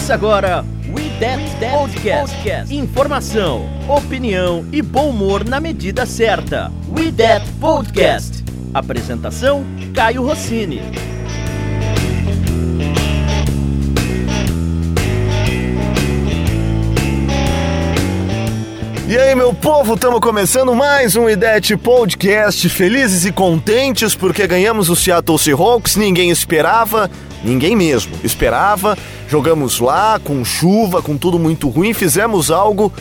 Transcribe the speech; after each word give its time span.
Começa 0.00 0.14
agora 0.14 0.64
We 0.94 1.10
That, 1.20 1.44
That 1.60 1.76
Podcast. 1.76 2.34
Podcast. 2.34 2.74
Informação, 2.74 3.68
opinião 3.86 4.64
e 4.72 4.80
bom 4.80 5.10
humor 5.10 5.44
na 5.44 5.60
medida 5.60 6.06
certa. 6.06 6.72
We 6.88 7.12
That 7.12 7.46
Podcast. 7.60 8.42
Apresentação: 8.72 9.62
Caio 9.94 10.22
Rossini. 10.22 10.80
E 19.06 19.18
aí, 19.18 19.34
meu 19.34 19.52
povo, 19.52 19.94
estamos 19.94 20.20
começando 20.20 20.74
mais 20.74 21.14
um 21.14 21.28
IDET 21.28 21.76
Podcast. 21.76 22.68
Felizes 22.70 23.26
e 23.26 23.32
contentes 23.32 24.14
porque 24.14 24.46
ganhamos 24.46 24.88
o 24.88 24.96
Seattle 24.96 25.38
Seahawks. 25.38 25.96
Ninguém 25.96 26.30
esperava, 26.30 27.10
ninguém 27.44 27.76
mesmo 27.76 28.12
esperava. 28.22 28.96
Jogamos 29.28 29.80
lá 29.80 30.20
com 30.22 30.44
chuva, 30.44 31.02
com 31.02 31.16
tudo 31.16 31.38
muito 31.38 31.68
ruim. 31.68 31.92
Fizemos 31.92 32.50
algo 32.50 32.92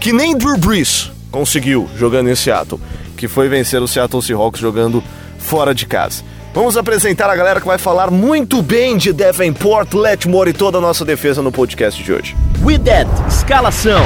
que 0.00 0.12
nem 0.12 0.36
Drew 0.36 0.56
Brees 0.56 1.10
conseguiu 1.30 1.88
jogando 1.96 2.30
em 2.30 2.34
Seattle, 2.34 2.80
que 3.16 3.28
foi 3.28 3.48
vencer 3.48 3.82
o 3.82 3.88
Seattle 3.88 4.22
Seahawks 4.22 4.60
jogando 4.60 5.02
fora 5.38 5.74
de 5.74 5.86
casa. 5.86 6.22
Vamos 6.54 6.76
apresentar 6.76 7.30
a 7.30 7.36
galera 7.36 7.60
que 7.60 7.66
vai 7.66 7.78
falar 7.78 8.10
muito 8.10 8.62
bem 8.62 8.96
de 8.96 9.12
Davenport, 9.12 9.92
Letmore 9.94 10.50
e 10.50 10.52
toda 10.52 10.78
a 10.78 10.80
nossa 10.80 11.04
defesa 11.04 11.42
no 11.42 11.52
podcast 11.52 12.02
de 12.02 12.12
hoje. 12.12 12.36
We 12.62 12.78
That, 12.78 13.08
escalação. 13.28 14.02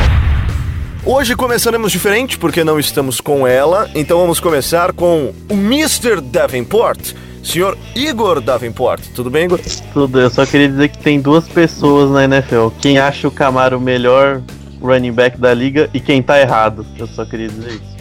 Hoje 1.05 1.35
começaremos 1.35 1.91
diferente 1.91 2.39
porque 2.39 2.63
não 2.63 2.79
estamos 2.79 3.21
com 3.21 3.47
ela, 3.47 3.91
então 3.95 4.19
vamos 4.19 4.39
começar 4.39 4.93
com 4.93 5.33
o 5.49 5.55
Mr. 5.55 6.21
Davenport, 6.21 7.15
senhor 7.43 7.77
Igor 7.95 8.41
Davenport. 8.41 9.03
Tudo 9.15 9.31
bem, 9.31 9.45
Igor? 9.45 9.61
Tudo, 9.93 10.21
eu 10.21 10.31
só 10.31 10.47
queria 10.47 10.69
dizer 10.69 10.89
que 10.89 10.98
tem 10.98 11.21
duas 11.21 11.49
pessoas 11.49 12.11
na 12.11 12.25
NFL. 12.25 12.69
Quem 12.81 12.99
acha 12.99 13.29
o 13.29 13.31
Camaro 13.31 13.79
o 13.79 13.81
melhor 13.81 14.43
running 14.81 15.12
back 15.12 15.39
da 15.39 15.55
liga 15.55 15.89
e 15.95 16.01
quem 16.01 16.23
tá 16.23 16.41
errado. 16.41 16.84
Eu 16.99 17.07
só 17.07 17.25
queria 17.25 17.49
dizer 17.49 17.71
isso. 17.71 17.97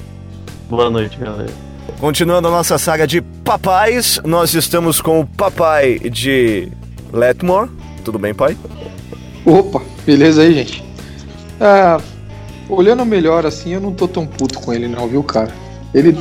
Boa 0.69 0.89
noite, 0.89 1.17
galera. 1.17 1.51
Continuando 1.99 2.47
a 2.47 2.51
nossa 2.51 2.77
saga 2.77 3.05
de 3.05 3.21
papais, 3.21 4.19
nós 4.25 4.53
estamos 4.53 5.01
com 5.01 5.19
o 5.19 5.27
papai 5.27 5.99
de 5.99 6.71
Letmore. 7.13 7.69
Tudo 8.03 8.17
bem, 8.17 8.33
pai? 8.33 8.57
Opa, 9.45 9.81
beleza 10.05 10.41
aí, 10.41 10.53
gente? 10.53 10.83
Ah, 11.59 11.99
olhando 12.69 13.05
melhor 13.05 13.45
assim, 13.45 13.73
eu 13.73 13.81
não 13.81 13.91
tô 13.91 14.07
tão 14.07 14.25
puto 14.25 14.59
com 14.59 14.73
ele 14.73 14.87
não, 14.87 15.07
viu, 15.07 15.23
cara? 15.23 15.51
Ele 15.93 16.17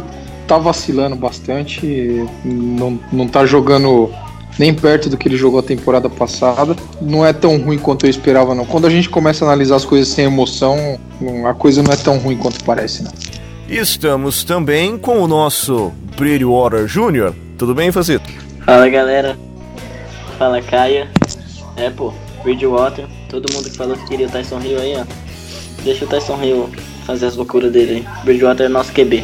tá 0.51 0.59
vacilando 0.59 1.15
bastante, 1.15 2.27
não, 2.45 2.99
não 3.13 3.29
tá 3.29 3.47
jogando 3.47 4.11
nem 4.59 4.75
perto 4.75 5.09
do 5.09 5.17
que 5.17 5.29
ele 5.29 5.37
jogou 5.37 5.61
a 5.61 5.63
temporada 5.63 6.11
passada. 6.11 6.75
Não 7.01 7.25
é 7.25 7.33
tão 7.33 7.57
ruim 7.57 7.79
quanto 7.79 8.05
eu 8.05 8.11
esperava, 8.11 8.53
não. 8.53 8.65
Quando 8.65 8.85
a 8.89 8.91
gente 8.91 9.09
começa 9.09 9.45
a 9.45 9.49
analisar 9.49 9.77
as 9.77 9.85
coisas 9.85 10.09
sem 10.09 10.25
emoção, 10.25 10.99
a 11.49 11.55
coisa 11.55 11.85
não 11.85 11.93
é 11.93 11.97
tão 11.97 12.19
ruim 12.19 12.37
quanto 12.37 12.65
parece, 12.65 13.05
não. 13.05 13.13
Estamos 13.69 14.43
também 14.43 14.99
com 14.99 15.21
o 15.21 15.29
nosso 15.29 15.93
Bridgewater 16.17 16.87
Jr. 16.87 17.33
Tudo 17.57 17.73
bem, 17.73 17.93
Fazito? 17.93 18.29
Fala, 18.67 18.89
galera. 18.89 19.39
Fala, 20.37 20.61
Caia. 20.61 21.09
É, 21.77 21.91
pô, 21.91 22.13
Bridgewater. 22.43 23.07
Todo 23.29 23.53
mundo 23.55 23.71
que 23.71 23.77
falou 23.77 23.97
que 23.97 24.09
queria 24.09 24.27
o 24.27 24.31
Tyson 24.31 24.61
Hill 24.61 24.81
aí, 24.81 24.97
ó. 24.97 25.05
Deixa 25.85 26.05
o 26.05 26.09
Tyson 26.09 26.43
Hill 26.43 26.69
fazer 27.07 27.27
as 27.27 27.37
loucuras 27.37 27.71
dele 27.71 27.93
aí. 27.93 28.25
Bridgewater 28.25 28.67
é 28.67 28.69
nosso 28.69 28.91
QB. 28.93 29.23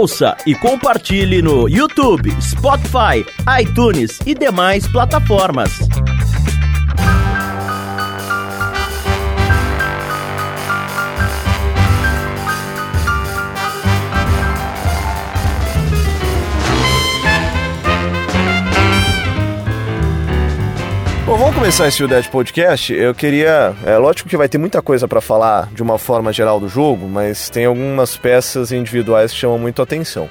Ouça 0.00 0.34
e 0.46 0.54
compartilhe 0.54 1.42
no 1.42 1.68
YouTube, 1.68 2.30
Spotify, 2.40 3.22
iTunes 3.60 4.18
e 4.24 4.34
demais 4.34 4.86
plataformas. 4.86 5.78
Bom, 21.30 21.36
vamos 21.36 21.54
começar 21.54 21.86
esse 21.86 22.02
UDET 22.02 22.28
Podcast. 22.28 22.92
Eu 22.92 23.14
queria. 23.14 23.72
É 23.86 23.96
lógico 23.96 24.28
que 24.28 24.36
vai 24.36 24.48
ter 24.48 24.58
muita 24.58 24.82
coisa 24.82 25.06
para 25.06 25.20
falar 25.20 25.68
de 25.72 25.80
uma 25.80 25.96
forma 25.96 26.32
geral 26.32 26.58
do 26.58 26.68
jogo, 26.68 27.06
mas 27.08 27.48
tem 27.48 27.66
algumas 27.66 28.16
peças 28.16 28.72
individuais 28.72 29.30
que 29.30 29.38
chamam 29.38 29.56
muito 29.56 29.80
a 29.80 29.84
atenção. 29.84 30.28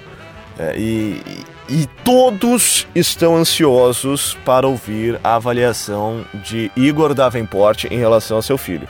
É, 0.59 0.75
e, 0.77 1.21
e 1.69 1.87
todos 2.03 2.85
estão 2.93 3.37
ansiosos 3.37 4.37
para 4.43 4.67
ouvir 4.67 5.17
a 5.23 5.35
avaliação 5.35 6.25
de 6.43 6.69
Igor 6.75 7.13
Davenport 7.13 7.85
em 7.85 7.97
relação 7.97 8.35
ao 8.35 8.43
seu 8.43 8.57
filho. 8.57 8.85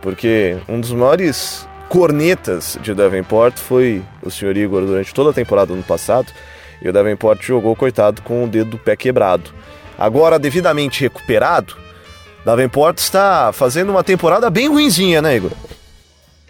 Porque 0.00 0.58
um 0.68 0.80
dos 0.80 0.92
maiores 0.92 1.68
cornetas 1.88 2.78
de 2.80 2.94
Davenport 2.94 3.58
foi 3.58 4.00
o 4.22 4.30
senhor 4.30 4.56
Igor 4.56 4.86
durante 4.86 5.12
toda 5.12 5.30
a 5.30 5.34
temporada 5.34 5.66
do 5.66 5.74
ano 5.74 5.82
passado. 5.82 6.32
E 6.80 6.88
o 6.88 6.92
Davenport 6.92 7.42
jogou, 7.42 7.74
coitado, 7.74 8.22
com 8.22 8.44
o 8.44 8.46
dedo 8.46 8.70
do 8.70 8.78
pé 8.78 8.94
quebrado. 8.94 9.52
Agora, 9.98 10.38
devidamente 10.38 11.00
recuperado, 11.00 11.74
Davenport 12.44 12.98
está 12.98 13.50
fazendo 13.52 13.90
uma 13.90 14.04
temporada 14.04 14.48
bem 14.48 14.68
ruinzinha, 14.68 15.20
né, 15.20 15.36
Igor? 15.36 15.50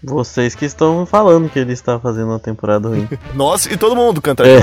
Vocês 0.03 0.54
que 0.54 0.64
estão 0.64 1.04
falando 1.04 1.48
que 1.48 1.58
ele 1.58 1.72
está 1.72 1.98
fazendo 1.98 2.28
uma 2.28 2.38
temporada 2.38 2.88
ruim. 2.88 3.08
Nós 3.34 3.66
e 3.66 3.76
todo 3.76 3.97
mundo 3.97 4.22
canta. 4.22 4.44
É, 4.47 4.60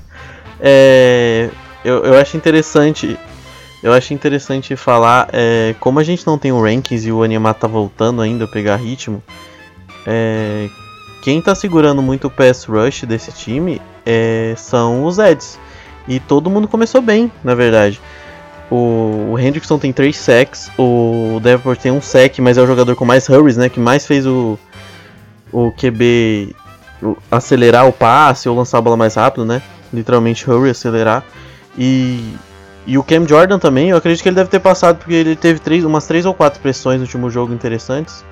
é, 0.60 1.50
eu, 1.84 2.04
eu 2.04 2.18
acho 2.18 2.36
interessante. 2.36 3.18
Eu 3.82 3.92
acho 3.92 4.14
interessante 4.14 4.76
falar 4.76 5.28
é, 5.32 5.74
como 5.80 5.98
a 5.98 6.04
gente 6.04 6.26
não 6.26 6.38
tem 6.38 6.52
o 6.52 6.62
rankings 6.62 7.06
e 7.08 7.12
o 7.12 7.22
Animar 7.22 7.54
tá 7.54 7.66
voltando 7.66 8.22
ainda 8.22 8.44
a 8.44 8.48
pegar 8.48 8.76
ritmo. 8.76 9.22
É, 10.06 10.68
quem 11.22 11.42
tá 11.42 11.54
segurando 11.54 12.00
muito 12.00 12.28
o 12.28 12.30
pass 12.30 12.64
rush 12.64 13.02
desse 13.02 13.32
time 13.32 13.80
é, 14.04 14.54
são 14.56 15.04
os 15.04 15.18
Eds. 15.18 15.58
E 16.08 16.18
todo 16.18 16.50
mundo 16.50 16.66
começou 16.66 17.02
bem, 17.02 17.30
na 17.44 17.54
verdade. 17.54 18.00
O, 18.70 19.32
o 19.32 19.38
Hendrickson 19.38 19.78
tem 19.78 19.92
3 19.92 20.16
sacks, 20.16 20.70
o 20.78 21.40
Davenport 21.42 21.80
tem 21.80 21.90
um 21.90 22.00
sack, 22.00 22.40
mas 22.40 22.56
é 22.56 22.62
o 22.62 22.66
jogador 22.66 22.94
com 22.94 23.04
mais 23.04 23.28
hurries, 23.28 23.56
né? 23.56 23.68
Que 23.68 23.80
mais 23.80 24.06
fez 24.06 24.26
o, 24.26 24.58
o 25.52 25.72
QB 25.72 26.54
acelerar 27.30 27.88
o 27.88 27.92
passe 27.92 28.48
ou 28.48 28.56
lançar 28.56 28.78
a 28.78 28.80
bola 28.80 28.96
mais 28.96 29.14
rápido, 29.14 29.44
né? 29.44 29.60
Literalmente 29.92 30.48
hurry, 30.48 30.70
acelerar. 30.70 31.24
E, 31.76 32.34
e 32.86 32.96
o 32.96 33.02
Cam 33.02 33.26
Jordan 33.26 33.58
também, 33.58 33.90
eu 33.90 33.96
acredito 33.96 34.22
que 34.22 34.28
ele 34.28 34.36
deve 34.36 34.50
ter 34.50 34.60
passado 34.60 34.98
porque 34.98 35.14
ele 35.14 35.34
teve 35.34 35.58
três, 35.58 35.84
umas 35.84 36.06
3 36.06 36.26
ou 36.26 36.34
4 36.34 36.60
pressões 36.60 36.98
no 36.98 37.02
último 37.02 37.28
jogo 37.28 37.52
interessantes. 37.52 38.24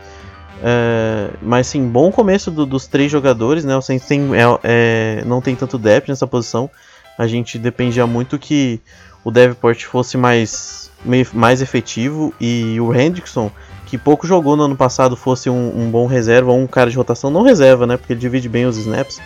É, 0.62 1.31
mas 1.41 1.69
sim, 1.69 1.87
bom 1.87 2.10
começo 2.10 2.50
do, 2.50 2.66
dos 2.66 2.87
três 2.87 3.10
jogadores, 3.10 3.65
né? 3.65 3.76
O 3.76 3.82
Saints 3.82 4.06
tem, 4.06 4.20
é, 4.34 4.59
é, 4.62 5.25
não 5.25 5.41
tem 5.41 5.55
tanto 5.55 5.78
depth 5.78 6.09
nessa 6.09 6.26
posição. 6.26 6.70
A 7.16 7.26
gente 7.26 7.59
dependia 7.59 8.06
muito 8.06 8.38
que 8.38 8.81
o 9.28 9.31
Davenport 9.31 9.84
fosse 9.84 10.16
mais, 10.16 10.91
mais 11.34 11.61
efetivo 11.61 12.33
e 12.41 12.81
o 12.81 12.94
Hendrickson, 12.94 13.53
que 13.84 13.99
pouco 13.99 14.27
jogou 14.27 14.56
no 14.56 14.62
ano 14.62 14.75
passado, 14.75 15.16
fosse 15.16 15.50
um, 15.50 15.83
um 15.83 15.91
bom 15.91 16.06
reserva 16.06 16.50
ou 16.50 16.59
um 16.59 16.66
cara 16.66 16.91
de 16.91 16.97
rotação, 16.97 17.31
não 17.31 17.43
reserva, 17.43 17.87
né? 17.87 17.99
Porque 17.99 18.15
ele 18.15 18.21
divide 18.21 18.49
bem 18.49 18.65
os 18.65 18.78
snaps. 18.78 19.21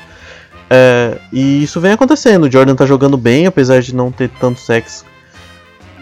É, 0.69 1.19
e 1.33 1.63
isso 1.63 1.81
vem 1.81 1.93
acontecendo. 1.93 2.45
O 2.45 2.51
Jordan 2.51 2.75
tá 2.75 2.85
jogando 2.85 3.17
bem, 3.17 3.47
apesar 3.47 3.81
de 3.81 3.95
não 3.95 4.11
ter 4.11 4.29
tanto 4.29 4.59
sexo. 4.59 5.05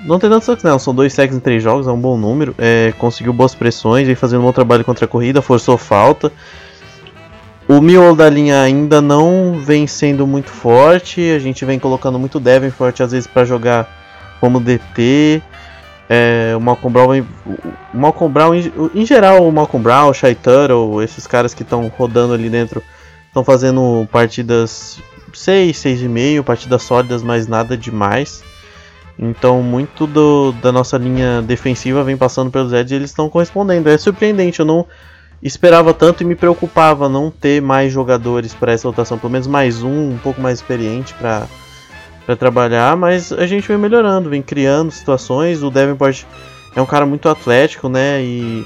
Não 0.07 0.19
ter 0.19 0.31
tanto 0.31 0.47
sexo, 0.47 0.67
não. 0.67 0.79
São 0.79 0.95
dois 0.95 1.13
sexos 1.13 1.37
em 1.37 1.41
três 1.41 1.63
jogos, 1.63 1.87
é 1.87 1.93
um 1.93 2.01
bom 2.01 2.17
número. 2.17 2.55
É, 2.57 2.95
conseguiu 2.97 3.35
boas 3.35 3.55
pressões, 3.55 4.07
vem 4.07 4.17
fazendo 4.17 4.41
um 4.41 4.45
bom 4.45 4.53
trabalho 4.53 4.83
contra 4.83 5.05
a 5.05 5.09
corrida, 5.09 5.43
forçou 5.43 5.77
falta. 5.77 6.33
O 7.69 7.83
miolo 7.83 8.17
da 8.17 8.31
linha 8.31 8.63
ainda 8.63 9.03
não 9.03 9.61
vem 9.63 9.87
sendo 9.87 10.27
muito 10.27 10.49
forte. 10.49 11.21
A 11.21 11.39
gente 11.39 11.67
vem 11.67 11.79
colocando 11.79 12.19
muito 12.19 12.41
Devin 12.41 12.71
forte 12.71 13.03
às 13.03 13.13
vezes 13.13 13.27
para 13.27 13.45
jogar 13.45 14.00
como 14.41 14.61
DT. 14.61 15.43
É, 16.09 16.55
o 16.57 16.61
Malcolm 16.61 16.93
Brown, 16.93 17.25
o 17.95 17.97
Malcolm 17.97 18.33
Brown 18.33 18.55
em, 18.55 18.73
em 18.95 19.07
geral, 19.07 19.47
o 19.47 19.53
Malcolm 19.53 19.81
Brown, 19.81 20.09
o 20.09 20.13
Shai 20.13 20.35
Tuttle, 20.35 21.01
esses 21.05 21.25
caras 21.25 21.55
que 21.55 21.63
estão 21.63 21.87
rodando 21.87 22.35
ali 22.35 22.51
dentro, 22.51 22.83
estão 23.29 23.45
fazendo 23.45 24.09
partidas 24.11 24.99
6, 25.33 25.77
6,5, 25.77 26.43
partidas 26.43 26.83
sólidas, 26.83 27.23
mas 27.23 27.47
nada 27.47 27.77
demais. 27.77 28.43
Então, 29.17 29.63
muito 29.63 30.07
do, 30.07 30.53
da 30.63 30.73
nossa 30.73 30.97
linha 30.97 31.43
defensiva 31.43 32.03
vem 32.03 32.17
passando 32.17 32.51
pelos 32.51 32.73
Eds 32.73 32.91
e 32.91 32.95
eles 32.95 33.11
estão 33.11 33.29
correspondendo. 33.29 33.89
É 33.89 33.99
surpreendente, 33.99 34.61
eu 34.61 34.67
não 34.67 34.87
esperava 35.43 35.95
tanto 35.95 36.23
e 36.23 36.27
me 36.27 36.35
preocupava 36.35 37.09
não 37.09 37.31
ter 37.31 37.63
mais 37.63 37.93
jogadores 37.93 38.55
para 38.55 38.73
essa 38.73 38.89
rotação, 38.89 39.19
pelo 39.19 39.33
menos 39.33 39.47
mais 39.47 39.83
um, 39.83 40.13
um 40.13 40.19
pouco 40.19 40.41
mais 40.41 40.59
experiente 40.59 41.15
para 41.15 41.47
para 42.31 42.37
trabalhar, 42.37 42.97
mas 42.97 43.33
a 43.33 43.45
gente 43.45 43.67
vem 43.67 43.77
melhorando, 43.77 44.31
vem 44.31 44.41
criando 44.41 44.93
situações. 44.93 45.65
O 45.65 45.71
Davenport 45.71 46.23
é 46.77 46.81
um 46.81 46.87
cara 46.87 47.05
muito 47.05 47.29
atlético, 47.29 47.89
né? 47.89 48.23
E 48.23 48.65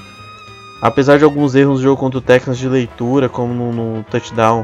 apesar 0.79 1.17
de 1.17 1.23
alguns 1.23 1.55
erros 1.55 1.79
no 1.79 1.83
jogo 1.83 1.99
contra 1.99 2.19
o 2.19 2.21
Texans 2.21 2.59
de 2.59 2.69
leitura, 2.69 3.27
como 3.27 3.53
no, 3.53 3.73
no 3.73 4.03
touchdown, 4.03 4.63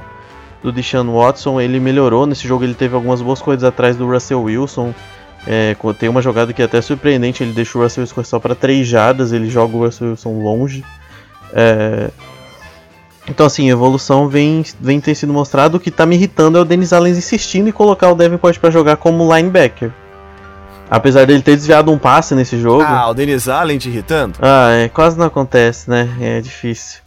do 0.62 0.72
Deshaun 0.72 1.12
Watson, 1.12 1.60
ele 1.60 1.80
melhorou. 1.80 2.28
Nesse 2.28 2.48
jogo 2.48 2.64
ele 2.64 2.76
teve 2.76 2.94
algumas 2.94 3.24
boas 3.24 3.42
coisas 3.42 3.64
atrás 3.64 3.98
do 3.98 4.06
Russell 4.06 4.44
Wilson. 4.44 4.94
É, 5.48 5.76
tem 5.98 6.08
uma 6.08 6.22
jogada 6.22 6.54
que 6.54 6.62
é 6.62 6.66
até 6.66 6.80
surpreendente, 6.80 7.42
ele 7.42 7.54
deixa 7.54 7.76
o 7.80 7.82
Russell 7.82 8.04
Wilson 8.04 8.24
só 8.24 8.40
para 8.40 8.54
3 8.54 8.88
jardas, 8.88 9.34
ele 9.34 9.50
joga 9.50 9.76
o 9.76 9.84
Russell 9.84 10.10
Wilson 10.10 10.44
longe. 10.44 10.86
É, 11.54 12.12
então 13.28 13.46
assim, 13.46 13.70
a 13.70 13.74
evolução 13.74 14.28
vem, 14.28 14.64
vem 14.80 15.00
ter 15.00 15.16
sido 15.16 15.32
mostrado. 15.32 15.78
O 15.78 15.80
que 15.80 15.92
tá 15.92 16.06
me 16.06 16.16
irritando 16.16 16.58
é 16.58 16.62
o 16.62 16.66
Dennis 16.66 16.92
Allen 16.92 17.14
insistindo 17.14 17.70
em 17.70 17.72
colocar 17.72 18.10
o 18.10 18.16
Davenport 18.16 18.58
para 18.60 18.72
jogar 18.72 18.98
como 18.98 19.34
linebacker. 19.36 19.92
Apesar 20.90 21.26
dele 21.26 21.42
ter 21.42 21.56
desviado 21.56 21.92
um 21.92 21.98
passe 21.98 22.36
nesse 22.36 22.60
jogo. 22.60 22.84
Ah, 22.84 23.10
o 23.10 23.14
Dennis 23.14 23.48
Allen 23.48 23.78
te 23.78 23.88
irritando? 23.88 24.38
Ah, 24.42 24.72
é, 24.72 24.90
quase 24.90 25.18
não 25.18 25.26
acontece, 25.26 25.90
né? 25.90 26.10
É 26.20 26.42
difícil. 26.42 27.00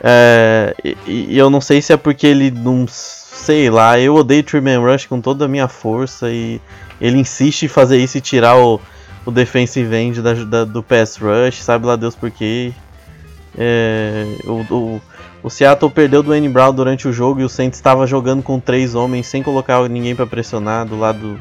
É, 0.00 0.74
e, 0.84 0.96
e, 1.06 1.38
eu 1.38 1.48
não 1.48 1.60
sei 1.60 1.80
se 1.80 1.92
é 1.92 1.96
porque 1.96 2.26
ele 2.26 2.50
não. 2.50 2.86
Sei 2.86 3.68
lá, 3.70 3.98
eu 3.98 4.14
odeio 4.14 4.42
Treeman 4.42 4.78
Rush 4.78 5.06
com 5.06 5.20
toda 5.20 5.46
a 5.46 5.48
minha 5.48 5.66
força 5.66 6.30
e 6.30 6.60
ele 7.00 7.18
insiste 7.18 7.64
em 7.64 7.68
fazer 7.68 7.98
isso 7.98 8.16
e 8.18 8.20
tirar 8.20 8.56
o, 8.56 8.80
o 9.26 9.30
defensive 9.30 9.94
end 9.96 10.22
da, 10.22 10.32
da, 10.34 10.64
do 10.64 10.82
pass 10.82 11.16
rush, 11.16 11.62
sabe 11.62 11.86
lá 11.86 11.96
Deus 11.96 12.14
por 12.14 12.30
quê. 12.30 12.72
É, 13.56 14.26
o, 14.44 14.74
o, 14.74 15.00
o, 15.44 15.50
Seattle 15.50 15.90
perdeu 15.90 16.22
do 16.22 16.34
N 16.34 16.48
Brown 16.48 16.72
durante 16.72 17.06
o 17.06 17.12
jogo 17.12 17.40
e 17.40 17.44
o 17.44 17.48
Saints 17.48 17.78
estava 17.78 18.06
jogando 18.06 18.42
com 18.42 18.58
três 18.58 18.94
homens 18.94 19.26
sem 19.26 19.42
colocar 19.42 19.86
ninguém 19.88 20.16
para 20.16 20.26
pressionar 20.26 20.86
do 20.86 20.98
lado 20.98 21.38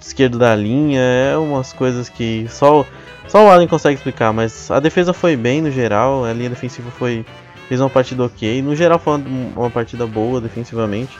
esquerdo 0.00 0.38
da 0.38 0.54
linha. 0.54 1.00
É 1.00 1.36
umas 1.36 1.72
coisas 1.72 2.08
que 2.08 2.46
só, 2.48 2.86
só 3.28 3.44
o 3.44 3.50
Allen 3.50 3.68
consegue 3.68 3.96
explicar, 3.96 4.32
mas 4.32 4.70
a 4.70 4.80
defesa 4.80 5.12
foi 5.12 5.36
bem 5.36 5.60
no 5.60 5.70
geral, 5.70 6.24
a 6.24 6.32
linha 6.32 6.50
defensiva 6.50 6.90
foi 6.90 7.24
fez 7.68 7.80
uma 7.80 7.88
partida 7.88 8.24
ok. 8.24 8.60
No 8.62 8.74
geral 8.74 8.98
foi 8.98 9.22
uma 9.56 9.70
partida 9.70 10.04
boa 10.04 10.40
defensivamente. 10.40 11.16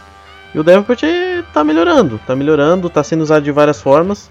E 0.52 0.58
o 0.58 0.64
Davenport 0.64 1.00
tá 1.52 1.62
melhorando, 1.62 2.20
tá 2.26 2.34
melhorando, 2.34 2.90
tá 2.90 3.04
sendo 3.04 3.20
usado 3.20 3.44
de 3.44 3.52
várias 3.52 3.80
formas. 3.80 4.28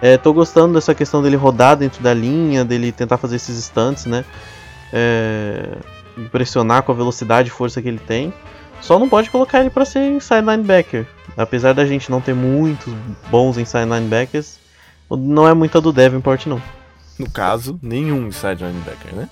É, 0.00 0.16
tô 0.16 0.32
gostando 0.32 0.72
dessa 0.72 0.94
questão 0.94 1.22
dele 1.22 1.36
rodar 1.36 1.76
dentro 1.76 2.02
da 2.02 2.14
linha, 2.14 2.64
dele 2.64 2.90
tentar 2.90 3.18
fazer 3.18 3.36
esses 3.36 3.62
stunts, 3.62 4.06
né? 4.06 4.24
É, 4.90 5.76
impressionar 6.20 6.82
com 6.82 6.92
a 6.92 6.94
velocidade 6.94 7.48
e 7.48 7.52
força 7.52 7.80
que 7.80 7.88
ele 7.88 7.98
tem. 7.98 8.32
Só 8.80 8.98
não 8.98 9.08
pode 9.08 9.30
colocar 9.30 9.60
ele 9.60 9.70
para 9.70 9.84
ser 9.84 10.10
inside 10.10 10.40
linebacker. 10.40 11.06
Apesar 11.36 11.72
da 11.72 11.84
gente 11.84 12.10
não 12.10 12.20
ter 12.20 12.34
muitos 12.34 12.92
bons 13.30 13.58
inside 13.58 13.84
linebackers, 13.84 14.58
não 15.10 15.46
é 15.46 15.54
muita 15.54 15.80
do 15.80 15.92
Davenport 15.92 16.46
não. 16.46 16.62
No 17.18 17.30
caso, 17.30 17.78
nenhum 17.82 18.26
inside 18.26 18.64
linebacker, 18.64 19.14
né? 19.14 19.28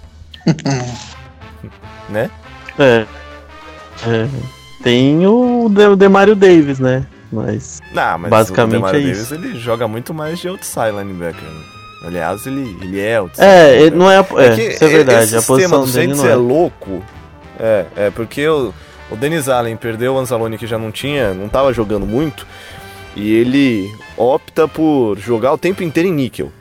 né? 2.09 2.31
É. 2.79 3.07
é. 4.07 4.29
Tem 4.83 5.27
o, 5.27 5.69
De 5.69 5.97
Demario 5.97 6.37
Davis, 6.37 6.79
né? 6.79 7.07
Mas, 7.33 7.81
não, 7.93 8.19
mas 8.19 8.31
basicamente 8.31 8.77
o 8.77 8.77
Demario 8.77 9.01
é 9.01 9.03
Davis, 9.03 9.23
isso. 9.23 9.35
ele 9.35 9.59
joga 9.59 9.87
muito 9.87 10.15
mais 10.15 10.39
de 10.39 10.49
outside 10.49 10.93
linebacker. 10.93 11.43
Né? 11.43 11.78
Aliás, 12.03 12.47
ele, 12.47 12.77
ele 12.81 13.01
é 13.01 13.17
outside. 13.17 13.47
É, 13.47 13.81
ele 13.81 13.97
não 13.97 14.11
é, 14.11 14.17
é, 14.17 14.47
é 14.47 14.73
isso 14.75 14.85
é 14.85 14.89
verdade. 14.89 15.37
a 15.37 15.43
posição 15.43 15.85
do 15.85 15.91
dele 15.91 16.15
não 16.15 16.27
é. 16.27 16.31
é 16.31 16.35
louco. 16.35 17.03
É, 17.59 17.87
é 17.97 18.11
porque 18.11 18.47
o, 18.47 18.73
o 19.11 19.17
Denis 19.17 19.49
Allen 19.49 19.77
perdeu 19.77 20.15
o 20.15 20.19
Anzalone 20.19 20.57
que 20.57 20.67
já 20.67 20.79
não 20.79 20.93
tinha, 20.93 21.35
não 21.35 21.49
tava 21.49 21.73
jogando 21.73 22.07
muito. 22.07 22.47
E 23.17 23.35
ele 23.35 23.91
opta 24.17 24.69
por 24.69 25.19
jogar 25.19 25.53
o 25.53 25.59
tempo 25.59 25.83
inteiro 25.83 26.09
em 26.09 26.13
níquel. 26.13 26.53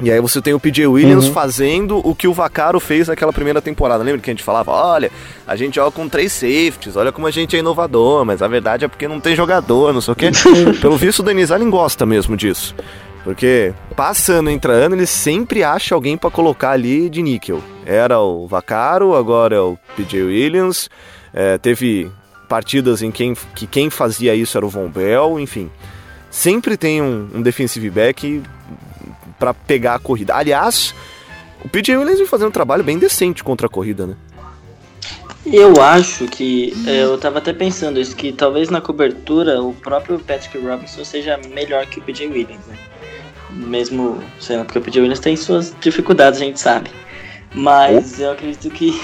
E 0.00 0.12
aí 0.12 0.20
você 0.20 0.40
tem 0.40 0.54
o 0.54 0.60
PJ 0.60 0.86
Williams 0.86 1.26
uhum. 1.26 1.32
fazendo 1.32 1.98
o 2.08 2.14
que 2.14 2.28
o 2.28 2.32
Vacaro 2.32 2.78
fez 2.78 3.08
naquela 3.08 3.32
primeira 3.32 3.60
temporada. 3.60 4.04
Lembra 4.04 4.20
que 4.20 4.30
a 4.30 4.32
gente 4.32 4.44
falava, 4.44 4.70
olha, 4.70 5.10
a 5.44 5.56
gente 5.56 5.74
joga 5.74 5.90
com 5.90 6.08
três 6.08 6.32
safeties, 6.32 6.94
olha 6.94 7.10
como 7.10 7.26
a 7.26 7.32
gente 7.32 7.56
é 7.56 7.58
inovador, 7.58 8.24
mas 8.24 8.40
a 8.40 8.46
verdade 8.46 8.84
é 8.84 8.88
porque 8.88 9.08
não 9.08 9.18
tem 9.18 9.34
jogador, 9.34 9.92
não 9.92 10.00
sei 10.00 10.12
o 10.12 10.14
quê. 10.14 10.30
Pelo 10.80 10.96
visto, 10.96 11.18
o 11.18 11.22
Denis 11.24 11.50
Allen 11.50 11.68
gosta 11.68 12.06
mesmo 12.06 12.36
disso. 12.36 12.76
Porque 13.28 13.74
passando, 13.94 14.48
entrando, 14.48 14.94
ele 14.94 15.04
sempre 15.04 15.62
acha 15.62 15.94
alguém 15.94 16.16
para 16.16 16.30
colocar 16.30 16.70
ali 16.70 17.10
de 17.10 17.20
níquel. 17.20 17.62
Era 17.84 18.18
o 18.18 18.46
Vacaro, 18.46 19.14
agora 19.14 19.54
é 19.54 19.60
o 19.60 19.78
PJ 19.94 20.22
Williams. 20.22 20.88
É, 21.34 21.58
teve 21.58 22.10
partidas 22.48 23.02
em 23.02 23.10
quem, 23.10 23.34
que 23.54 23.66
quem 23.66 23.90
fazia 23.90 24.34
isso 24.34 24.56
era 24.56 24.64
o 24.64 24.70
Von 24.70 24.88
Bell, 24.88 25.38
enfim. 25.38 25.70
Sempre 26.30 26.74
tem 26.78 27.02
um, 27.02 27.28
um 27.34 27.42
defensive 27.42 27.90
back 27.90 28.42
para 29.38 29.52
pegar 29.52 29.96
a 29.96 29.98
corrida. 29.98 30.34
Aliás, 30.34 30.94
o 31.62 31.68
PJ 31.68 31.98
Williams 31.98 32.20
vem 32.20 32.26
fazendo 32.26 32.48
um 32.48 32.52
trabalho 32.52 32.82
bem 32.82 32.98
decente 32.98 33.44
contra 33.44 33.66
a 33.66 33.70
corrida, 33.70 34.06
né? 34.06 34.16
Eu 35.44 35.82
acho 35.82 36.24
que 36.28 36.72
é, 36.86 37.02
eu 37.04 37.18
tava 37.18 37.36
até 37.40 37.52
pensando 37.52 38.00
isso 38.00 38.16
que 38.16 38.32
talvez 38.32 38.70
na 38.70 38.80
cobertura 38.80 39.60
o 39.60 39.74
próprio 39.74 40.18
Patrick 40.18 40.56
Robinson 40.56 41.04
seja 41.04 41.38
melhor 41.50 41.84
que 41.84 41.98
o 41.98 42.02
PJ 42.02 42.26
Williams, 42.26 42.66
né? 42.66 42.87
Mesmo 43.50 44.22
sendo 44.40 44.64
porque 44.64 44.78
o 44.78 44.82
PJ 44.82 45.00
Williams 45.00 45.20
tem 45.20 45.36
suas 45.36 45.74
dificuldades, 45.80 46.40
a 46.40 46.44
gente 46.44 46.60
sabe. 46.60 46.90
Mas 47.54 48.18
oh. 48.18 48.24
eu 48.24 48.32
acredito 48.32 48.70
que 48.70 49.00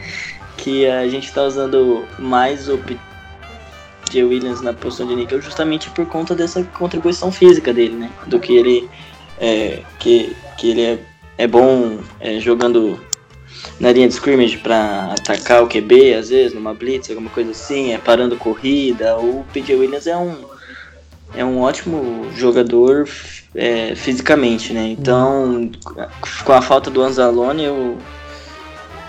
que 0.56 0.86
a 0.86 1.08
gente 1.08 1.32
tá 1.32 1.42
usando 1.44 2.04
mais 2.18 2.68
o 2.68 2.78
PJ 2.78 4.24
Williams 4.24 4.60
na 4.60 4.72
posição 4.72 5.06
de 5.06 5.16
níquel 5.16 5.40
justamente 5.40 5.88
por 5.90 6.06
conta 6.06 6.34
dessa 6.34 6.62
contribuição 6.62 7.30
física 7.30 7.72
dele, 7.72 7.94
né? 7.94 8.10
Do 8.26 8.38
que 8.38 8.56
ele 8.56 8.88
é, 9.40 9.82
que, 9.98 10.36
que 10.56 10.70
ele 10.70 10.82
é, 10.82 10.98
é 11.38 11.46
bom 11.46 11.98
é, 12.20 12.40
jogando 12.40 13.00
na 13.78 13.92
linha 13.92 14.08
de 14.08 14.14
scrimmage 14.14 14.58
para 14.58 15.12
atacar 15.12 15.62
o 15.62 15.68
QB, 15.68 16.14
às 16.14 16.30
vezes, 16.30 16.54
numa 16.54 16.74
blitz, 16.74 17.10
alguma 17.10 17.30
coisa 17.30 17.52
assim, 17.52 17.92
é 17.92 17.98
parando 17.98 18.36
corrida. 18.36 19.16
O 19.18 19.44
PJ 19.52 19.74
Williams 19.74 20.06
é 20.06 20.16
um, 20.16 20.36
é 21.34 21.44
um 21.44 21.60
ótimo 21.60 22.26
jogador 22.36 23.08
é, 23.54 23.94
fisicamente, 23.94 24.72
né? 24.72 24.96
Então, 24.98 25.70
com 26.44 26.52
a 26.52 26.62
falta 26.62 26.90
do 26.90 27.02
Anzalone, 27.02 27.68
o, 27.68 27.98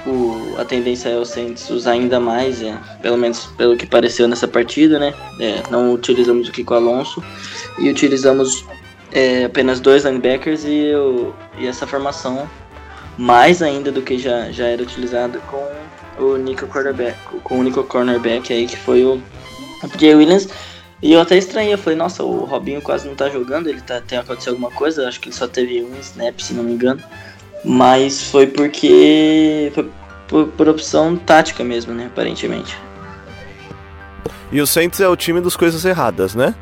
o, 0.05 0.55
a 0.57 0.65
tendência 0.65 1.09
é 1.09 1.17
o 1.17 1.25
Saints 1.25 1.69
usar 1.69 1.91
ainda 1.91 2.19
mais, 2.19 2.61
é, 2.61 2.77
pelo 3.01 3.17
menos 3.17 3.45
pelo 3.57 3.75
que 3.75 3.85
pareceu 3.85 4.27
nessa 4.27 4.47
partida, 4.47 4.99
né? 4.99 5.13
É, 5.39 5.63
não 5.69 5.93
utilizamos 5.93 6.47
o 6.47 6.51
Kiko 6.51 6.73
Alonso 6.73 7.23
e 7.77 7.89
utilizamos 7.89 8.65
é, 9.11 9.45
apenas 9.45 9.79
dois 9.79 10.05
linebackers 10.05 10.63
e, 10.65 10.93
o, 10.95 11.33
e 11.57 11.67
essa 11.67 11.85
formação 11.85 12.49
mais 13.17 13.61
ainda 13.61 13.91
do 13.91 14.01
que 14.01 14.17
já, 14.17 14.49
já 14.51 14.67
era 14.67 14.81
utilizado 14.81 15.41
com 15.41 16.23
o 16.23 16.37
Nico 16.37 16.67
cornerback, 16.67 17.17
com 17.43 17.59
o 17.59 17.63
Nico 17.63 17.83
cornerback 17.83 18.53
aí 18.53 18.65
que 18.65 18.77
foi 18.77 19.03
o 19.03 19.21
Jay 19.97 20.15
Williams. 20.15 20.47
E 21.01 21.13
eu 21.13 21.21
até 21.21 21.37
estranhei, 21.37 21.73
eu 21.73 21.77
falei, 21.77 21.97
nossa, 21.97 22.23
o 22.23 22.43
Robinho 22.43 22.81
quase 22.81 23.07
não 23.07 23.15
tá 23.15 23.29
jogando, 23.29 23.67
ele 23.67 23.79
tá, 23.79 24.01
tem 24.01 24.17
acontecido 24.17 24.49
alguma 24.49 24.69
coisa, 24.69 25.07
acho 25.07 25.19
que 25.19 25.29
ele 25.29 25.35
só 25.35 25.47
teve 25.47 25.81
um 25.81 25.97
snap, 25.99 26.39
se 26.39 26.53
não 26.53 26.63
me 26.63 26.73
engano. 26.73 27.01
Mas 27.63 28.23
foi 28.23 28.47
porque. 28.47 29.71
Foi 29.73 29.89
por, 30.27 30.47
por 30.49 30.69
opção 30.69 31.15
tática 31.15 31.63
mesmo, 31.63 31.93
né? 31.93 32.05
Aparentemente. 32.05 32.77
E 34.51 34.61
o 34.61 34.67
Saints 34.67 34.99
é 34.99 35.07
o 35.07 35.15
time 35.15 35.41
das 35.41 35.55
coisas 35.55 35.83
erradas, 35.85 36.35
né? 36.35 36.55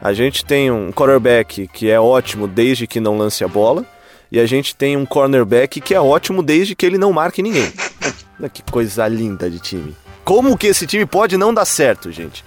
A 0.00 0.12
gente 0.12 0.44
tem 0.44 0.70
um 0.70 0.90
quarterback 0.90 1.68
que 1.68 1.90
é 1.90 2.00
ótimo 2.00 2.48
desde 2.48 2.86
que 2.86 2.98
não 2.98 3.16
lance 3.16 3.44
a 3.44 3.48
bola. 3.48 3.86
E 4.32 4.40
a 4.40 4.46
gente 4.46 4.74
tem 4.74 4.96
um 4.96 5.04
cornerback 5.04 5.78
que 5.78 5.94
é 5.94 6.00
ótimo 6.00 6.42
desde 6.42 6.74
que 6.74 6.86
ele 6.86 6.96
não 6.96 7.12
marque 7.12 7.42
ninguém. 7.42 7.70
que 8.50 8.62
coisa 8.62 9.06
linda 9.06 9.50
de 9.50 9.58
time. 9.58 9.94
Como 10.24 10.56
que 10.56 10.68
esse 10.68 10.86
time 10.86 11.04
pode 11.04 11.36
não 11.36 11.52
dar 11.52 11.66
certo, 11.66 12.10
gente? 12.10 12.42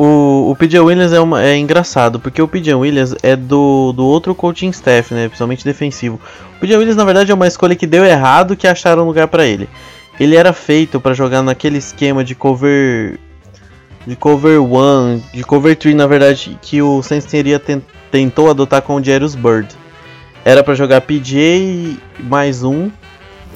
O, 0.00 0.52
o 0.52 0.54
PJ 0.54 0.78
Williams 0.78 1.12
é, 1.12 1.18
uma, 1.18 1.42
é 1.42 1.56
engraçado, 1.56 2.20
porque 2.20 2.40
o 2.40 2.46
PJ 2.46 2.72
Williams 2.72 3.16
é 3.20 3.34
do, 3.34 3.92
do 3.92 4.06
outro 4.06 4.32
coaching 4.32 4.68
staff, 4.68 5.12
né? 5.12 5.26
Principalmente 5.26 5.64
defensivo. 5.64 6.20
O 6.56 6.60
PJ 6.60 6.76
Williams, 6.76 6.94
na 6.94 7.04
verdade, 7.04 7.32
é 7.32 7.34
uma 7.34 7.48
escolha 7.48 7.74
que 7.74 7.84
deu 7.84 8.04
errado 8.04 8.56
que 8.56 8.68
acharam 8.68 9.04
lugar 9.04 9.26
para 9.26 9.44
ele. 9.44 9.68
Ele 10.20 10.36
era 10.36 10.52
feito 10.52 11.00
para 11.00 11.14
jogar 11.14 11.42
naquele 11.42 11.78
esquema 11.78 12.22
de 12.22 12.36
cover 12.36 13.18
de 14.06 14.14
cover 14.14 14.62
1, 14.62 15.20
de 15.34 15.42
cover 15.42 15.74
3, 15.74 15.96
na 15.96 16.06
verdade, 16.06 16.56
que 16.62 16.80
o 16.80 17.02
Saints 17.02 17.26
teria 17.26 17.60
tentou 18.08 18.48
adotar 18.48 18.80
com 18.82 18.94
o 18.94 19.02
Jairus 19.02 19.34
Bird. 19.34 19.66
Era 20.44 20.62
para 20.62 20.76
jogar 20.76 21.00
PJ 21.00 21.98
mais 22.20 22.62
um. 22.62 22.88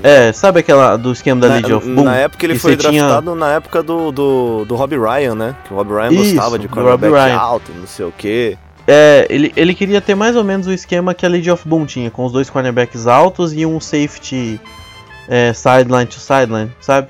É, 0.03 0.33
sabe 0.33 0.61
aquela 0.61 0.97
do 0.97 1.13
esquema 1.13 1.41
da 1.41 1.55
Legion 1.55 1.77
of 1.77 1.89
Boom? 1.89 2.05
Na 2.05 2.17
época 2.17 2.45
ele 2.45 2.59
foi 2.59 2.75
draftado 2.75 3.23
tinha... 3.23 3.35
na 3.35 3.53
época 3.53 3.83
do, 3.83 4.11
do, 4.11 4.65
do 4.65 4.75
Robbie 4.75 4.99
Ryan, 4.99 5.35
né? 5.35 5.57
Que 5.65 5.73
o 5.73 5.77
Robbie 5.77 5.95
Ryan 5.95 6.11
Isso, 6.13 6.35
gostava 6.35 6.59
de 6.59 6.69
cornerback 6.69 7.33
alto, 7.33 7.73
não 7.73 7.87
sei 7.87 8.07
o 8.07 8.13
que. 8.13 8.59
É, 8.87 9.27
ele, 9.31 9.53
ele 9.55 9.75
queria 9.75 10.01
ter 10.01 10.17
mais 10.17 10.35
ou 10.35 10.43
menos 10.43 10.67
o 10.67 10.73
esquema 10.73 11.15
que 11.15 11.25
a 11.25 11.29
Legion 11.29 11.55
of 11.55 11.69
Boom 11.69 11.87
tinha, 11.87 12.11
com 12.11 12.25
os 12.25 12.33
dois 12.33 12.51
cornerbacks 12.51 13.07
altos 13.07 13.53
e 13.53 13.65
um 13.65 13.79
safety 13.79 14.61
é, 15.29 15.53
sideline 15.53 16.07
to 16.07 16.19
sideline, 16.19 16.73
sabe? 16.81 17.09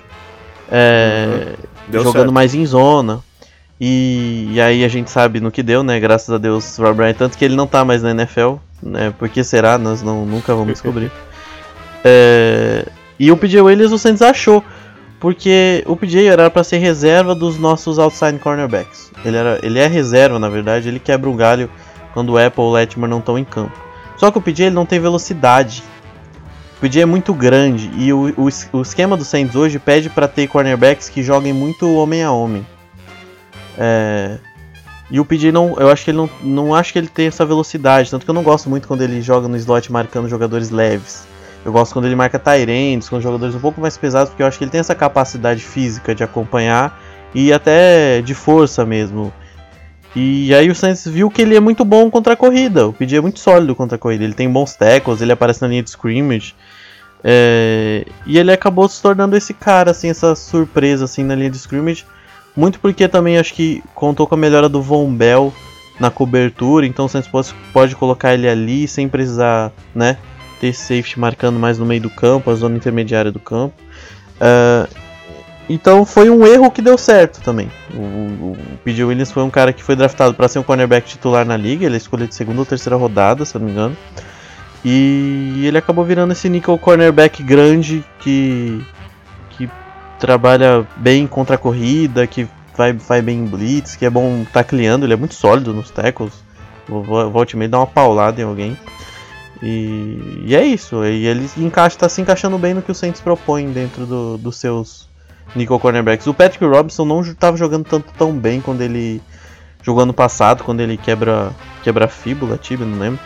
É, 0.70 1.54
uhum. 1.88 1.92
jogando 1.92 2.12
certo. 2.12 2.32
mais 2.32 2.54
em 2.54 2.66
zona. 2.66 3.20
E, 3.80 4.50
e, 4.52 4.60
aí 4.60 4.84
a 4.84 4.88
gente 4.88 5.10
sabe 5.10 5.40
no 5.40 5.50
que 5.50 5.62
deu, 5.62 5.82
né? 5.82 5.98
Graças 5.98 6.30
a 6.30 6.38
Deus, 6.38 6.76
Rob 6.76 7.00
Ryan, 7.00 7.14
tanto 7.14 7.36
que 7.36 7.44
ele 7.44 7.56
não 7.56 7.66
tá 7.66 7.84
mais 7.84 8.02
na 8.02 8.10
NFL, 8.10 8.54
né? 8.82 9.12
Por 9.18 9.28
que 9.28 9.42
será? 9.42 9.76
Nós 9.76 10.02
não, 10.02 10.24
nunca 10.24 10.54
vamos 10.54 10.74
descobrir. 10.74 11.10
é, 12.04 12.86
e 13.18 13.30
o 13.30 13.36
PJ 13.36 13.60
Williams 13.60 13.92
o 13.92 13.98
Saints 13.98 14.22
achou. 14.22 14.64
porque 15.20 15.84
o 15.86 15.94
PJ 15.94 16.26
era 16.26 16.50
para 16.50 16.64
ser 16.64 16.78
reserva 16.78 17.32
dos 17.32 17.56
nossos 17.56 17.96
outside 17.96 18.40
cornerbacks. 18.40 19.12
Ele, 19.24 19.36
era, 19.36 19.60
ele 19.62 19.78
é 19.78 19.86
reserva, 19.86 20.36
na 20.36 20.48
verdade, 20.48 20.88
ele 20.88 20.98
quebra 20.98 21.30
o 21.30 21.34
galho 21.34 21.70
quando 22.12 22.30
o 22.30 22.38
Apple 22.38 22.60
ou 22.60 22.70
o 22.70 22.72
Latimer 22.72 23.08
não 23.08 23.20
estão 23.20 23.38
em 23.38 23.44
campo. 23.44 23.72
Só 24.16 24.32
que 24.32 24.38
o 24.38 24.42
PJ 24.42 24.64
ele 24.66 24.74
não 24.74 24.84
tem 24.84 24.98
velocidade. 24.98 25.84
O 26.76 26.80
PJ 26.80 27.02
é 27.02 27.06
muito 27.06 27.32
grande 27.32 27.88
e 27.96 28.12
o, 28.12 28.34
o, 28.36 28.48
o 28.78 28.82
esquema 28.82 29.16
do 29.16 29.24
Saints 29.24 29.54
hoje 29.54 29.78
pede 29.78 30.10
para 30.10 30.26
ter 30.26 30.48
cornerbacks 30.48 31.08
que 31.08 31.22
joguem 31.22 31.52
muito 31.52 31.94
homem 31.94 32.24
a 32.24 32.32
homem. 32.32 32.66
É, 33.78 34.38
e 35.08 35.20
o 35.20 35.24
PJ 35.24 35.52
não, 35.52 35.76
eu 35.78 35.88
acho 35.88 36.04
que 36.04 36.10
ele 36.10 36.18
não, 36.18 36.30
não 36.42 36.74
acho 36.74 36.92
que 36.92 36.98
ele 36.98 37.06
tem 37.06 37.28
essa 37.28 37.44
velocidade, 37.44 38.10
tanto 38.10 38.24
que 38.24 38.30
eu 38.30 38.34
não 38.34 38.42
gosto 38.42 38.68
muito 38.68 38.88
quando 38.88 39.02
ele 39.02 39.22
joga 39.22 39.46
no 39.46 39.56
slot 39.56 39.92
marcando 39.92 40.28
jogadores 40.28 40.70
leves. 40.70 41.30
Eu 41.64 41.72
gosto 41.72 41.92
quando 41.92 42.06
ele 42.06 42.16
marca 42.16 42.38
Tyrands, 42.38 43.08
com 43.08 43.20
jogadores 43.20 43.54
um 43.54 43.60
pouco 43.60 43.80
mais 43.80 43.96
pesados, 43.96 44.30
porque 44.30 44.42
eu 44.42 44.46
acho 44.46 44.58
que 44.58 44.64
ele 44.64 44.70
tem 44.70 44.80
essa 44.80 44.94
capacidade 44.94 45.62
física 45.62 46.14
de 46.14 46.24
acompanhar 46.24 47.00
e 47.34 47.52
até 47.52 48.20
de 48.20 48.34
força 48.34 48.84
mesmo. 48.84 49.32
E 50.14 50.54
aí 50.54 50.68
o 50.68 50.74
Saints 50.74 51.06
viu 51.06 51.30
que 51.30 51.40
ele 51.40 51.56
é 51.56 51.60
muito 51.60 51.84
bom 51.84 52.10
contra 52.10 52.34
a 52.34 52.36
corrida. 52.36 52.88
O 52.88 52.92
PJ 52.92 53.16
é 53.16 53.20
muito 53.20 53.40
sólido 53.40 53.74
contra 53.74 53.96
a 53.96 53.98
corrida. 53.98 54.24
Ele 54.24 54.34
tem 54.34 54.50
bons 54.50 54.74
tackles, 54.74 55.22
ele 55.22 55.32
aparece 55.32 55.62
na 55.62 55.68
linha 55.68 55.82
de 55.82 55.88
scrimmage. 55.88 56.54
É... 57.24 58.04
E 58.26 58.38
ele 58.38 58.52
acabou 58.52 58.88
se 58.88 59.00
tornando 59.00 59.36
esse 59.36 59.54
cara, 59.54 59.92
assim, 59.92 60.10
essa 60.10 60.34
surpresa 60.34 61.04
assim 61.04 61.22
na 61.22 61.34
linha 61.34 61.50
de 61.50 61.56
scrimmage. 61.56 62.04
Muito 62.54 62.78
porque 62.78 63.08
também 63.08 63.38
acho 63.38 63.54
que 63.54 63.82
contou 63.94 64.26
com 64.26 64.34
a 64.34 64.38
melhora 64.38 64.68
do 64.68 64.82
Von 64.82 65.10
Bell 65.14 65.52
na 65.98 66.10
cobertura. 66.10 66.84
Então 66.84 67.06
o 67.06 67.30
pode, 67.30 67.54
pode 67.72 67.96
colocar 67.96 68.34
ele 68.34 68.48
ali 68.48 68.86
sem 68.86 69.08
precisar, 69.08 69.72
né? 69.94 70.18
Ter 70.62 70.72
safety 70.72 71.18
marcando 71.18 71.58
mais 71.58 71.76
no 71.76 71.84
meio 71.84 72.02
do 72.02 72.10
campo, 72.10 72.48
a 72.48 72.54
zona 72.54 72.76
intermediária 72.76 73.32
do 73.32 73.40
campo. 73.40 73.74
Uh, 74.36 74.88
então 75.68 76.06
foi 76.06 76.30
um 76.30 76.46
erro 76.46 76.70
que 76.70 76.80
deu 76.80 76.96
certo 76.96 77.40
também. 77.40 77.68
O, 77.92 77.98
o, 77.98 78.52
o 78.52 78.78
PJ 78.84 79.04
Williams 79.04 79.32
foi 79.32 79.42
um 79.42 79.50
cara 79.50 79.72
que 79.72 79.82
foi 79.82 79.96
draftado 79.96 80.34
para 80.34 80.46
ser 80.46 80.60
um 80.60 80.62
cornerback 80.62 81.08
titular 81.08 81.44
na 81.44 81.56
liga. 81.56 81.84
Ele 81.84 81.94
é 81.94 81.96
escolheu 81.96 82.28
de 82.28 82.34
segunda 82.36 82.60
ou 82.60 82.66
terceira 82.66 82.94
rodada, 82.94 83.44
se 83.44 83.58
não 83.58 83.66
me 83.66 83.72
engano. 83.72 83.96
E 84.84 85.64
ele 85.64 85.78
acabou 85.78 86.04
virando 86.04 86.32
esse 86.32 86.48
nickel 86.48 86.78
cornerback 86.78 87.42
grande 87.42 88.04
que, 88.20 88.80
que 89.50 89.68
trabalha 90.20 90.86
bem 90.96 91.26
contra 91.26 91.56
a 91.56 91.58
corrida, 91.58 92.24
que 92.24 92.46
vai, 92.76 92.92
vai 92.92 93.20
bem 93.20 93.40
em 93.40 93.46
blitz, 93.46 93.96
que 93.96 94.04
é 94.04 94.10
bom 94.10 94.44
tacleando. 94.52 95.04
Ele 95.04 95.14
é 95.14 95.16
muito 95.16 95.34
sólido 95.34 95.74
nos 95.74 95.90
tackles. 95.90 96.32
Volte 96.88 97.56
meio 97.56 97.70
dar 97.70 97.78
uma 97.78 97.86
paulada 97.86 98.40
em 98.40 98.44
alguém. 98.44 98.76
E, 99.62 100.42
e, 100.46 100.56
é 100.56 100.64
isso. 100.64 101.04
E 101.04 101.26
ele 101.26 101.48
encaixa, 101.56 101.96
tá 101.96 102.08
se 102.08 102.20
encaixando 102.20 102.58
bem 102.58 102.74
no 102.74 102.82
que 102.82 102.90
o 102.90 102.94
Saints 102.94 103.20
propõe 103.20 103.70
dentro 103.70 104.04
do, 104.04 104.36
dos 104.36 104.56
seus 104.56 105.08
nickel 105.54 105.78
cornerbacks. 105.78 106.26
O 106.26 106.34
Patrick 106.34 106.64
Robinson 106.64 107.04
não 107.04 107.20
estava 107.20 107.56
jogando 107.56 107.84
tanto 107.84 108.12
tão 108.18 108.32
bem 108.32 108.60
quando 108.60 108.80
ele 108.80 109.22
jogou 109.82 110.02
ano 110.02 110.12
passado, 110.12 110.64
quando 110.64 110.80
ele 110.80 110.96
quebra 110.96 111.52
quebra 111.82 112.08
fíbula, 112.08 112.58
tibia, 112.58 112.86
não 112.86 112.98
lembro. 112.98 113.20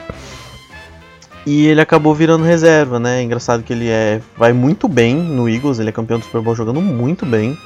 E 1.46 1.66
ele 1.66 1.80
acabou 1.80 2.14
virando 2.14 2.44
reserva, 2.44 2.98
né? 2.98 3.22
Engraçado 3.22 3.62
que 3.62 3.72
ele 3.72 3.88
é 3.88 4.20
vai 4.36 4.52
muito 4.52 4.88
bem 4.88 5.14
no 5.14 5.48
Eagles, 5.48 5.78
ele 5.78 5.88
é 5.88 5.92
campeão 5.92 6.18
do 6.18 6.24
Super 6.24 6.42
Bowl 6.42 6.54
jogando 6.54 6.82
muito 6.82 7.24
bem 7.24 7.56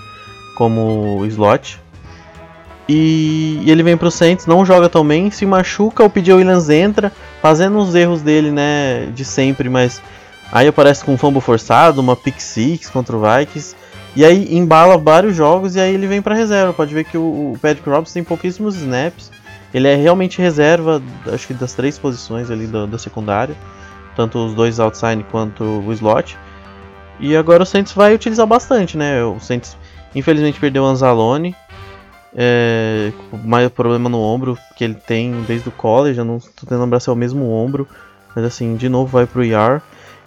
como 0.55 1.25
slot. 1.27 1.81
E, 2.92 3.62
ele 3.70 3.85
vem 3.85 3.97
pro 3.97 4.11
Saints, 4.11 4.47
não 4.47 4.66
joga 4.66 4.88
tão 4.88 5.06
bem, 5.06 5.30
se 5.30 5.47
machuca, 5.47 6.02
o 6.02 6.11
PJ 6.11 6.35
Williams 6.35 6.68
entra, 6.68 7.12
fazendo 7.40 7.78
os 7.78 7.94
erros 7.94 8.20
dele, 8.20 8.50
né, 8.50 9.06
de 9.14 9.25
sempre, 9.25 9.68
mas 9.68 10.02
aí 10.50 10.66
aparece 10.66 11.04
com 11.04 11.12
um 11.12 11.16
fumble 11.16 11.40
forçado, 11.40 12.00
uma 12.00 12.16
pick 12.16 12.40
six 12.40 12.90
contra 12.90 13.16
o 13.16 13.20
Vikings. 13.20 13.76
E 14.16 14.25
aí 14.25 14.56
embala 14.56 14.99
vários 14.99 15.37
jogos 15.37 15.76
e 15.76 15.80
aí 15.80 15.94
ele 15.94 16.09
vem 16.09 16.20
para 16.20 16.35
reserva. 16.35 16.73
Pode 16.73 16.92
ver 16.92 17.04
que 17.04 17.16
o, 17.16 17.56
Patrick 17.62 17.88
Robinson 17.88 18.14
tem 18.14 18.25
pouquíssimos 18.25 18.75
snaps. 18.75 19.30
Ele 19.73 19.87
é 19.87 19.94
realmente 19.94 20.42
reserva, 20.42 21.00
acho 21.32 21.47
que 21.47 21.54
das 21.54 21.75
três 21.75 21.97
posições 21.97 22.50
ali 22.50 22.66
da, 22.66 22.87
da 22.87 22.99
secundária. 22.99 23.54
Tanto 24.16 24.44
os 24.44 24.52
dois 24.52 24.80
outside 24.80 25.25
quanto 25.30 25.62
o 25.62 25.92
slot. 25.92 26.37
E 27.20 27.37
agora 27.37 27.62
o 27.62 27.66
Saints 27.66 27.92
vai 27.92 28.12
utilizar 28.12 28.49
bastante, 28.49 28.99
né? 28.99 29.23
O 29.23 29.38
Saints 29.38 29.76
infelizmente 30.12 30.59
perdeu 30.59 30.82
o 30.82 30.87
Anzalone. 30.87 31.54
É, 32.34 33.12
mais 33.44 33.68
problema 33.70 34.08
no 34.08 34.20
ombro 34.20 34.56
que 34.76 34.84
ele 34.84 34.94
tem 34.94 35.42
desde 35.46 35.68
o 35.68 35.72
college. 35.72 36.18
Eu 36.18 36.25
não 36.25 36.37
estou 36.37 36.52
tentando 36.60 36.82
lembrar 36.82 37.00
se 37.00 37.08
é 37.08 37.12
o 37.12 37.16
mesmo 37.16 37.50
ombro. 37.50 37.87
Mas 38.34 38.44
assim, 38.44 38.76
de 38.76 38.88
novo 38.88 39.10
vai 39.10 39.26
pro 39.26 39.44
IR. 39.44 39.80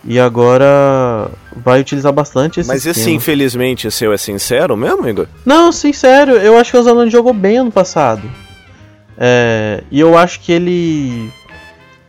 E 0.06 0.20
agora 0.20 1.30
vai 1.56 1.80
utilizar 1.80 2.12
bastante 2.12 2.60
esse 2.60 2.68
Mas 2.68 2.86
esquema. 2.86 3.06
esse, 3.06 3.12
infelizmente, 3.12 3.90
seu 3.90 4.12
é 4.12 4.18
sincero 4.18 4.76
mesmo, 4.76 5.08
Igor? 5.08 5.28
Não, 5.46 5.72
sincero, 5.72 6.34
eu 6.34 6.58
acho 6.58 6.72
que 6.72 6.78
o 6.78 6.84
Zalone 6.84 7.10
jogou 7.10 7.34
bem 7.34 7.58
ano 7.58 7.72
passado. 7.72 8.30
É, 9.18 9.82
e 9.90 10.00
eu 10.00 10.18
acho 10.18 10.42
que 10.42 10.52
ele. 10.52 11.32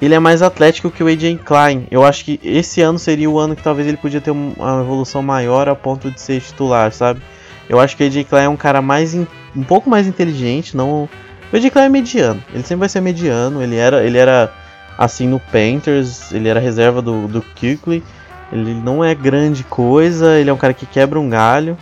Ele 0.03 0.15
é 0.15 0.19
mais 0.19 0.43
atlético 0.43 0.91
que 0.91 1.05
o 1.05 1.07
AJ 1.07 1.39
Klein. 1.45 1.87
Eu 1.91 2.05
acho 2.05 2.25
que 2.25 2.41
esse 2.43 2.81
ano 2.83 2.99
seria 2.99 3.31
o 3.31 3.39
ano 3.39 3.55
que 3.55 3.63
talvez 3.63 3.87
ele 3.87 3.97
podia 3.97 4.21
ter 4.21 4.33
uma 4.33 4.81
evolução 4.81 5.23
maior 5.23 5.69
a 5.69 5.75
ponto 5.75 6.11
de 6.11 6.21
ser 6.21 6.41
titular, 6.41 6.93
sabe? 6.93 7.23
Eu 7.69 7.81
acho 7.81 7.97
que 7.97 8.05
o 8.05 8.07
AJ 8.07 8.25
Klein 8.25 8.45
é 8.45 8.49
um 8.49 8.57
cara 8.57 8.83
mais 8.83 9.15
in, 9.15 9.27
um 9.57 9.63
pouco 9.63 9.89
mais 9.89 10.07
inteligente, 10.07 10.77
não. 10.77 11.09
O 11.53 11.57
AJ 11.57 11.71
Klein 11.71 11.87
é 11.87 11.89
mediano. 11.89 12.43
Ele 12.53 12.63
sempre 12.63 12.81
vai 12.81 12.89
ser 12.89 13.01
mediano. 13.01 13.63
Ele 13.63 13.77
era, 13.77 14.05
ele 14.05 14.19
era 14.19 14.53
assim 14.99 15.27
no 15.27 15.41
Panthers, 15.41 16.33
ele 16.33 16.49
era 16.49 16.61
reserva 16.61 17.01
do, 17.01 17.27
do. 17.27 17.45
Ele 18.53 18.75
não 18.75 19.03
é 19.03 19.15
grande 19.15 19.65
coisa, 19.65 20.39
ele 20.39 20.51
é 20.51 20.53
um 20.53 20.59
cara 20.59 20.75
que 20.75 20.87
quebra 20.87 21.19
um 21.19 21.29
galho. 21.29 21.77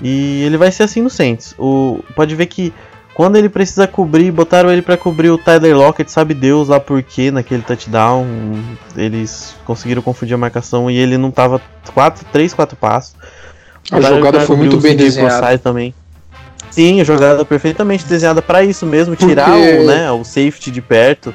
E 0.00 0.42
ele 0.44 0.56
vai 0.56 0.70
ser 0.70 0.84
assim 0.84 1.02
no 1.02 1.10
Saints. 1.10 1.54
O, 1.58 2.04
pode 2.14 2.34
ver 2.34 2.46
que 2.46 2.72
quando 3.18 3.34
ele 3.34 3.48
precisa 3.48 3.88
cobrir, 3.88 4.30
botaram 4.30 4.70
ele 4.70 4.80
para 4.80 4.96
cobrir 4.96 5.28
o 5.28 5.36
Tyler 5.36 5.76
Lockett, 5.76 6.08
sabe 6.08 6.34
Deus 6.34 6.68
lá 6.68 6.78
por 6.78 7.02
quê 7.02 7.32
naquele 7.32 7.62
touchdown. 7.62 8.24
Eles 8.96 9.56
conseguiram 9.64 10.00
confundir 10.00 10.34
a 10.34 10.38
marcação 10.38 10.88
e 10.88 10.96
ele 10.96 11.18
não 11.18 11.32
tava 11.32 11.60
4, 11.92 12.24
3, 12.32 12.54
4 12.54 12.76
passos. 12.76 13.16
A 13.90 14.00
jogada 14.00 14.40
foi 14.40 14.56
muito 14.56 14.78
bem 14.78 14.96
desenhada. 14.96 15.58
também. 15.58 15.94
Sim, 16.70 17.00
a 17.00 17.04
jogada 17.04 17.44
perfeitamente 17.44 18.04
desenhada 18.04 18.42
para 18.42 18.62
isso 18.62 18.84
mesmo, 18.86 19.16
tirar 19.16 19.50
Porque... 19.50 19.78
o, 19.78 19.86
né, 19.86 20.12
o 20.12 20.22
safety 20.24 20.70
de 20.70 20.82
perto. 20.82 21.34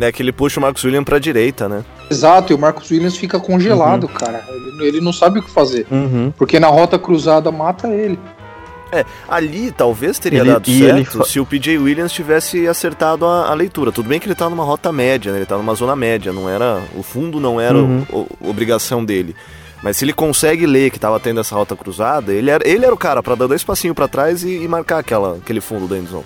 É 0.00 0.10
que 0.10 0.22
ele 0.22 0.32
puxa 0.32 0.58
o 0.58 0.62
Marcos 0.62 0.82
Williams 0.84 1.04
pra 1.04 1.18
direita, 1.18 1.68
né? 1.68 1.84
Exato, 2.10 2.52
e 2.52 2.56
o 2.56 2.58
Marcos 2.58 2.90
Williams 2.90 3.16
fica 3.16 3.38
congelado, 3.38 4.04
uhum. 4.04 4.14
cara. 4.14 4.42
Ele, 4.48 4.88
ele, 4.88 5.00
não 5.00 5.12
sabe 5.12 5.38
o 5.38 5.42
que 5.42 5.50
fazer. 5.50 5.86
Uhum. 5.90 6.32
Porque 6.36 6.58
na 6.58 6.68
rota 6.68 6.98
cruzada 6.98 7.50
mata 7.50 7.88
ele. 7.88 8.18
É, 8.90 9.04
ali 9.26 9.70
talvez 9.70 10.18
teria 10.18 10.40
ele, 10.40 10.52
dado 10.52 10.70
certo 10.70 11.18
ele... 11.18 11.24
se 11.24 11.40
o 11.40 11.46
PJ 11.46 11.78
Williams 11.78 12.12
tivesse 12.12 12.68
acertado 12.68 13.24
a, 13.24 13.48
a, 13.48 13.54
leitura. 13.54 13.90
Tudo 13.90 14.08
bem 14.08 14.20
que 14.20 14.26
ele 14.26 14.34
tá 14.34 14.50
numa 14.50 14.64
rota 14.64 14.92
média, 14.92 15.32
né? 15.32 15.38
Ele 15.38 15.46
tá 15.46 15.56
numa 15.56 15.74
zona 15.74 15.96
média, 15.96 16.32
não 16.32 16.48
era. 16.48 16.82
O 16.94 17.02
fundo 17.02 17.40
não 17.40 17.60
era 17.60 17.78
uhum. 17.78 18.06
o, 18.10 18.26
o, 18.40 18.50
obrigação 18.50 19.02
dele. 19.02 19.34
Mas 19.82 19.96
se 19.96 20.04
ele 20.04 20.12
consegue 20.12 20.64
ler 20.64 20.90
que 20.90 20.98
tava 20.98 21.18
tendo 21.18 21.40
essa 21.40 21.54
rota 21.56 21.74
cruzada, 21.74 22.32
ele 22.32 22.50
era, 22.50 22.66
ele 22.66 22.84
era 22.84 22.94
o 22.94 22.98
cara 22.98 23.22
para 23.22 23.34
dar 23.34 23.48
dois 23.48 23.64
passinhos 23.64 23.96
para 23.96 24.06
trás 24.06 24.44
e, 24.44 24.62
e, 24.62 24.68
marcar 24.68 24.98
aquela, 24.98 25.36
aquele 25.36 25.60
fundo 25.60 25.88
da 25.88 25.98
endzone. 25.98 26.24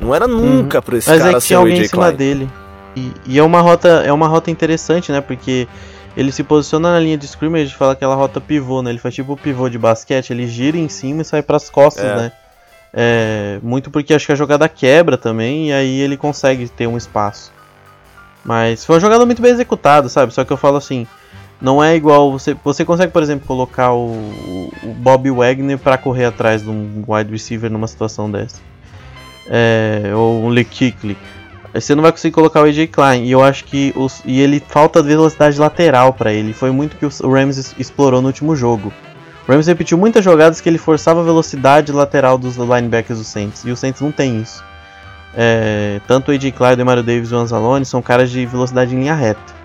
Não 0.00 0.14
era 0.14 0.26
nunca 0.26 0.78
uhum. 0.78 0.82
pra 0.82 0.98
esse 0.98 1.08
Mas 1.08 1.18
cara 1.18 1.30
é 1.30 1.34
que 1.34 1.40
ser 1.40 1.56
o 1.56 1.62
AJ 1.62 1.78
em 1.78 1.84
cima 1.84 2.04
Klein. 2.06 2.16
dele. 2.16 2.50
E, 2.96 3.12
e, 3.26 3.38
é 3.38 3.42
uma 3.42 3.60
rota 3.60 3.88
é 4.04 4.12
uma 4.12 4.26
rota 4.26 4.50
interessante, 4.50 5.12
né? 5.12 5.20
Porque 5.20 5.68
ele 6.16 6.32
se 6.32 6.42
posiciona 6.42 6.92
na 6.92 6.98
linha 6.98 7.16
de 7.16 7.26
scrimmage, 7.26 7.72
fala 7.74 7.92
aquela 7.92 8.16
rota 8.16 8.40
pivô, 8.40 8.82
né? 8.82 8.90
Ele 8.90 8.98
faz 8.98 9.14
tipo 9.14 9.34
o 9.34 9.36
pivô 9.36 9.68
de 9.68 9.78
basquete, 9.78 10.30
ele 10.30 10.48
gira 10.48 10.76
em 10.76 10.88
cima 10.88 11.22
e 11.22 11.24
sai 11.24 11.42
para 11.42 11.56
as 11.56 11.70
costas, 11.70 12.04
é. 12.04 12.16
né? 12.16 12.32
É, 12.92 13.58
muito 13.62 13.90
porque 13.90 14.14
acho 14.14 14.26
que 14.26 14.32
a 14.32 14.36
jogada 14.36 14.68
quebra 14.68 15.16
também 15.16 15.68
e 15.68 15.72
aí 15.72 16.00
ele 16.00 16.16
consegue 16.16 16.68
ter 16.68 16.88
um 16.88 16.96
espaço. 16.96 17.52
Mas 18.44 18.84
foi 18.84 18.96
uma 18.96 19.00
jogada 19.00 19.26
muito 19.26 19.42
bem 19.42 19.52
executada, 19.52 20.08
sabe? 20.08 20.32
Só 20.32 20.44
que 20.44 20.52
eu 20.52 20.56
falo 20.56 20.78
assim, 20.78 21.06
não 21.60 21.82
é 21.82 21.96
igual 21.96 22.32
você 22.32 22.54
você 22.64 22.84
consegue, 22.84 23.12
por 23.12 23.22
exemplo, 23.22 23.46
colocar 23.46 23.92
o, 23.92 24.70
o 24.82 24.94
Bob 24.96 25.30
Wagner 25.30 25.78
para 25.78 25.98
correr 25.98 26.26
atrás 26.26 26.62
de 26.62 26.70
um 26.70 27.04
wide 27.06 27.30
receiver 27.30 27.70
numa 27.70 27.86
situação 27.86 28.30
dessa. 28.30 28.60
É, 29.50 30.12
ou 30.14 30.44
um 30.44 30.48
Lee 30.48 30.64
Kickley 30.64 31.16
você 31.74 31.94
não 31.94 32.02
vai 32.02 32.12
conseguir 32.12 32.34
colocar 32.34 32.60
o 32.62 32.64
AJ 32.64 32.88
Klein. 32.88 33.24
E 33.24 33.30
eu 33.30 33.42
acho 33.42 33.64
que 33.64 33.92
os, 33.96 34.22
e 34.24 34.40
ele 34.40 34.62
falta 34.66 35.02
velocidade 35.02 35.58
lateral 35.58 36.12
para 36.12 36.32
ele. 36.32 36.52
Foi 36.52 36.70
muito 36.70 36.96
que 36.96 37.06
o 37.06 37.32
Rams 37.32 37.74
explorou 37.78 38.20
no 38.20 38.28
último 38.28 38.56
jogo. 38.56 38.92
O 39.46 39.52
Rams 39.52 39.66
repetiu 39.66 39.96
muitas 39.96 40.24
jogadas 40.24 40.60
que 40.60 40.68
ele 40.68 40.78
forçava 40.78 41.20
a 41.20 41.24
velocidade 41.24 41.92
lateral 41.92 42.36
dos 42.36 42.56
linebackers 42.56 43.18
do 43.18 43.24
Saints. 43.24 43.64
E 43.64 43.70
o 43.70 43.76
Saints 43.76 44.00
não 44.00 44.12
tem 44.12 44.40
isso. 44.40 44.62
É, 45.34 46.00
tanto 46.06 46.30
o 46.30 46.34
AJ 46.34 46.52
Klein, 46.52 46.80
o 46.80 46.86
Mario 46.86 47.02
Davis 47.02 47.30
e 47.30 47.34
o 47.34 47.38
Anzalone 47.38 47.84
são 47.84 48.02
caras 48.02 48.30
de 48.30 48.44
velocidade 48.46 48.94
em 48.94 49.00
linha 49.00 49.14
reta. 49.14 49.57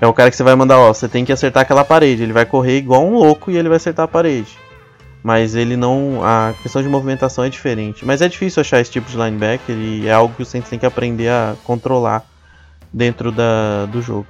É 0.00 0.06
o 0.06 0.12
cara 0.12 0.30
que 0.30 0.36
você 0.36 0.42
vai 0.42 0.54
mandar, 0.54 0.78
ó, 0.78 0.92
você 0.92 1.08
tem 1.08 1.24
que 1.24 1.32
acertar 1.32 1.62
aquela 1.62 1.84
parede. 1.84 2.22
Ele 2.22 2.32
vai 2.32 2.44
correr 2.44 2.76
igual 2.78 3.04
um 3.06 3.14
louco 3.14 3.50
e 3.50 3.56
ele 3.56 3.68
vai 3.68 3.76
acertar 3.76 4.04
a 4.04 4.08
parede. 4.08 4.58
Mas 5.22 5.54
ele 5.54 5.76
não. 5.76 6.20
A 6.22 6.52
questão 6.62 6.82
de 6.82 6.88
movimentação 6.88 7.44
é 7.44 7.48
diferente. 7.48 8.04
Mas 8.04 8.20
é 8.20 8.28
difícil 8.28 8.60
achar 8.60 8.80
esse 8.80 8.90
tipo 8.90 9.10
de 9.10 9.16
linebacker 9.16 9.74
e 9.76 10.06
é 10.06 10.12
algo 10.12 10.34
que 10.34 10.42
o 10.42 10.46
Saints 10.46 10.68
tem 10.68 10.78
que 10.78 10.84
aprender 10.84 11.28
a 11.30 11.54
controlar 11.64 12.22
dentro 12.92 13.32
da, 13.32 13.86
do 13.86 14.02
jogo. 14.02 14.26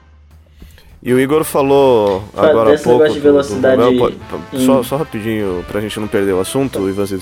E 1.02 1.12
o 1.12 1.18
Igor 1.20 1.44
falou 1.44 2.24
agora 2.36 2.70
há 2.70 2.72
desse 2.72 2.84
pouco. 2.84 3.02
negócio 3.02 3.14
de 3.14 3.20
do- 3.20 3.26
do 3.26 3.32
velocidade 3.32 3.76
Bell, 3.76 3.98
pode- 3.98 4.16
em- 4.54 4.64
só, 4.66 4.82
só 4.82 4.96
rapidinho, 4.96 5.64
pra 5.68 5.80
gente 5.80 5.98
não 6.00 6.06
perder 6.08 6.32
o 6.32 6.40
assunto, 6.40 6.88
e 6.88 6.92
vocês 6.92 7.20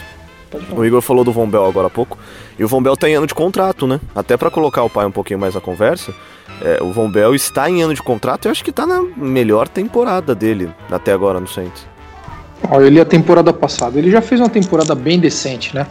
Pode 0.53 0.67
falar. 0.67 0.81
O 0.81 0.85
Igor 0.85 1.01
falou 1.01 1.25
do 1.25 1.33
Von 1.33 1.49
Bell 1.49 1.65
agora 1.65 1.87
há 1.87 1.91
pouco. 1.91 2.19
E 2.59 2.63
o 2.63 2.69
Von 2.69 2.83
Bell 2.83 2.97
tá 2.97 3.09
em 3.09 3.15
ano 3.15 3.27
de 3.27 3.35
contrato, 3.35 3.87
né? 3.87 3.99
Até 4.15 4.37
pra 4.37 4.51
colocar 4.51 4.83
o 4.85 4.91
pai 4.91 5.07
um 5.07 5.11
pouquinho 5.11 5.41
mais 5.41 5.55
na 5.55 5.61
conversa. 5.61 6.15
é, 6.63 6.83
o 6.83 6.93
Von 6.93 7.11
Bell 7.11 7.35
está 7.35 7.69
em 7.69 7.83
ano 7.83 7.95
de 7.95 8.03
contrato 8.03 8.45
e 8.45 8.49
eu 8.49 8.53
acho 8.53 8.63
que 8.63 8.71
tá 8.71 8.87
na 8.87 9.03
melhor 9.17 9.67
temporada 9.67 10.35
dele 10.35 10.71
até 10.91 11.13
agora 11.13 11.41
no 11.41 11.49
Saints. 11.49 11.87
Ó, 12.71 12.81
ele 12.81 13.01
a 13.01 13.05
temporada 13.05 13.53
passada, 13.53 13.99
ele 13.99 14.11
já 14.11 14.21
fez 14.21 14.41
uma 14.41 14.49
temporada 14.49 14.95
bem 14.95 15.19
decente, 15.19 15.75
né? 15.75 15.87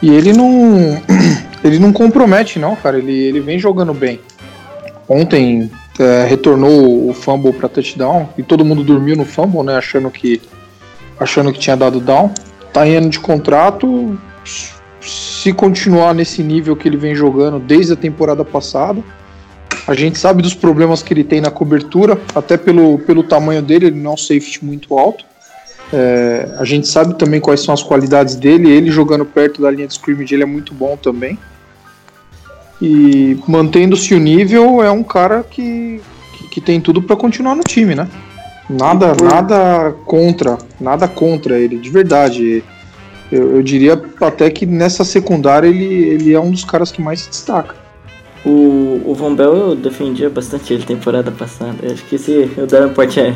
E 0.00 0.10
ele 0.10 0.32
não 0.32 1.02
ele 1.62 1.78
não 1.78 1.92
compromete 1.92 2.58
não, 2.58 2.76
cara, 2.76 2.98
ele, 2.98 3.12
ele 3.12 3.40
vem 3.40 3.58
jogando 3.58 3.92
bem. 3.92 4.20
Ontem 5.08 5.70
é, 5.98 6.26
retornou 6.26 7.08
o 7.08 7.12
fumble 7.12 7.52
para 7.52 7.68
touchdown 7.68 8.28
e 8.36 8.42
todo 8.42 8.64
mundo 8.64 8.82
dormiu 8.82 9.16
no 9.16 9.24
fumble, 9.24 9.62
né, 9.62 9.76
achando 9.76 10.10
que 10.10 10.40
achando 11.18 11.52
que 11.52 11.58
tinha 11.58 11.76
dado 11.76 12.00
down. 12.00 12.30
Tá 12.76 12.86
em 12.86 12.94
ano 12.94 13.08
de 13.08 13.18
contrato, 13.18 14.18
se 15.00 15.50
continuar 15.54 16.14
nesse 16.14 16.42
nível 16.42 16.76
que 16.76 16.86
ele 16.86 16.98
vem 16.98 17.14
jogando 17.14 17.58
desde 17.58 17.94
a 17.94 17.96
temporada 17.96 18.44
passada, 18.44 19.02
a 19.86 19.94
gente 19.94 20.18
sabe 20.18 20.42
dos 20.42 20.52
problemas 20.52 21.02
que 21.02 21.14
ele 21.14 21.24
tem 21.24 21.40
na 21.40 21.50
cobertura, 21.50 22.20
até 22.34 22.58
pelo, 22.58 22.98
pelo 22.98 23.22
tamanho 23.22 23.62
dele, 23.62 23.86
ele 23.86 23.98
não 23.98 24.10
é 24.10 24.12
um 24.12 24.16
safety 24.18 24.62
muito 24.62 24.98
alto. 24.98 25.24
É, 25.90 26.54
a 26.58 26.66
gente 26.66 26.86
sabe 26.86 27.14
também 27.14 27.40
quais 27.40 27.60
são 27.62 27.72
as 27.72 27.82
qualidades 27.82 28.34
dele. 28.34 28.70
Ele 28.70 28.90
jogando 28.90 29.24
perto 29.24 29.62
da 29.62 29.70
linha 29.70 29.86
de 29.86 29.94
scrimmage, 29.94 30.34
ele 30.34 30.42
é 30.42 30.46
muito 30.46 30.74
bom 30.74 30.98
também. 30.98 31.38
E 32.82 33.38
mantendo-se 33.48 34.14
o 34.14 34.18
nível, 34.18 34.82
é 34.82 34.90
um 34.90 35.02
cara 35.02 35.42
que, 35.42 36.02
que, 36.36 36.48
que 36.48 36.60
tem 36.60 36.78
tudo 36.78 37.00
para 37.00 37.16
continuar 37.16 37.54
no 37.54 37.62
time, 37.62 37.94
né? 37.94 38.06
Nada, 38.68 39.14
nada 39.22 39.94
contra, 40.04 40.58
nada 40.80 41.06
contra 41.06 41.58
ele, 41.58 41.78
de 41.78 41.88
verdade. 41.90 42.64
Eu, 43.30 43.56
eu 43.56 43.62
diria 43.62 44.00
até 44.20 44.50
que 44.50 44.66
nessa 44.66 45.04
secundária 45.04 45.68
ele, 45.68 45.84
ele 45.84 46.34
é 46.34 46.40
um 46.40 46.50
dos 46.50 46.64
caras 46.64 46.90
que 46.90 47.00
mais 47.00 47.20
se 47.20 47.30
destaca. 47.30 47.74
O, 48.44 49.02
o 49.04 49.14
Von 49.14 49.34
Bell 49.34 49.56
eu 49.56 49.74
defendia 49.74 50.30
bastante 50.30 50.72
ele 50.72 50.84
temporada 50.84 51.32
passada. 51.32 51.76
Eu 51.82 51.92
acho 51.92 52.04
que 52.04 52.16
se 52.18 52.48
o 52.56 52.66
Davenport 52.66 53.16
é 53.18 53.34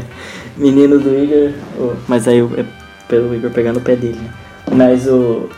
menino 0.57 0.99
do 0.99 1.11
Igor, 1.17 1.53
mas 2.07 2.29
aí 2.29 2.41
é 2.41 2.65
pelo 3.09 3.35
Igor 3.35 3.51
pegar 3.51 3.73
no 3.73 3.81
pé 3.81 3.97
dele, 3.97 4.19
né? 4.19 4.31
Mas 4.73 5.09
o, 5.09 5.49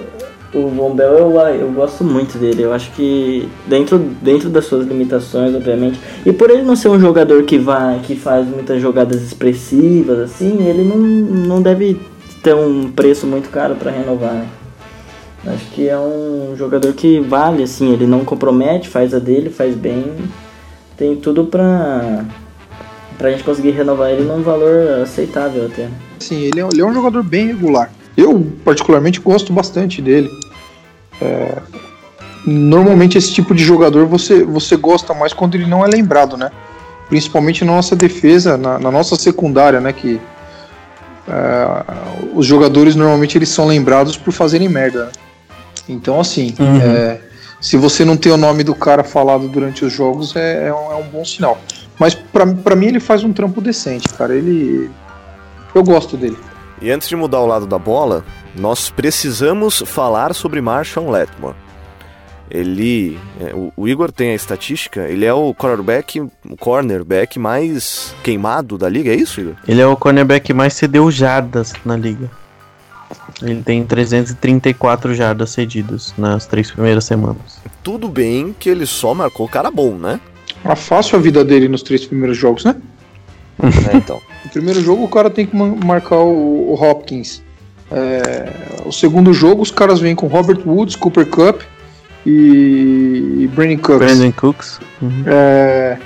o 0.55 0.69
Von 0.69 0.95
Bell 0.95 1.13
eu, 1.15 1.39
eu 1.55 1.73
gosto 1.73 2.05
muito 2.05 2.39
dele. 2.39 2.63
Eu 2.63 2.73
acho 2.73 2.91
que 2.93 3.49
dentro, 3.67 3.99
dentro 3.99 4.49
das 4.51 4.67
suas 4.67 4.87
limitações, 4.87 5.55
obviamente, 5.55 5.99
e 6.25 6.33
por 6.33 6.51
ele 6.51 6.63
não 6.63 6.77
ser 6.77 6.89
um 6.89 7.01
jogador 7.01 7.43
que 7.45 7.59
vai, 7.59 8.01
que 8.01 8.15
faz 8.15 8.47
muitas 8.47 8.81
jogadas 8.81 9.23
expressivas, 9.23 10.19
assim, 10.19 10.63
ele 10.67 10.85
não, 10.85 10.97
não 10.97 11.63
deve 11.63 11.99
ter 12.43 12.55
um 12.55 12.91
preço 12.91 13.27
muito 13.27 13.49
caro 13.51 13.75
para 13.77 13.91
renovar. 13.91 14.35
né? 14.35 14.49
Acho 15.47 15.67
que 15.71 15.89
é 15.89 15.99
um 15.99 16.55
jogador 16.57 16.93
que 16.93 17.19
vale, 17.21 17.63
assim, 17.63 17.93
ele 17.93 18.07
não 18.07 18.25
compromete, 18.25 18.89
faz 18.89 19.13
a 19.15 19.19
dele, 19.19 19.51
faz 19.51 19.75
bem. 19.75 20.05
Tem 20.97 21.17
tudo 21.17 21.47
pra, 21.47 22.25
pra 23.19 23.31
gente 23.31 23.43
conseguir 23.43 23.71
renovar 23.71 24.11
ele 24.11 24.23
num 24.23 24.43
valor 24.43 25.01
aceitável 25.03 25.67
até. 25.67 25.89
Assim, 26.21 26.43
ele 26.43 26.61
é, 26.61 26.69
ele 26.71 26.81
é 26.81 26.85
um 26.85 26.95
jogador 26.95 27.23
bem 27.25 27.47
regular. 27.49 27.91
Eu, 28.17 28.47
particularmente, 28.65 29.21
gosto 29.21 29.53
bastante 29.53 30.03
dele. 30.03 30.31
É, 31.21 31.59
normalmente, 32.47 33.17
esse 33.17 33.33
tipo 33.33 33.55
de 33.55 33.65
jogador 33.65 34.07
você, 34.07 34.45
você 34.45 34.77
gosta 34.77 35.15
mais 35.15 35.33
quando 35.33 35.55
ele 35.55 35.67
não 35.67 35.85
é 35.85 35.89
lembrado, 35.89 36.37
né? 36.37 36.51
Principalmente 37.09 37.65
na 37.65 37.73
nossa 37.73 37.95
defesa, 37.97 38.57
na, 38.57 38.79
na 38.79 38.91
nossa 38.91 39.17
secundária, 39.17 39.81
né? 39.81 39.93
Que 39.93 40.21
é, 41.29 41.85
os 42.35 42.47
jogadores 42.47 42.95
normalmente 42.97 43.39
eles 43.39 43.49
são 43.49 43.67
lembrados 43.67 44.17
por 44.17 44.33
fazerem 44.33 44.69
merda. 44.69 45.07
né? 45.07 45.13
Então, 45.89 46.21
assim, 46.21 46.55
é, 46.83 47.21
se 47.61 47.77
você 47.77 48.05
não 48.05 48.17
tem 48.17 48.33
o 48.33 48.37
nome 48.37 48.65
do 48.65 48.75
cara 48.75 49.05
falado 49.05 49.49
durante 49.49 49.85
os 49.85 49.93
jogos, 49.93 50.35
é, 50.37 50.69
é 50.69 50.75
um, 50.75 50.93
é 50.93 50.97
um 50.97 51.05
bom 51.05 51.25
sinal. 51.25 51.59
Mas 51.99 52.15
pra 52.15 52.75
mim 52.75 52.87
ele 52.87 53.01
faz 53.01 53.23
um 53.23 53.33
trampo 53.33 53.61
decente, 53.61 54.09
cara. 54.09 54.35
Ele. 54.35 54.91
Eu 55.75 55.83
gosto 55.85 56.17
dele. 56.17 56.37
E 56.83 56.91
antes 56.91 57.09
de 57.09 57.15
mudar 57.15 57.41
o 57.41 57.47
lado 57.47 57.65
da 57.65 57.79
bola, 57.79 58.25
nós 58.59 58.91
precisamos 58.91 59.85
falar 59.87 60.35
sobre 60.35 60.61
Marshall 60.61 61.09
Letmore. 61.09 61.55
Ele, 62.51 63.17
é, 63.41 63.55
o, 63.55 63.73
o 63.77 63.89
Igor 63.89 64.11
tem 64.11 64.33
a 64.33 64.35
estatística, 64.35 65.09
ele 65.09 65.25
é 65.25 65.33
o 65.33 65.55
quarterback, 65.55 66.21
o 66.21 66.57
cornerback 66.59 67.39
mais 67.39 68.15
queimado 68.23 68.77
da 68.77 68.89
liga, 68.89 69.13
é 69.13 69.15
isso, 69.15 69.41
Igor? 69.41 69.55
Ele 69.67 69.81
é 69.81 69.87
o 69.87 69.97
cornerback 69.97 70.47
que 70.47 70.53
mais 70.53 70.75
cedeu 70.75 71.09
jardas 71.11 71.73
na 71.85 71.97
liga. 71.97 72.29
Ele 73.41 73.63
tem 73.63 73.85
334 73.85 75.15
jardas 75.15 75.51
cedidas 75.51 76.13
nas 76.19 76.47
três 76.47 76.71
primeiras 76.71 77.05
semanas. 77.05 77.61
Tudo 77.83 78.09
bem 78.09 78.55
que 78.59 78.69
ele 78.69 78.87
só 78.87 79.15
marcou 79.15 79.49
cara 79.49 79.71
bom, 79.71 79.95
né? 79.95 80.21
Tá 80.63 80.77
fácil 80.77 81.19
a 81.19 81.23
vida 81.23 81.45
dele 81.45 81.69
nos 81.69 81.83
três 81.83 82.05
primeiros 82.05 82.37
jogos, 82.37 82.65
né? 82.65 82.75
É, 83.93 83.97
então. 83.97 84.21
No 84.45 84.51
primeiro 84.51 84.83
jogo 84.83 85.05
o 85.05 85.09
cara 85.09 85.31
tem 85.31 85.47
que 85.47 85.57
marcar 85.57 86.19
o, 86.19 86.73
o 86.73 86.75
Hopkins. 86.75 87.43
É, 87.91 88.49
o 88.85 88.93
segundo 88.93 89.33
jogo 89.33 89.63
os 89.63 89.71
caras 89.71 90.01
vêm 90.01 90.15
com 90.15 90.27
Robert 90.27 90.61
Woods, 90.67 90.97
Cooper 90.97 91.27
Cup 91.27 91.63
e, 92.27 93.39
e 93.41 93.51
Brandon 93.55 93.77
Cooks. 93.77 93.99
Brandon 93.99 94.33
Cooks. 94.33 94.81
Uhum. 95.01 95.25
É, 95.27 95.99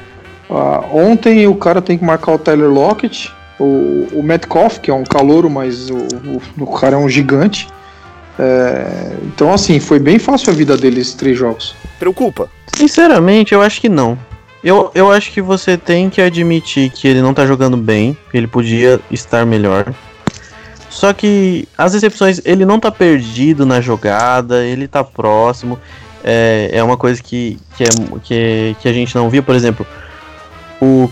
ah, 0.51 0.85
ontem 0.93 1.47
o 1.47 1.55
cara 1.55 1.81
tem 1.81 1.99
que 1.99 2.05
marcar 2.05 2.33
o 2.33 2.39
Tyler 2.39 2.71
Lockett, 2.71 3.33
o, 3.59 4.07
o 4.13 4.23
Metcalf, 4.23 4.79
que 4.79 4.91
é 4.91 4.95
um 4.95 5.05
calouro, 5.05 5.49
mas 5.51 5.91
o, 5.91 5.97
o, 5.97 6.43
o 6.63 6.67
cara 6.67 6.97
é 6.97 6.99
um 6.99 7.09
gigante. 7.09 7.69
É, 8.39 9.17
então, 9.23 9.53
assim, 9.53 9.81
foi 9.81 9.99
bem 9.99 10.19
fácil 10.19 10.53
a 10.53 10.55
vida 10.55 10.77
dele 10.77 11.01
esses 11.01 11.15
três 11.15 11.39
jogos. 11.39 11.75
Preocupa. 11.99 12.51
Sinceramente, 12.67 13.55
eu 13.55 13.63
acho 13.63 13.81
que 13.81 13.89
não. 13.89 14.19
Eu, 14.67 14.91
eu 14.97 15.13
acho 15.13 15.31
que 15.31 15.41
você 15.41 15.77
tem 15.77 16.11
que 16.11 16.21
admitir 16.21 16.91
que 16.91 17.07
ele 17.07 17.23
não 17.23 17.33
tá 17.33 17.47
jogando 17.47 17.77
bem, 17.77 18.17
que 18.29 18.37
ele 18.37 18.49
podia 18.49 19.01
estar 19.13 19.47
melhor. 19.47 19.95
Só 20.91 21.13
que 21.13 21.69
as 21.79 21.95
recepções, 21.95 22.41
ele 22.45 22.67
não 22.67 22.81
tá 22.81 22.91
perdido 22.91 23.65
na 23.65 23.81
jogada, 23.81 24.65
ele 24.65 24.89
tá 24.89 25.05
próximo. 25.05 25.79
É, 26.25 26.71
é 26.73 26.83
uma 26.83 26.97
coisa 26.97 27.23
que, 27.23 27.57
que, 27.77 27.85
é, 27.85 27.89
que, 28.25 28.77
que 28.81 28.89
a 28.89 28.93
gente 28.93 29.15
não 29.15 29.31
via, 29.31 29.41
por 29.41 29.55
exemplo, 29.55 29.87
o 30.83 31.09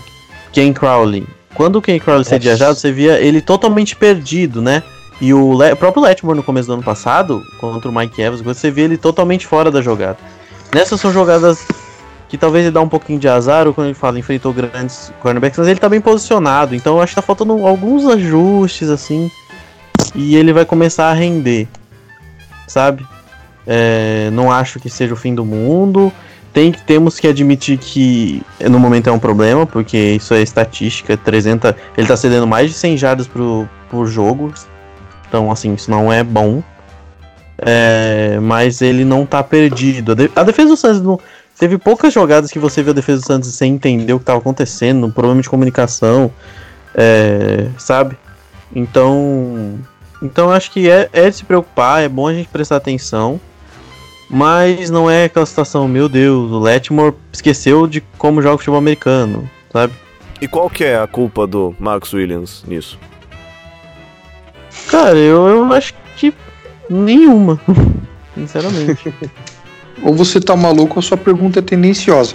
Ken 0.51 0.73
Crowley. 0.73 1.25
Quando 1.53 1.77
o 1.77 1.81
Ken 1.81 1.97
Crowley 1.97 2.25
cedia 2.25 2.51
Nossa. 2.51 2.65
jado, 2.65 2.75
você 2.75 2.91
via 2.91 3.21
ele 3.21 3.39
totalmente 3.39 3.95
perdido, 3.95 4.61
né? 4.61 4.83
E 5.21 5.33
o, 5.33 5.53
Le- 5.57 5.71
o 5.71 5.77
próprio 5.77 6.03
Letmore 6.03 6.35
no 6.35 6.43
começo 6.43 6.67
do 6.67 6.73
ano 6.73 6.83
passado, 6.83 7.41
contra 7.61 7.89
o 7.89 7.95
Mike 7.95 8.21
Evans, 8.21 8.41
você 8.41 8.69
via 8.69 8.83
ele 8.83 8.97
totalmente 8.97 9.47
fora 9.47 9.71
da 9.71 9.81
jogada. 9.81 10.17
Nessas 10.73 10.99
são 10.99 11.13
jogadas 11.13 11.65
que 12.35 12.41
talvez 12.41 12.65
ele 12.65 12.73
dá 12.73 12.81
um 12.81 12.89
pouquinho 12.89 13.17
de 13.17 13.27
azar, 13.27 13.65
ou 13.65 13.73
quando 13.73 13.87
ele 13.87 13.93
fala 13.93 14.19
enfrentou 14.19 14.53
grandes 14.53 15.11
cornerbacks, 15.21 15.57
mas 15.57 15.67
ele 15.67 15.79
tá 15.79 15.87
bem 15.87 16.01
posicionado, 16.01 16.75
então 16.75 16.97
eu 16.97 17.01
acho 17.01 17.11
que 17.11 17.15
tá 17.15 17.21
faltando 17.21 17.65
alguns 17.65 18.05
ajustes, 18.05 18.89
assim, 18.89 19.31
e 20.13 20.35
ele 20.35 20.51
vai 20.51 20.65
começar 20.65 21.09
a 21.09 21.13
render, 21.13 21.67
sabe? 22.67 23.05
É, 23.65 24.29
não 24.33 24.51
acho 24.51 24.79
que 24.79 24.89
seja 24.89 25.13
o 25.13 25.17
fim 25.17 25.33
do 25.33 25.45
mundo, 25.45 26.11
tem 26.53 26.71
temos 26.71 27.19
que 27.19 27.27
admitir 27.27 27.77
que 27.77 28.41
no 28.69 28.79
momento 28.79 29.09
é 29.09 29.11
um 29.11 29.19
problema, 29.19 29.65
porque 29.65 29.97
isso 29.97 30.33
é 30.33 30.41
estatística, 30.41 31.15
300, 31.15 31.73
ele 31.97 32.07
tá 32.07 32.17
cedendo 32.17 32.45
mais 32.45 32.69
de 32.69 32.75
100 32.75 32.97
jardas 32.97 33.27
pro, 33.27 33.67
por 33.89 34.07
jogo, 34.07 34.53
então 35.27 35.49
assim, 35.49 35.73
isso 35.73 35.89
não 35.89 36.11
é 36.11 36.23
bom. 36.23 36.61
É, 37.57 38.37
mas 38.41 38.81
ele 38.81 39.05
não 39.05 39.25
tá 39.25 39.41
perdido. 39.41 40.11
A, 40.11 40.15
de- 40.15 40.31
a 40.35 40.43
defesa 40.43 40.67
do 40.67 40.75
Santos 40.75 41.01
não, 41.01 41.17
teve 41.57 41.77
poucas 41.77 42.13
jogadas 42.13 42.51
que 42.51 42.59
você 42.59 42.83
viu 42.83 42.91
a 42.91 42.95
defesa 42.95 43.21
do 43.21 43.25
Santos 43.25 43.53
sem 43.53 43.73
entender 43.73 44.13
o 44.13 44.19
que 44.19 44.25
tava 44.25 44.39
acontecendo, 44.39 45.11
problema 45.11 45.41
de 45.41 45.49
comunicação, 45.49 46.31
é, 46.93 47.69
sabe? 47.77 48.17
Então, 48.75 49.79
então 50.21 50.45
eu 50.45 50.51
acho 50.51 50.71
que 50.71 50.89
é, 50.89 51.09
é 51.13 51.29
de 51.29 51.37
se 51.37 51.45
preocupar, 51.45 52.03
é 52.03 52.09
bom 52.09 52.27
a 52.27 52.33
gente 52.33 52.49
prestar 52.49 52.77
atenção, 52.77 53.39
mas 54.29 54.89
não 54.89 55.09
é 55.09 55.25
aquela 55.25 55.45
situação, 55.45 55.87
meu 55.87 56.09
Deus, 56.09 56.51
o 56.51 56.59
Letmore 56.59 57.15
esqueceu 57.31 57.87
de 57.87 58.01
como 58.17 58.41
joga 58.41 58.55
o 58.55 58.57
futebol 58.57 58.79
americano, 58.79 59.49
sabe? 59.71 59.93
E 60.41 60.47
qual 60.47 60.69
que 60.69 60.83
é 60.83 60.99
a 60.99 61.07
culpa 61.07 61.47
do 61.47 61.73
Marcus 61.79 62.13
Williams 62.13 62.63
nisso? 62.67 62.99
Cara, 64.87 65.17
eu, 65.17 65.47
eu 65.47 65.73
acho 65.73 65.93
que 66.17 66.33
nenhuma, 66.89 67.59
sinceramente. 68.35 69.13
Ou 70.03 70.13
você 70.13 70.39
tá 70.39 70.55
maluco 70.55 70.95
ou 70.95 70.99
a 70.99 71.01
sua 71.01 71.17
pergunta 71.17 71.59
é 71.59 71.61
tendenciosa. 71.61 72.33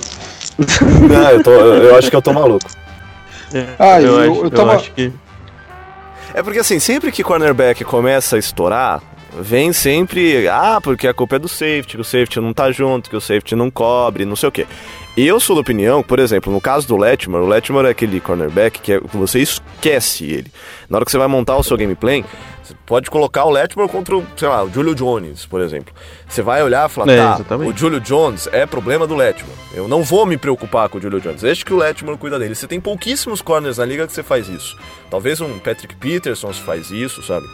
Ah, 1.27 1.33
eu, 1.33 1.43
tô, 1.43 1.51
eu 1.53 1.97
acho 1.97 2.11
que 2.11 2.17
eu 2.17 2.23
tô 2.23 2.33
maluco. 2.33 2.69
Ah, 3.79 4.01
eu, 4.01 4.21
eu- 4.25 4.33
acho, 4.33 4.45
eu 4.45 4.51
tava- 4.51 4.73
eu 4.73 4.77
acho 4.79 4.93
que 4.93 5.13
É 6.35 6.43
porque 6.43 6.59
assim, 6.61 6.79
sempre 6.79 7.11
que 7.11 7.23
cornerback 7.25 7.83
começa 7.85 8.37
a 8.37 8.39
estourar, 8.39 9.01
vem 9.39 9.73
sempre, 9.73 10.49
ah, 10.49 10.81
porque 10.83 11.07
a 11.07 11.15
culpa 11.15 11.37
é 11.37 11.39
do 11.39 11.49
safety, 11.49 11.97
que 11.97 12.01
o 12.01 12.05
safety 12.05 12.41
não 12.41 12.53
tá 12.53 12.71
junto, 12.73 13.11
que 13.11 13.17
o 13.17 13.21
safety 13.21 13.55
não 13.55 13.71
cobre, 13.71 14.25
não 14.25 14.37
sei 14.37 14.49
o 14.49 14.53
quê. 14.53 14.67
Eu 15.17 15.41
sou 15.41 15.57
da 15.57 15.61
opinião, 15.63 16.03
por 16.03 16.19
exemplo, 16.19 16.53
no 16.53 16.61
caso 16.61 16.87
do 16.87 16.97
Letmore, 16.97 17.45
o 17.45 17.49
Letmore 17.49 17.87
é 17.87 17.91
aquele 17.91 18.21
cornerback 18.21 18.81
que, 18.81 18.93
é, 18.93 19.01
que 19.01 19.17
você 19.17 19.41
esquece 19.41 20.25
ele. 20.25 20.47
Na 20.89 20.99
hora 20.99 21.05
que 21.05 21.11
você 21.11 21.19
vai 21.19 21.27
montar 21.27 21.57
o 21.57 21.65
seu 21.65 21.77
gameplay, 21.77 22.25
você 22.63 22.75
pode 22.87 23.11
colocar 23.11 23.45
o 23.45 23.51
Letmore 23.51 23.89
contra, 23.89 24.17
o, 24.17 24.25
sei 24.37 24.49
lá, 24.49 24.63
o 24.63 24.71
Julio 24.73 24.95
Jones, 24.95 25.45
por 25.45 25.61
exemplo. 25.61 25.93
Você 26.29 26.43
vai 26.43 26.63
olhar 26.63 26.89
e 26.89 26.93
falar, 26.93 27.13
É, 27.13 27.17
tá, 27.17 27.35
exatamente. 27.35 27.75
o 27.75 27.77
Julio 27.77 28.01
Jones 28.01 28.49
é 28.53 28.65
problema 28.65 29.07
do 29.07 29.17
Letmore. 29.17 29.57
Eu 29.75 29.89
não 29.89 30.03
vou 30.05 30.25
me 30.25 30.37
preocupar 30.37 30.89
com 30.89 30.99
o 30.99 31.01
Julio 31.01 31.21
Jones, 31.21 31.43
desde 31.43 31.65
que 31.65 31.75
o 31.75 31.77
Letmore 31.77 32.17
cuida 32.17 32.39
dele. 32.39 32.55
Você 32.55 32.69
tem 32.69 32.81
pouquíssimos 32.81 33.43
corners 33.43 33.79
na 33.79 33.85
liga 33.85 34.07
que 34.07 34.13
você 34.13 34.23
faz 34.23 34.49
isso. 34.49 34.77
Talvez 35.11 35.41
um 35.41 35.59
Patrick 35.59 35.97
Peterson 35.97 36.53
faz 36.53 36.91
isso, 36.91 37.23
sabe? 37.23 37.47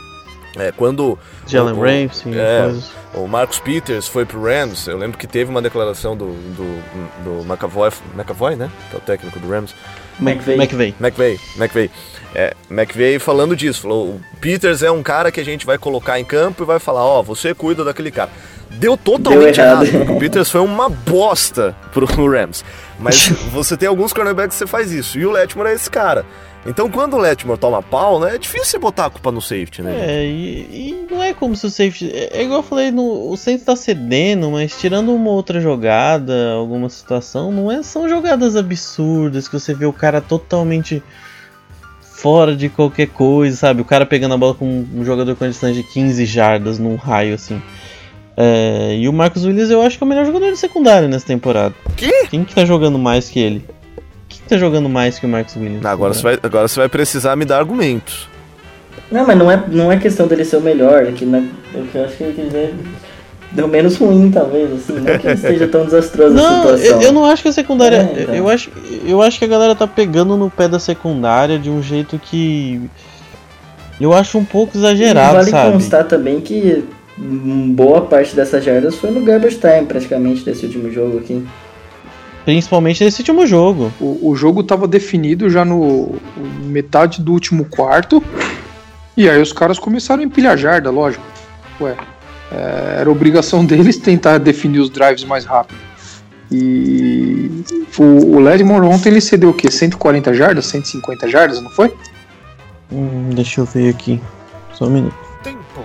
É, 0.58 0.72
quando 0.72 1.18
Jalen 1.46 1.74
Ramsey, 1.74 2.32
é, 2.34 2.72
o 3.14 3.26
Marcus 3.26 3.58
Peters 3.58 4.08
foi 4.08 4.24
pro 4.24 4.42
Rams, 4.42 4.86
eu 4.86 4.96
lembro 4.96 5.18
que 5.18 5.26
teve 5.26 5.50
uma 5.50 5.60
declaração 5.60 6.16
do, 6.16 6.26
do, 6.26 6.82
do 7.24 7.44
McAvoy, 7.44 7.90
McAvoy, 8.14 8.56
né? 8.56 8.70
Que 8.90 8.96
é 8.96 8.98
o 8.98 9.02
técnico 9.02 9.38
do 9.38 9.48
Rams. 9.48 9.74
McVay. 10.20 10.56
McVay. 10.56 10.94
McVay, 10.98 11.40
McVay. 11.56 11.90
É, 12.34 12.54
McVay 12.70 13.18
falando 13.18 13.54
disso, 13.54 13.82
falou, 13.82 14.08
o 14.08 14.20
Peters 14.40 14.82
é 14.82 14.90
um 14.90 15.02
cara 15.02 15.30
que 15.30 15.40
a 15.40 15.44
gente 15.44 15.64
vai 15.64 15.78
colocar 15.78 16.18
em 16.18 16.24
campo 16.24 16.62
e 16.62 16.66
vai 16.66 16.78
falar, 16.78 17.04
ó, 17.04 17.22
você 17.22 17.54
cuida 17.54 17.84
daquele 17.84 18.10
cara. 18.10 18.30
Deu 18.70 18.96
totalmente 18.96 19.56
Deu 19.56 19.64
errado. 19.64 19.84
errado, 19.84 20.12
o 20.12 20.18
Peters 20.18 20.50
foi 20.50 20.60
uma 20.60 20.88
bosta 20.88 21.74
pro 21.92 22.06
Rams. 22.06 22.64
Mas 22.98 23.28
você 23.52 23.76
tem 23.76 23.88
alguns 23.88 24.12
cornerbacks 24.12 24.56
que 24.56 24.58
você 24.58 24.66
faz 24.66 24.90
isso, 24.90 25.18
e 25.18 25.24
o 25.24 25.30
Letmore 25.30 25.70
é 25.70 25.74
esse 25.74 25.90
cara. 25.90 26.24
Então 26.66 26.90
quando 26.90 27.14
o 27.14 27.18
Letmore 27.18 27.58
toma 27.58 27.82
pau, 27.82 28.18
né, 28.20 28.34
é 28.34 28.38
difícil 28.38 28.66
você 28.66 28.78
botar 28.78 29.06
a 29.06 29.10
culpa 29.10 29.30
no 29.30 29.40
safety, 29.40 29.82
né? 29.82 29.94
É, 29.98 30.24
e, 30.26 30.90
e 30.90 31.06
não 31.10 31.22
é 31.22 31.32
como 31.32 31.54
se 31.54 31.66
o 31.66 31.70
safety. 31.70 32.10
É, 32.12 32.38
é 32.38 32.42
igual 32.42 32.60
eu 32.60 32.62
falei, 32.62 32.90
no, 32.90 33.30
o 33.30 33.36
Saints 33.36 33.64
tá 33.64 33.76
cedendo, 33.76 34.50
mas 34.50 34.78
tirando 34.78 35.14
uma 35.14 35.30
outra 35.30 35.60
jogada, 35.60 36.52
alguma 36.52 36.88
situação, 36.88 37.52
não 37.52 37.70
é, 37.70 37.82
são 37.82 38.08
jogadas 38.08 38.56
absurdas 38.56 39.46
que 39.46 39.54
você 39.54 39.72
vê 39.74 39.86
o 39.86 39.92
cara 39.92 40.20
totalmente 40.20 41.02
fora 42.00 42.56
de 42.56 42.68
qualquer 42.68 43.08
coisa, 43.08 43.56
sabe? 43.56 43.82
O 43.82 43.84
cara 43.84 44.06
pegando 44.06 44.34
a 44.34 44.38
bola 44.38 44.54
com 44.54 44.84
um 44.92 45.04
jogador 45.04 45.36
com 45.36 45.44
a 45.44 45.48
distância 45.48 45.74
de 45.74 45.88
15 45.88 46.24
jardas 46.26 46.78
num 46.78 46.96
raio 46.96 47.34
assim. 47.34 47.60
É, 48.36 48.96
e 48.98 49.08
o 49.08 49.12
Marcos 49.12 49.44
Williams 49.44 49.70
eu 49.70 49.80
acho 49.80 49.96
que 49.96 50.04
é 50.04 50.06
o 50.06 50.08
melhor 50.08 50.26
jogador 50.26 50.50
de 50.50 50.58
secundário 50.58 51.08
nessa 51.08 51.26
temporada. 51.26 51.74
Quê? 51.96 52.26
Quem 52.28 52.44
que 52.44 52.54
tá 52.54 52.64
jogando 52.64 52.98
mais 52.98 53.30
que 53.30 53.38
ele? 53.38 53.64
Que 54.46 54.50
tá 54.50 54.58
jogando 54.58 54.88
mais 54.88 55.18
que 55.18 55.26
o 55.26 55.28
Marcos 55.28 55.56
Williams? 55.56 55.84
Agora 55.84 56.14
você, 56.14 56.22
vai, 56.22 56.38
agora 56.40 56.68
você 56.68 56.78
vai 56.78 56.88
precisar 56.88 57.34
me 57.34 57.44
dar 57.44 57.58
argumentos. 57.58 58.28
Não, 59.10 59.26
mas 59.26 59.36
não 59.36 59.50
é, 59.50 59.64
não 59.68 59.90
é 59.90 59.96
questão 59.96 60.28
dele 60.28 60.44
ser 60.44 60.56
o 60.56 60.60
melhor, 60.60 61.04
é 61.04 61.10
que, 61.10 61.24
na, 61.24 61.38
é 61.38 61.82
que 61.90 61.98
eu 61.98 62.04
acho 62.04 62.16
que 62.16 62.22
ele 62.22 62.32
quer 62.34 62.46
dizer 62.46 62.74
deu 63.50 63.66
menos 63.66 63.96
ruim, 63.96 64.30
talvez, 64.30 64.72
assim, 64.72 64.92
não 64.92 65.18
que 65.18 65.26
ele 65.26 65.34
esteja 65.34 65.66
tão 65.66 65.84
desastroso 65.84 66.36
a 66.38 66.40
Não, 66.40 66.56
situação. 66.62 67.00
eu, 67.00 67.08
eu 67.08 67.12
não 67.12 67.24
acho 67.24 67.42
que 67.42 67.48
a 67.48 67.52
secundária. 67.52 67.96
É, 67.96 68.22
então. 68.22 68.34
eu, 68.34 68.48
acho, 68.48 68.70
eu 69.04 69.22
acho 69.22 69.38
que 69.38 69.44
a 69.44 69.48
galera 69.48 69.74
tá 69.74 69.86
pegando 69.86 70.36
no 70.36 70.50
pé 70.50 70.68
da 70.68 70.78
secundária 70.78 71.58
de 71.58 71.70
um 71.70 71.82
jeito 71.82 72.18
que. 72.18 72.80
Eu 73.98 74.12
acho 74.12 74.36
um 74.36 74.44
pouco 74.44 74.76
exagerado, 74.76 75.36
vale 75.36 75.50
sabe? 75.50 75.72
constar 75.72 76.04
também 76.04 76.38
que 76.38 76.84
hum, 77.18 77.72
boa 77.72 78.02
parte 78.02 78.36
dessas 78.36 78.62
jardas 78.62 78.94
foi 78.96 79.10
no 79.10 79.22
garbage 79.22 79.56
time, 79.56 79.86
praticamente, 79.86 80.44
desse 80.44 80.66
último 80.66 80.92
jogo 80.92 81.18
aqui. 81.18 81.42
Principalmente 82.46 83.02
nesse 83.02 83.22
último 83.22 83.44
jogo. 83.44 83.92
O, 84.00 84.30
o 84.30 84.36
jogo 84.36 84.62
tava 84.62 84.86
definido 84.86 85.50
já 85.50 85.64
no 85.64 86.14
metade 86.62 87.20
do 87.20 87.32
último 87.32 87.64
quarto. 87.64 88.22
E 89.16 89.28
aí 89.28 89.42
os 89.42 89.52
caras 89.52 89.80
começaram 89.80 90.22
a 90.22 90.24
empilhar 90.24 90.56
jarda, 90.56 90.88
lógico. 90.88 91.24
Ué, 91.80 91.96
é, 92.52 92.98
era 93.00 93.10
obrigação 93.10 93.64
deles 93.66 93.96
tentar 93.96 94.38
definir 94.38 94.78
os 94.78 94.88
drives 94.88 95.24
mais 95.24 95.44
rápido. 95.44 95.80
E 96.48 97.50
o, 97.98 98.36
o 98.36 98.38
Ledmore 98.38 98.86
ontem 98.86 99.08
ele 99.08 99.20
cedeu 99.20 99.50
o 99.50 99.52
quê? 99.52 99.68
140 99.68 100.32
jardas, 100.32 100.66
150 100.66 101.28
jardas, 101.28 101.60
não 101.60 101.70
foi? 101.70 101.92
Hum, 102.92 103.30
deixa 103.34 103.60
eu 103.60 103.64
ver 103.64 103.88
aqui. 103.92 104.20
Só 104.72 104.84
um 104.84 104.90
minuto. 104.90 105.16
Tempo. 105.42 105.82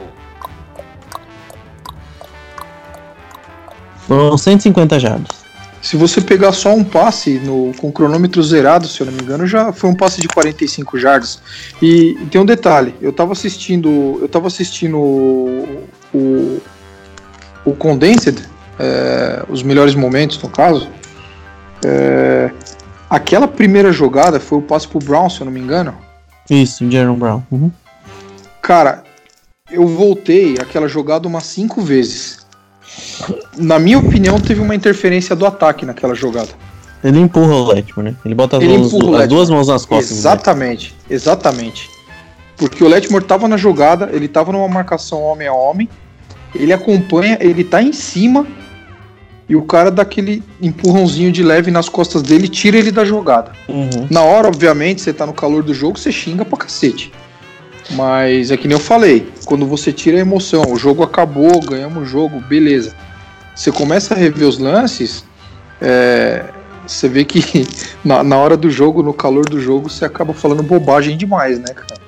Foram 4.08 4.38
150 4.38 5.00
jardas. 5.00 5.41
Se 5.82 5.98
você 5.98 6.22
pegar 6.22 6.52
só 6.52 6.74
um 6.74 6.84
passe 6.84 7.40
no, 7.40 7.72
com 7.74 7.90
o 7.90 7.92
cronômetro 7.92 8.42
zerado, 8.44 8.88
se 8.88 9.02
eu 9.02 9.08
não 9.08 9.14
me 9.14 9.22
engano, 9.24 9.48
já 9.48 9.74
foi 9.74 9.90
um 9.90 9.96
passe 9.96 10.22
de 10.22 10.28
45 10.28 11.00
jardas. 11.00 11.42
E, 11.82 12.16
e 12.22 12.26
tem 12.28 12.40
um 12.40 12.46
detalhe, 12.46 12.94
eu 13.02 13.12
tava 13.12 13.32
assistindo. 13.32 14.20
Eu 14.22 14.30
tava 14.30 14.46
assistindo 14.46 14.98
o, 14.98 15.88
o, 16.14 16.62
o 17.66 17.74
Condensed, 17.74 18.38
é, 18.78 19.44
os 19.50 19.64
melhores 19.64 19.96
momentos 19.96 20.42
no 20.42 20.50
caso. 20.50 20.88
É, 21.84 22.52
aquela 23.10 23.48
primeira 23.48 23.92
jogada 23.92 24.40
foi 24.40 24.60
o 24.60 24.62
passe 24.62 24.88
pro 24.88 25.00
Brown, 25.00 25.30
se 25.30 25.42
eu 25.42 25.46
não 25.46 25.52
me 25.52 25.60
engano. 25.60 25.98
Isso, 26.48 26.90
Jaron 26.92 27.16
Brown. 27.16 27.42
Uhum. 27.52 27.72
Cara, 28.62 29.04
eu 29.72 29.88
voltei 29.88 30.56
aquela 30.60 30.88
jogada 30.88 31.28
umas 31.28 31.46
cinco 31.46 31.82
vezes. 31.82 32.41
Na 33.58 33.80
minha 33.80 34.00
opinião, 34.00 34.40
teve 34.40 34.62
uma 34.62 34.76
interferência 34.76 35.36
do 35.36 35.46
ataque 35.46 35.86
naquela 35.86 36.16
jogada. 36.16 36.50
Ele 37.04 37.20
empurra 37.20 37.56
o 37.56 37.68
Letmore, 37.72 38.12
né? 38.12 38.16
Ele 38.24 38.36
bota 38.36 38.58
as, 38.58 38.64
Ele 38.64 38.78
o 38.78 39.16
as 39.16 39.28
duas 39.28 39.50
mãos 39.50 39.68
nas 39.68 39.86
costas. 39.86 40.12
Exatamente, 40.12 40.96
exatamente. 41.10 41.90
Porque 42.58 42.84
o 42.84 42.88
Letmore 42.88 43.26
tava 43.26 43.48
na 43.48 43.58
jogada, 43.58 44.10
ele 44.14 44.28
tava 44.28 44.52
numa 44.52 44.68
marcação 44.68 45.20
homem 45.22 45.48
a 45.48 45.54
homem, 45.54 45.90
ele 46.54 46.72
acompanha, 46.72 47.38
ele 47.42 47.64
tá 47.64 47.82
em 47.82 47.92
cima 47.92 48.46
e 49.50 49.56
o 49.56 49.64
cara 49.64 49.90
dá 49.90 50.04
aquele 50.04 50.44
empurrãozinho 50.62 51.32
de 51.32 51.44
leve 51.44 51.72
nas 51.72 51.90
costas 51.90 52.22
dele 52.22 52.46
e 52.46 52.50
tira 52.50 52.78
ele 52.78 52.92
da 52.92 53.04
jogada. 53.04 53.52
Uhum. 53.68 54.08
Na 54.10 54.22
hora, 54.22 54.48
obviamente, 54.48 55.02
você 55.02 55.12
tá 55.12 55.26
no 55.26 55.34
calor 55.34 55.64
do 55.64 55.74
jogo, 55.74 55.98
você 55.98 56.12
xinga 56.12 56.46
pra 56.46 56.58
cacete. 56.58 57.12
Mas 57.94 58.52
é 58.52 58.58
que 58.58 58.68
nem 58.68 58.78
eu 58.78 58.84
falei, 58.84 59.28
quando 59.46 59.66
você 59.66 59.92
tira 59.92 60.18
a 60.18 60.22
emoção, 60.22 60.64
o 60.70 60.78
jogo 60.78 61.04
acabou, 61.04 61.60
ganhamos 61.60 62.04
o 62.04 62.06
jogo, 62.06 62.40
beleza. 62.40 62.96
Você 63.56 63.72
começa 63.72 64.14
a 64.14 64.18
rever 64.18 64.48
os 64.48 64.58
lances, 64.58 65.26
é, 65.82 66.46
você 66.88 67.08
vê 67.08 67.26
que 67.26 67.68
na, 68.04 68.24
na 68.24 68.38
hora 68.38 68.56
do 68.56 68.70
jogo, 68.70 69.04
no 69.04 69.14
calor 69.14 69.46
do 69.46 69.60
jogo, 69.60 69.90
você 69.90 70.06
acaba 70.06 70.34
falando 70.34 70.64
bobagem 70.64 71.18
demais, 71.18 71.60
né, 71.60 71.74
cara? 71.74 72.02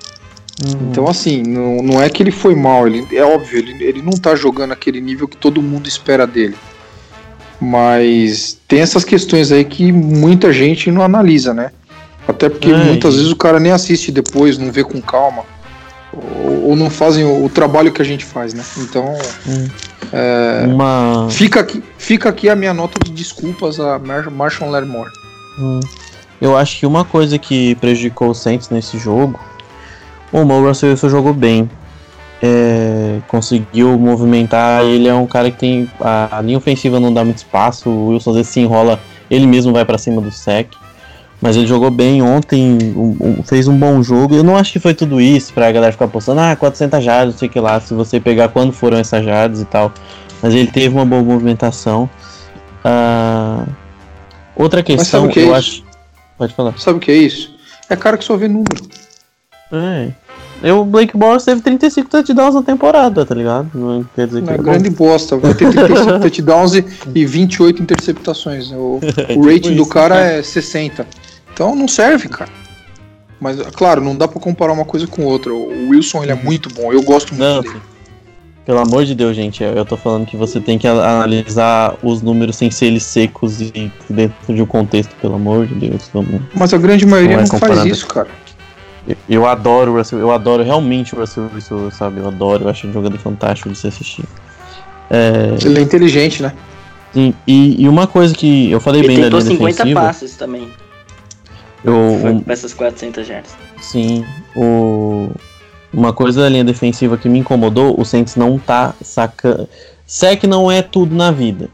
Uhum. 0.63 0.89
Então, 0.89 1.07
assim, 1.07 1.41
não, 1.43 1.77
não 1.77 2.01
é 2.01 2.09
que 2.09 2.21
ele 2.21 2.31
foi 2.31 2.55
mal, 2.55 2.87
ele, 2.87 3.05
é 3.15 3.23
óbvio, 3.23 3.59
ele, 3.59 3.83
ele 3.83 4.01
não 4.01 4.13
tá 4.13 4.35
jogando 4.35 4.71
aquele 4.71 5.01
nível 5.01 5.27
que 5.27 5.35
todo 5.35 5.61
mundo 5.61 5.87
espera 5.87 6.27
dele. 6.27 6.55
Mas 7.59 8.57
tem 8.67 8.81
essas 8.81 9.03
questões 9.03 9.51
aí 9.51 9.63
que 9.63 9.91
muita 9.91 10.51
gente 10.51 10.91
não 10.91 11.01
analisa, 11.01 11.53
né? 11.53 11.71
Até 12.27 12.49
porque 12.49 12.69
É, 12.69 12.75
muitas 12.75 13.15
vezes 13.15 13.31
o 13.31 13.35
cara 13.35 13.59
nem 13.59 13.71
assiste 13.71 14.11
depois, 14.11 14.57
não 14.57 14.71
vê 14.71 14.83
com 14.83 15.01
calma. 15.01 15.43
Ou, 16.13 16.69
ou 16.69 16.75
não 16.75 16.89
fazem 16.89 17.23
o, 17.23 17.45
o 17.45 17.49
trabalho 17.49 17.91
que 17.91 18.01
a 18.01 18.05
gente 18.05 18.23
faz, 18.25 18.53
né? 18.53 18.63
Então, 18.77 19.05
Hum. 19.47 19.67
é, 20.11 20.65
Uma. 20.67 21.27
fica, 21.29 21.59
aqui, 21.59 21.83
fica 21.97 22.29
aqui 22.29 22.49
a 22.49 22.55
minha 22.55 22.73
nota 22.73 22.99
de 23.03 23.11
desculpas 23.11 23.79
a 23.79 23.97
Mar 23.99 24.29
Marshall 24.29 24.69
Lattimore. 24.69 25.09
Hum. 25.59 25.79
Eu 26.39 26.57
acho 26.57 26.79
que 26.79 26.85
uma 26.85 27.05
coisa 27.05 27.37
que 27.39 27.75
prejudicou 27.75 28.29
o 28.29 28.33
Saints 28.35 28.69
nesse 28.69 28.97
jogo, 28.97 29.39
o 30.31 30.43
Mo 30.43 30.61
Russell 30.67 30.89
Wilson 30.89 31.09
jogou 31.09 31.33
bem. 31.33 31.69
É, 32.45 33.19
conseguiu 33.29 33.97
movimentar, 33.97 34.83
ele 34.83 35.07
é 35.07 35.13
um 35.13 35.25
cara 35.25 35.49
que 35.49 35.57
tem. 35.57 35.89
A, 36.01 36.39
a 36.39 36.41
linha 36.41 36.57
ofensiva 36.57 36.99
não 36.99 37.13
dá 37.13 37.23
muito 37.23 37.37
espaço, 37.37 37.89
o 37.89 38.07
Wilson 38.09 38.31
às 38.31 38.35
vezes 38.35 38.51
se 38.51 38.59
enrola, 38.59 38.99
ele 39.31 39.47
mesmo 39.47 39.71
vai 39.71 39.85
pra 39.85 39.97
cima 39.97 40.21
do 40.21 40.29
sec. 40.29 40.67
Mas 41.43 41.57
ele 41.57 41.67
jogou 41.67 41.91
bem 41.91 42.21
ontem, 42.21 42.77
um- 42.95 43.17
um- 43.19 43.43
fez 43.43 43.67
um 43.67 43.77
bom 43.77 44.01
jogo. 44.01 44.33
Eu 44.33 44.45
não 44.45 44.55
acho 44.55 44.71
que 44.71 44.79
foi 44.79 44.93
tudo 44.93 45.19
isso 45.19 45.51
pra 45.53 45.69
galera 45.73 45.91
ficar 45.91 46.07
postando, 46.07 46.39
ah, 46.39 46.55
400 46.55 47.03
jardas, 47.03 47.33
não 47.33 47.39
sei 47.39 47.49
o 47.49 47.51
que 47.51 47.59
lá, 47.59 47.81
se 47.81 47.93
você 47.93 48.17
pegar 48.17 48.47
quando 48.47 48.71
foram 48.71 48.97
essas 48.97 49.25
jardas 49.25 49.59
e 49.59 49.65
tal. 49.65 49.91
Mas 50.41 50.53
ele 50.53 50.67
teve 50.67 50.95
uma 50.95 51.05
boa 51.05 51.21
movimentação. 51.21 52.09
Ah, 52.81 53.65
outra 54.55 54.81
questão, 54.81 55.27
que 55.27 55.39
é 55.39 55.43
eu 55.43 55.47
isso? 55.47 55.55
acho. 55.55 55.83
Pode 56.37 56.53
falar. 56.53 56.77
Sabe 56.77 56.97
o 56.97 57.01
que 57.01 57.11
é 57.11 57.15
isso? 57.17 57.53
É 57.89 57.95
cara 57.97 58.17
que 58.17 58.23
só 58.23 58.37
vê 58.37 58.47
número. 58.47 58.81
É. 59.71 60.11
Eu, 60.61 60.79
o 60.79 60.85
Blake 60.85 61.17
Bortles 61.17 61.43
teve 61.43 61.59
35 61.59 62.09
touchdowns 62.09 62.55
na 62.55 62.63
temporada, 62.63 63.25
tá 63.25 63.35
ligado? 63.35 63.69
Não 63.73 64.05
quer 64.15 64.27
dizer 64.27 64.41
que 64.41 64.47
Uma 64.47 64.53
é 64.53 64.57
bom. 64.57 64.63
grande 64.63 64.89
bosta. 64.91 65.35
Vai 65.35 65.53
ter 65.53 65.69
35 65.69 66.19
touchdowns 66.23 66.73
e, 66.75 66.85
e 67.13 67.25
28 67.25 67.81
interceptações. 67.83 68.71
O, 68.71 69.01
o 69.35 69.45
rating 69.45 69.75
do 69.75 69.81
isso, 69.81 69.89
cara 69.89 70.15
cara. 70.15 70.25
é 70.35 70.41
60. 70.41 71.05
Então 71.53 71.75
não 71.75 71.87
serve, 71.87 72.27
cara. 72.29 72.49
Mas, 73.39 73.57
claro, 73.73 74.01
não 74.01 74.15
dá 74.15 74.27
pra 74.27 74.39
comparar 74.39 74.73
uma 74.73 74.85
coisa 74.85 75.05
com 75.05 75.23
outra. 75.23 75.53
O 75.53 75.89
Wilson 75.89 76.23
ele 76.23 76.31
é 76.31 76.35
muito 76.35 76.73
bom. 76.73 76.91
Eu 76.93 77.01
gosto 77.03 77.33
muito 77.33 77.41
Não, 77.43 77.61
dele. 77.61 77.81
pelo 78.65 78.79
amor 78.79 79.03
de 79.03 79.13
Deus, 79.13 79.35
gente, 79.35 79.61
eu 79.63 79.83
tô 79.83 79.97
falando 79.97 80.25
que 80.25 80.37
você 80.37 80.61
tem 80.61 80.77
que 80.79 80.87
a- 80.87 80.93
analisar 80.93 81.95
os 82.01 82.21
números 82.21 82.55
sem 82.55 82.71
ser 82.71 82.85
eles 82.87 83.03
secos 83.03 83.59
e 83.59 83.91
dentro 84.09 84.53
de 84.53 84.61
um 84.61 84.65
contexto, 84.65 85.13
pelo 85.21 85.35
amor 85.35 85.67
de 85.67 85.75
Deus. 85.75 86.09
Vamos. 86.13 86.41
Mas 86.55 86.73
a 86.73 86.77
grande 86.77 87.05
maioria 87.05 87.35
Não 87.37 87.43
é 87.43 87.47
não, 87.51 87.59
faz 87.59 87.85
isso, 87.85 88.07
cara. 88.07 88.29
Eu, 89.05 89.17
eu 89.29 89.45
adoro 89.45 89.91
o 89.91 89.97
Russell, 89.97 90.19
eu 90.19 90.31
adoro 90.31 90.63
realmente 90.63 91.13
o 91.13 91.19
Russell 91.19 91.49
Wilson, 91.53 91.91
sabe? 91.91 92.21
Eu 92.21 92.27
adoro, 92.29 92.63
eu 92.63 92.69
acho 92.69 92.87
um 92.87 92.93
jogador 92.93 93.17
fantástico 93.17 93.69
de 93.69 93.77
se 93.77 93.87
assistir. 93.87 94.23
É... 95.11 95.53
Ele 95.65 95.79
é 95.79 95.81
inteligente, 95.81 96.41
né? 96.41 96.53
Sim, 97.13 97.33
e, 97.45 97.83
e 97.83 97.89
uma 97.89 98.07
coisa 98.07 98.33
que 98.33 98.71
eu 98.71 98.79
falei 98.79 99.01
Ele 99.01 99.07
bem 99.09 99.17
da 99.17 99.23
tentou 99.23 99.39
linha 99.41 99.51
50 99.51 99.75
defensiva... 99.75 99.99
passes 100.01 100.35
também. 100.37 100.69
Eu, 101.83 102.17
Foi 102.21 102.39
pra 102.39 102.53
essas 102.53 102.73
400 102.73 103.27
jardas. 103.27 103.51
Sim, 103.81 104.23
o... 104.55 105.29
uma 105.93 106.13
coisa 106.13 106.41
da 106.41 106.49
linha 106.49 106.63
defensiva 106.63 107.17
que 107.17 107.27
me 107.27 107.39
incomodou, 107.39 107.99
o 107.99 108.05
Saints 108.05 108.35
não 108.35 108.57
tá 108.57 108.93
sacando. 109.01 109.67
Sec 110.05 110.43
não 110.43 110.71
é 110.71 110.81
tudo 110.81 111.15
na 111.15 111.31
vida. 111.31 111.69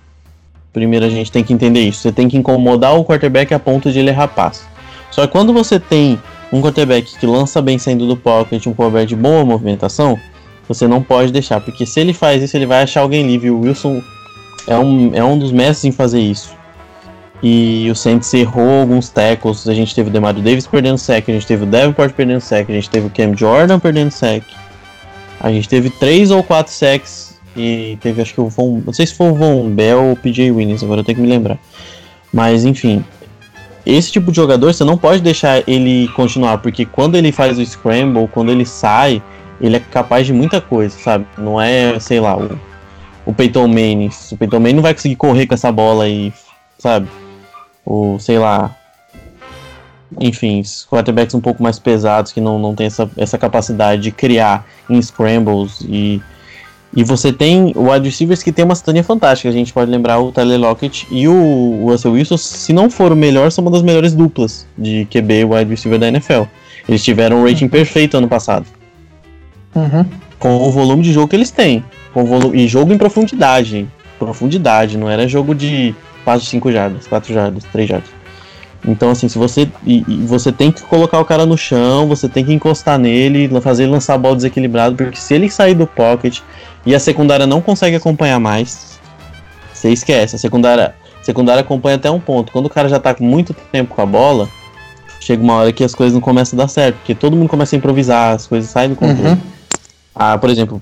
Primeiro 0.72 1.06
a 1.06 1.10
gente 1.10 1.32
tem 1.32 1.43
que 1.43 1.54
entender 1.54 1.82
isso. 1.82 2.02
Você 2.02 2.12
tem 2.12 2.28
que 2.28 2.38
incomodar 2.38 2.98
o 2.98 3.04
quarterback 3.04 3.54
a 3.54 3.60
ponto 3.60 3.91
de 3.91 4.00
ele 4.00 4.10
errar 4.10 4.28
passe. 4.28 4.63
Só 5.12 5.26
que 5.26 5.32
quando 5.32 5.52
você 5.52 5.80
tem 5.80 6.19
um 6.52 6.62
quarterback 6.62 7.17
que 7.17 7.26
lança 7.26 7.62
bem 7.62 7.78
saindo 7.78 8.08
do 8.08 8.15
pocket, 8.15 8.65
um 8.67 8.74
quarterback 8.74 9.08
de 9.08 9.15
boa 9.15 9.43
movimentação, 9.43 10.17
você 10.67 10.88
não 10.88 11.02
pode 11.02 11.32
deixar, 11.32 11.60
porque 11.60 11.86
se 11.86 12.00
ele 12.00 12.13
faz 12.13 12.43
isso, 12.43 12.56
ele 12.56 12.65
vai 12.65 12.84
achar 12.84 13.02
alguém 13.02 13.26
livre. 13.26 13.50
O 13.50 13.62
Wilson 13.62 14.02
é 14.67 14.78
um, 14.78 15.12
é 15.15 15.24
um 15.24 15.38
dos 15.38 15.52
mestres 15.52 15.86
em 15.86 15.91
fazer 15.91 16.19
isso. 16.19 16.56
E 17.41 17.88
o 17.89 17.95
Saints 17.95 18.34
errou 18.34 18.82
alguns 18.82 19.10
tackles. 19.10 19.67
A 19.67 19.73
gente 19.73 19.95
teve 19.95 20.10
o 20.10 20.13
Demario 20.13 20.41
Davis 20.41 20.67
perdendo 20.67 20.97
sec, 20.97 21.30
a 21.30 21.32
gente 21.32 21.47
teve 21.47 21.63
o 21.63 21.65
Davenport 21.65 22.13
perdendo 22.13 22.41
sec, 22.41 22.69
a 22.69 22.73
gente 22.73 22.89
teve 22.89 23.08
o 23.08 23.10
Cam 23.10 23.36
Jordan 23.36 23.80
perdendo 23.80 24.12
sec. 24.12 24.43
A 25.39 25.49
gente 25.49 25.69
teve 25.69 25.89
três 25.89 26.32
ou 26.32 26.43
quatro 26.43 26.73
sacks 26.73 27.39
e 27.56 27.97
teve 28.02 28.21
acho 28.21 28.34
que 28.34 28.41
o 28.41 28.49
Von, 28.49 28.82
não 28.86 28.93
sei 28.93 29.08
se 29.08 29.15
foi 29.15 29.32
o 29.32 29.36
Von 29.36 29.69
Bell 29.69 30.04
ou 30.04 30.12
o 30.12 30.15
PJ 30.15 30.52
Williams, 30.52 30.84
agora 30.84 30.99
eu 30.99 31.06
tenho 31.06 31.15
que 31.15 31.21
me 31.21 31.30
lembrar. 31.30 31.58
Mas 32.34 32.65
enfim, 32.65 33.04
esse 33.86 34.12
tipo 34.12 34.32
de 34.32 34.36
jogador 34.36 34.73
você 34.73 34.84
não 34.84 34.97
pode 34.97 35.21
deixar 35.21 35.63
ele 35.67 36.10
continuar, 36.10 36.58
porque 36.58 36.86
quando 36.86 37.15
ele 37.15 37.32
faz 37.32 37.58
o 37.58 37.65
scramble, 37.65 38.28
quando 38.28 38.52
ele 38.52 38.65
sai, 38.65 39.21
ele 39.62 39.78
é 39.78 39.80
capaz 39.80 40.28
de 40.28 40.34
muita 40.34 40.60
coisa, 40.62 40.97
sabe? 40.97 41.25
Não 41.38 41.60
é, 41.60 41.99
sei 41.99 42.19
lá, 42.19 42.38
o, 42.38 42.60
o 43.25 43.34
Peyton 43.34 43.67
Manning. 43.67 44.10
O 44.32 44.38
Peyton 44.38 44.60
Manning 44.60 44.75
não 44.75 44.84
vai 44.84 44.93
conseguir 44.93 45.15
correr 45.15 45.47
com 45.47 45.54
essa 45.54 45.71
bola 45.71 46.08
e, 46.08 46.34
sabe? 46.78 47.08
Ou 47.89 48.19
sei 48.19 48.38
lá. 48.38 48.75
Enfim, 50.19 50.62
quarterbacks 50.89 51.34
um 51.34 51.41
pouco 51.41 51.62
mais 51.62 51.80
pesados 51.80 52.32
que 52.32 52.39
não, 52.39 52.60
não 52.60 52.75
tem 52.75 52.88
essa, 52.88 53.10
essa 53.17 53.38
capacidade 53.38 54.04
de 54.04 54.12
criar 54.12 54.65
em 54.88 55.02
scrambles 55.02 55.82
e. 55.82 56.21
E 56.91 57.04
você 57.04 57.32
tem 57.32 57.71
o 57.75 57.91
wide 57.91 58.10
receivers 58.10 58.41
que 58.41 58.52
tem 58.52 58.65
uma 58.65 58.73
cidadania 58.73 59.04
fantástica. 59.04 59.47
A 59.47 59.52
gente 59.52 59.71
pode 59.71 59.91
lembrar 59.91 60.19
o 60.19 60.32
Tyler 60.32 60.60
Lockett 60.60 61.06
e 61.12 61.28
o 61.28 61.86
Russell 61.86 62.13
Wilson, 62.13 62.36
se 62.36 62.73
não 62.73 62.89
for 62.89 63.12
o 63.12 63.15
melhor, 63.15 63.52
são 63.52 63.63
uma 63.63 63.69
das 63.69 63.84
melhores 63.84 64.15
duplas 64.15 64.65
de 64.75 65.06
QB 65.06 65.41
e 65.41 65.45
wide 65.45 65.69
receiver 65.69 65.99
da 65.99 66.08
NFL. 66.08 66.45
Eles 66.88 67.04
tiveram 67.04 67.41
um 67.41 67.47
rating 67.47 67.67
perfeito 67.67 68.17
ano 68.17 68.28
passado. 68.28 68.65
Uhum. 69.75 70.04
Com 70.39 70.67
o 70.67 70.71
volume 70.71 71.04
de 71.04 71.13
jogo 71.13 71.28
que 71.28 71.36
eles 71.36 71.52
têm. 71.52 71.86
Com 72.12 72.23
o 72.23 72.25
volume, 72.25 72.58
e 72.58 72.67
jogo 72.67 72.91
em 72.91 72.97
profundidade. 72.97 73.88
Profundidade, 74.17 74.97
não 74.97 75.08
era 75.08 75.28
jogo 75.28 75.54
de 75.54 75.93
de 76.25 76.45
5 76.45 76.71
jardas, 76.71 77.08
4 77.08 77.34
jardas, 77.34 77.63
3 77.71 77.89
jardas. 77.89 78.10
Então, 78.88 79.10
assim, 79.10 79.27
se 79.27 79.38
você. 79.38 79.69
E, 79.86 80.05
e 80.08 80.25
você 80.25 80.51
tem 80.51 80.71
que 80.71 80.82
colocar 80.84 81.19
o 81.19 81.25
cara 81.25 81.45
no 81.45 81.58
chão, 81.58 82.08
você 82.08 82.29
tem 82.29 82.45
que 82.45 82.53
encostar 82.53 82.97
nele, 82.97 83.49
fazer 83.62 83.84
ele 83.84 83.91
lançar 83.91 84.13
a 84.13 84.17
bola 84.17 84.36
desequilibrado, 84.36 84.95
porque 84.95 85.17
se 85.17 85.34
ele 85.34 85.49
sair 85.49 85.73
do 85.73 85.86
pocket 85.86 86.39
e 86.86 86.95
a 86.95 86.99
secundária 86.99 87.45
não 87.45 87.62
consegue 87.62 87.97
acompanhar 87.97 88.39
mais, 88.39 88.99
você 89.73 89.89
esquece. 89.89 90.36
A 90.36 90.39
secundária, 90.39 90.95
a 91.19 91.23
secundária 91.23 91.62
acompanha 91.62 91.97
até 91.97 92.10
um 92.10 92.19
ponto. 92.19 92.51
Quando 92.51 92.67
o 92.67 92.69
cara 92.69 92.88
já 92.88 92.99
tá 92.99 93.13
com 93.13 93.23
muito 93.23 93.53
tempo 93.53 93.95
com 93.95 94.01
a 94.01 94.05
bola, 94.05 94.47
chega 95.19 95.43
uma 95.43 95.55
hora 95.55 95.73
que 95.73 95.84
as 95.84 95.93
coisas 95.93 96.13
não 96.13 96.21
começam 96.21 96.58
a 96.58 96.63
dar 96.63 96.67
certo, 96.69 96.95
porque 96.97 97.13
todo 97.13 97.36
mundo 97.36 97.49
começa 97.49 97.75
a 97.75 97.77
improvisar, 97.77 98.36
as 98.36 98.47
coisas 98.47 98.69
saem 98.69 98.89
do 98.89 98.95
controle. 98.95 99.32
Uhum. 99.32 99.38
Ah, 100.15 100.38
por 100.38 100.49
exemplo, 100.49 100.82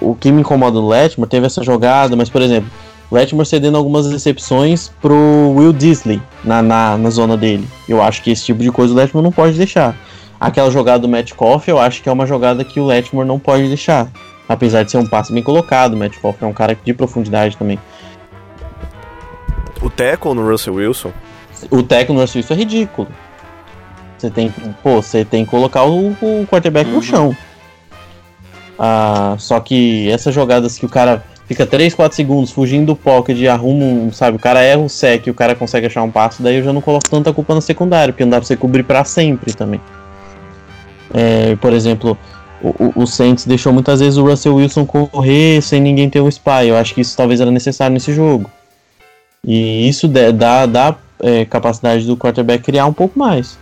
o 0.00 0.14
que 0.14 0.30
me 0.30 0.40
incomoda 0.40 0.80
no 0.80 0.88
Letmore 0.88 1.28
teve 1.28 1.46
essa 1.46 1.62
jogada, 1.62 2.14
mas 2.14 2.28
por 2.28 2.40
exemplo, 2.42 2.70
Letmore 3.10 3.46
cedendo 3.48 3.76
algumas 3.78 4.10
recepções 4.10 4.90
pro 5.00 5.52
Will 5.56 5.72
Disley 5.72 6.20
na, 6.44 6.60
na, 6.62 6.98
na 6.98 7.10
zona 7.10 7.36
dele. 7.36 7.66
Eu 7.88 8.02
acho 8.02 8.22
que 8.22 8.30
esse 8.30 8.44
tipo 8.44 8.62
de 8.62 8.70
coisa 8.70 8.92
o 8.92 8.96
Letmore 8.96 9.24
não 9.24 9.32
pode 9.32 9.56
deixar. 9.56 9.96
Aquela 10.38 10.70
jogada 10.70 11.00
do 11.00 11.08
Matt 11.08 11.32
Coffey, 11.32 11.72
eu 11.72 11.78
acho 11.78 12.02
que 12.02 12.08
é 12.08 12.12
uma 12.12 12.26
jogada 12.26 12.62
que 12.64 12.78
o 12.78 12.84
Letmore 12.86 13.26
não 13.26 13.38
pode 13.38 13.66
deixar. 13.66 14.08
Apesar 14.48 14.82
de 14.82 14.90
ser 14.90 14.98
um 14.98 15.06
passe 15.06 15.32
bem 15.32 15.42
colocado, 15.42 15.94
o 15.94 15.96
Matt 15.96 16.16
Coffey 16.18 16.46
é 16.46 16.50
um 16.50 16.52
cara 16.54 16.76
de 16.84 16.94
profundidade 16.94 17.56
também. 17.56 17.78
O 19.82 19.88
tackle 19.90 20.34
no 20.34 20.48
Russell 20.48 20.74
Wilson, 20.74 21.12
O 21.70 21.82
técnico 21.82 22.12
no 22.12 22.20
Russell 22.20 22.40
Wilson 22.40 22.54
é 22.54 22.56
ridículo. 22.56 23.08
Você 24.16 24.30
tem, 24.30 24.50
que- 24.50 24.60
pô, 24.82 25.00
você 25.02 25.24
tem 25.24 25.44
que 25.44 25.50
colocar 25.50 25.84
o, 25.84 26.10
o 26.10 26.46
quarterback 26.50 26.88
no 26.90 27.00
chão. 27.02 27.34
Ah, 28.78 29.34
só 29.38 29.58
que 29.60 30.08
essas 30.10 30.34
jogadas 30.34 30.78
que 30.78 30.86
o 30.86 30.88
cara 30.88 31.22
fica 31.48 31.66
3, 31.66 31.94
4 31.94 32.14
segundos 32.14 32.50
fugindo 32.52 32.86
do 32.86 32.96
pocket 32.96 33.42
arruma 33.46 33.84
um, 33.84 34.12
sabe, 34.12 34.36
o 34.36 34.40
cara 34.40 34.60
erra 34.60 34.80
um 34.80 34.88
sec 34.88 35.26
e 35.26 35.30
o 35.30 35.34
cara 35.34 35.54
consegue 35.54 35.86
achar 35.86 36.02
um 36.02 36.10
passo, 36.10 36.42
daí 36.42 36.56
eu 36.56 36.62
já 36.62 36.72
não 36.72 36.80
coloco 36.80 37.08
tanta 37.10 37.32
culpa 37.32 37.54
na 37.54 37.60
secundária, 37.60 38.12
porque 38.12 38.24
não 38.24 38.30
dá 38.30 38.36
pra 38.36 38.46
você 38.46 38.56
cobrir 38.56 38.84
pra 38.84 39.02
sempre 39.04 39.54
também. 39.54 39.80
É, 41.12 41.56
por 41.56 41.72
exemplo, 41.72 42.16
o, 42.62 42.68
o, 42.68 43.02
o 43.02 43.06
Saints 43.06 43.46
deixou 43.46 43.72
muitas 43.72 44.00
vezes 44.00 44.18
o 44.18 44.24
Russell 44.24 44.56
Wilson 44.56 44.84
correr 44.84 45.62
sem 45.62 45.80
ninguém 45.80 46.10
ter 46.10 46.20
um 46.20 46.28
spy. 46.28 46.66
Eu 46.68 46.76
acho 46.76 46.94
que 46.94 47.00
isso 47.00 47.16
talvez 47.16 47.40
era 47.40 47.50
necessário 47.50 47.94
nesse 47.94 48.12
jogo. 48.12 48.50
E 49.44 49.88
isso 49.88 50.08
dá, 50.08 50.30
dá, 50.30 50.66
dá 50.66 50.96
é, 51.20 51.44
capacidade 51.44 52.06
do 52.06 52.16
quarterback 52.16 52.62
criar 52.62 52.86
um 52.86 52.92
pouco 52.92 53.18
mais. 53.18 53.58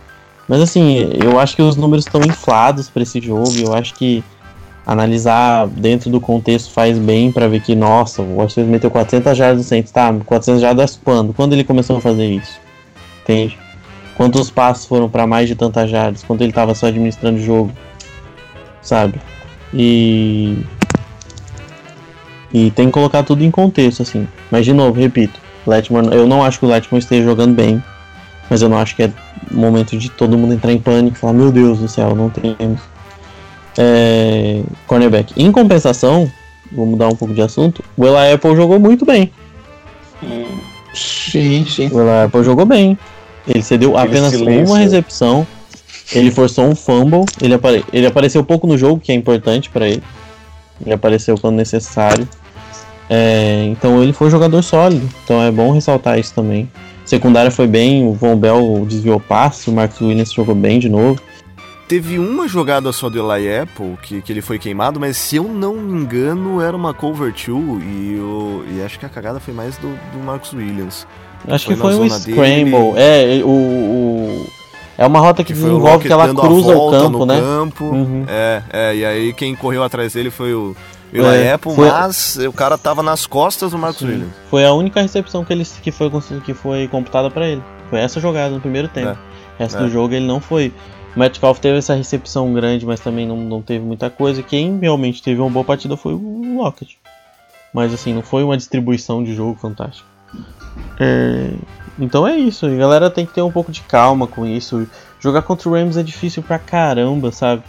Mas 0.47 0.61
assim, 0.61 1.09
eu 1.21 1.39
acho 1.39 1.55
que 1.55 1.61
os 1.61 1.75
números 1.75 2.05
estão 2.05 2.21
inflados 2.21 2.89
para 2.89 3.03
esse 3.03 3.21
jogo. 3.21 3.53
Eu 3.57 3.73
acho 3.73 3.93
que 3.93 4.23
analisar 4.87 5.67
dentro 5.67 6.09
do 6.09 6.21
contexto 6.21 6.71
faz 6.71 6.97
bem 6.97 7.29
para 7.29 7.49
ver 7.49 7.59
que, 7.59 7.75
nossa, 7.75 8.21
o 8.21 8.41
Russell 8.41 8.65
meteu 8.65 8.89
400 8.89 9.37
jardas 9.37 9.57
no 9.57 9.63
Saints. 9.65 9.91
Tá, 9.91 10.13
400 10.25 10.61
jardas 10.61 10.97
quando? 11.03 11.33
Quando 11.33 11.51
ele 11.51 11.65
começou 11.65 11.97
a 11.97 12.01
fazer 12.01 12.25
isso? 12.25 12.57
Entende? 13.21 13.59
Quantos 14.15 14.49
passos 14.49 14.85
foram 14.85 15.09
para 15.09 15.27
mais 15.27 15.49
de 15.49 15.55
tantas 15.55 15.89
jardas? 15.89 16.23
Quando 16.23 16.41
ele 16.41 16.53
tava 16.53 16.73
só 16.73 16.87
administrando 16.87 17.37
o 17.37 17.41
jogo? 17.41 17.71
Sabe? 18.81 19.19
E. 19.73 20.57
E 22.53 22.71
tem 22.71 22.85
que 22.85 22.93
colocar 22.93 23.23
tudo 23.23 23.43
em 23.43 23.51
contexto, 23.51 24.03
assim. 24.03 24.25
Mas, 24.49 24.63
de 24.63 24.71
novo, 24.71 24.97
repito, 24.97 25.37
Letmore, 25.67 26.15
eu 26.15 26.25
não 26.25 26.41
acho 26.41 26.59
que 26.59 26.65
o 26.65 26.69
Letmore 26.69 27.03
esteja 27.03 27.25
jogando 27.25 27.53
bem. 27.53 27.83
Mas 28.49 28.61
eu 28.61 28.69
não 28.69 28.77
acho 28.77 28.95
que 28.95 29.03
é 29.03 29.11
momento 29.51 29.97
de 29.97 30.09
todo 30.09 30.37
mundo 30.37 30.53
entrar 30.53 30.71
em 30.71 30.79
pânico 30.79 31.17
e 31.17 31.19
falar: 31.19 31.33
Meu 31.33 31.51
Deus 31.51 31.79
do 31.79 31.89
céu, 31.89 32.15
não 32.15 32.29
temos. 32.29 32.79
É, 33.77 34.61
cornerback. 34.87 35.33
Em 35.37 35.51
compensação, 35.51 36.31
vou 36.71 36.85
mudar 36.85 37.07
um 37.07 37.15
pouco 37.15 37.33
de 37.33 37.41
assunto. 37.41 37.83
O 37.95 38.05
Eli 38.05 38.33
Apple 38.33 38.55
jogou 38.55 38.79
muito 38.79 39.05
bem. 39.05 39.31
Sim, 40.93 41.65
sim. 41.65 41.89
O 41.91 42.01
Eli 42.01 42.25
Apple 42.25 42.43
jogou 42.43 42.65
bem. 42.65 42.97
Ele 43.47 43.61
cedeu 43.61 43.97
apenas 43.97 44.31
silêncio. 44.31 44.73
uma 44.73 44.79
recepção. 44.79 45.47
Ele 46.11 46.31
forçou 46.31 46.65
um 46.65 46.75
fumble. 46.75 47.25
Ele, 47.41 47.53
apare... 47.53 47.85
ele 47.93 48.05
apareceu 48.05 48.43
pouco 48.43 48.65
no 48.65 48.77
jogo, 48.77 48.99
que 48.99 49.11
é 49.11 49.15
importante 49.15 49.69
pra 49.69 49.87
ele. 49.87 50.03
Ele 50.83 50.93
apareceu 50.93 51.37
quando 51.37 51.55
necessário. 51.55 52.27
É, 53.09 53.65
então 53.69 54.01
ele 54.03 54.11
foi 54.11 54.27
um 54.27 54.31
jogador 54.31 54.61
sólido. 54.61 55.07
Então 55.23 55.41
é 55.41 55.51
bom 55.51 55.71
ressaltar 55.71 56.19
isso 56.19 56.33
também. 56.33 56.69
Secundária 57.05 57.49
foi 57.49 57.67
bem, 57.67 58.05
o 58.05 58.13
Von 58.13 58.35
Bell 58.35 58.85
desviou 58.87 59.17
passe, 59.17 59.69
o 59.69 59.73
Marcus 59.73 60.01
Williams 60.01 60.33
jogou 60.33 60.53
bem 60.53 60.77
de 60.77 60.89
novo. 60.89 61.21
Teve 61.87 62.19
uma 62.19 62.47
jogada 62.49 62.91
só 62.91 63.09
do 63.09 63.17
Eli 63.33 63.59
Apple 63.59 63.97
que, 64.01 64.21
que 64.21 64.33
ele 64.33 64.41
foi 64.41 64.59
queimado, 64.59 64.99
mas 64.99 65.15
se 65.15 65.37
eu 65.37 65.43
não 65.45 65.75
me 65.75 65.93
engano 66.01 66.61
era 66.61 66.75
uma 66.75 66.93
cover 66.93 67.31
2 67.31 67.39
e, 67.47 68.19
o, 68.19 68.65
e 68.69 68.81
acho 68.83 68.99
que 68.99 69.05
a 69.05 69.09
cagada 69.09 69.39
foi 69.39 69.53
mais 69.53 69.77
do, 69.77 69.87
do 70.11 70.19
Marcus 70.19 70.51
Williams. 70.53 71.07
Acho 71.47 71.67
Foi 71.67 71.75
que 71.75 71.81
foi 71.81 71.95
um 71.95 72.09
scramble. 72.09 72.93
dele. 72.93 73.39
É, 73.41 73.41
o, 73.43 73.47
o- 73.49 74.47
É 74.97 75.05
uma 75.05 75.19
rota 75.19 75.43
que, 75.43 75.53
Que 75.53 75.59
desenvolve 75.59 76.07
que 76.07 76.11
ela 76.11 76.27
cruza 76.33 76.75
o 76.75 76.91
campo, 76.91 77.25
né? 77.25 77.39
campo. 77.39 77.85
Uhum. 77.85 78.25
É, 78.27 78.63
é, 78.73 78.95
e 78.95 79.05
aí 79.05 79.33
quem 79.33 79.55
correu 79.55 79.81
atrás 79.83 80.11
dele 80.13 80.29
foi 80.29 80.53
o 80.53 80.75
Eli 81.13 81.23
É, 81.25 81.53
Apple, 81.53 81.73
foi- 81.73 81.89
mas 81.89 82.37
o 82.37 82.51
cara 82.51 82.77
tava 82.77 83.01
nas 83.01 83.25
costas 83.25 83.71
do 83.71 83.77
Marcus 83.77 83.99
Sim. 83.99 84.07
Williams. 84.07 84.33
Foi 84.49 84.65
a 84.65 84.73
única 84.73 85.01
recepção 85.01 85.45
que, 85.45 85.53
ele, 85.53 85.63
que, 85.81 85.91
foi, 85.91 86.09
que 86.43 86.53
foi 86.53 86.87
computada 86.89 87.29
pra 87.31 87.47
ele. 87.47 87.63
Foi 87.89 87.99
essa 87.99 88.19
jogada 88.19 88.53
no 88.55 88.59
primeiro 88.59 88.89
tempo. 88.89 89.17
O 89.57 89.59
resto 89.63 89.77
É. 89.77 89.81
do 89.83 89.89
jogo 89.89 90.13
ele 90.13 90.25
não 90.27 90.41
foi. 90.41 90.73
O 91.17 91.19
Metcalf 91.19 91.57
teve 91.57 91.79
essa 91.79 91.95
recepção 91.95 92.53
grande, 92.53 92.85
mas 92.85 92.99
também 92.99 93.25
não, 93.25 93.37
não 93.37 93.59
teve 93.59 93.83
muita 93.83 94.07
coisa. 94.07 94.43
Quem 94.43 94.77
realmente 94.77 95.23
teve 95.23 95.41
uma 95.41 95.49
boa 95.49 95.65
partida 95.65 95.97
foi 95.97 96.13
o 96.13 96.57
Lockett. 96.57 96.99
Mas 97.73 97.91
assim, 97.91 98.13
não 98.13 98.21
foi 98.21 98.43
uma 98.43 98.55
distribuição 98.55 99.23
de 99.23 99.33
jogo 99.33 99.57
fantástica. 99.59 100.07
É, 100.99 101.49
Então 101.99 102.27
é 102.27 102.37
isso. 102.37 102.67
A 102.67 102.69
galera 102.69 103.09
tem 103.09 103.25
que 103.25 103.33
ter 103.33 103.41
um 103.41 103.51
pouco 103.51 103.71
de 103.71 103.81
calma 103.81 104.27
com 104.27 104.45
isso. 104.45 104.87
Jogar 105.19 105.41
contra 105.41 105.67
o 105.67 105.73
Rams 105.73 105.97
é 105.97 106.03
difícil 106.03 106.43
pra 106.43 106.59
caramba, 106.59 107.31
sabe? 107.31 107.63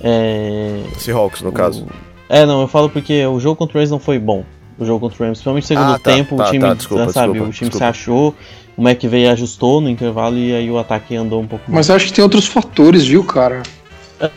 É... 0.00 0.82
Seahawks, 0.98 1.42
no 1.42 1.52
caso. 1.52 1.86
É, 2.28 2.44
não, 2.44 2.60
eu 2.60 2.66
falo 2.66 2.90
porque 2.90 3.24
o 3.24 3.38
jogo 3.38 3.54
contra 3.54 3.78
o 3.78 3.80
Rams 3.80 3.90
não 3.92 4.00
foi 4.00 4.18
bom. 4.18 4.44
O 4.76 4.84
jogo 4.84 4.98
contra 4.98 5.22
o 5.22 5.26
Rams, 5.28 5.38
principalmente 5.38 5.62
no 5.62 5.68
segundo 5.68 5.90
Ah, 5.94 5.98
tá, 6.00 6.10
tempo, 6.12 6.36
tá, 6.36 6.42
o 6.48 6.50
time, 6.50 6.64
tá, 6.64 6.74
desculpa, 6.74 7.12
sabe, 7.12 7.32
desculpa, 7.34 7.50
o 7.50 7.52
time 7.52 7.54
se 7.54 7.64
desculpa. 7.78 7.86
achou, 7.86 8.34
o 8.80 8.88
McVeigh 8.88 9.28
ajustou 9.28 9.78
no 9.78 9.90
intervalo 9.90 10.38
e 10.38 10.54
aí 10.54 10.70
o 10.70 10.78
ataque 10.78 11.14
andou 11.14 11.42
um 11.42 11.46
pouco 11.46 11.70
mais. 11.70 11.86
Mas 11.86 11.88
eu 11.90 11.96
acho 11.96 12.06
que 12.06 12.14
tem 12.14 12.24
outros 12.24 12.46
fatores, 12.46 13.06
viu, 13.06 13.22
cara? 13.22 13.62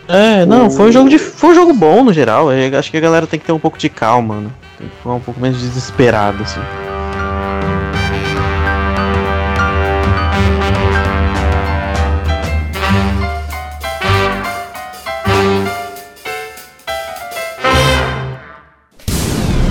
É, 0.05 0.45
não, 0.45 0.69
foi 0.69 0.89
um 0.89 0.91
jogo 0.91 1.09
de. 1.09 1.17
Foi 1.17 1.51
um 1.51 1.55
jogo 1.55 1.73
bom 1.73 2.03
no 2.03 2.11
geral. 2.11 2.51
Eu 2.51 2.77
acho 2.77 2.91
que 2.91 2.97
a 2.97 2.99
galera 2.99 3.25
tem 3.25 3.39
que 3.39 3.45
ter 3.45 3.53
um 3.53 3.59
pouco 3.59 3.77
de 3.77 3.87
calma, 3.87 4.41
né? 4.41 4.49
Tem 4.77 4.89
que 4.89 4.95
ficar 4.97 5.13
um 5.13 5.19
pouco 5.21 5.39
menos 5.39 5.61
desesperado, 5.61 6.43
assim. 6.43 6.59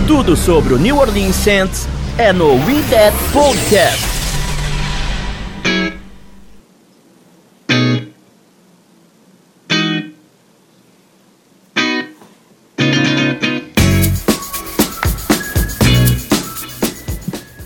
Tudo 0.06 0.34
sobre 0.34 0.72
o 0.72 0.78
New 0.78 0.96
Orleans 0.96 1.36
Saints 1.36 1.86
é 2.16 2.32
no 2.32 2.54
We 2.54 2.82
That 2.90 3.14
Podcast. 3.34 4.21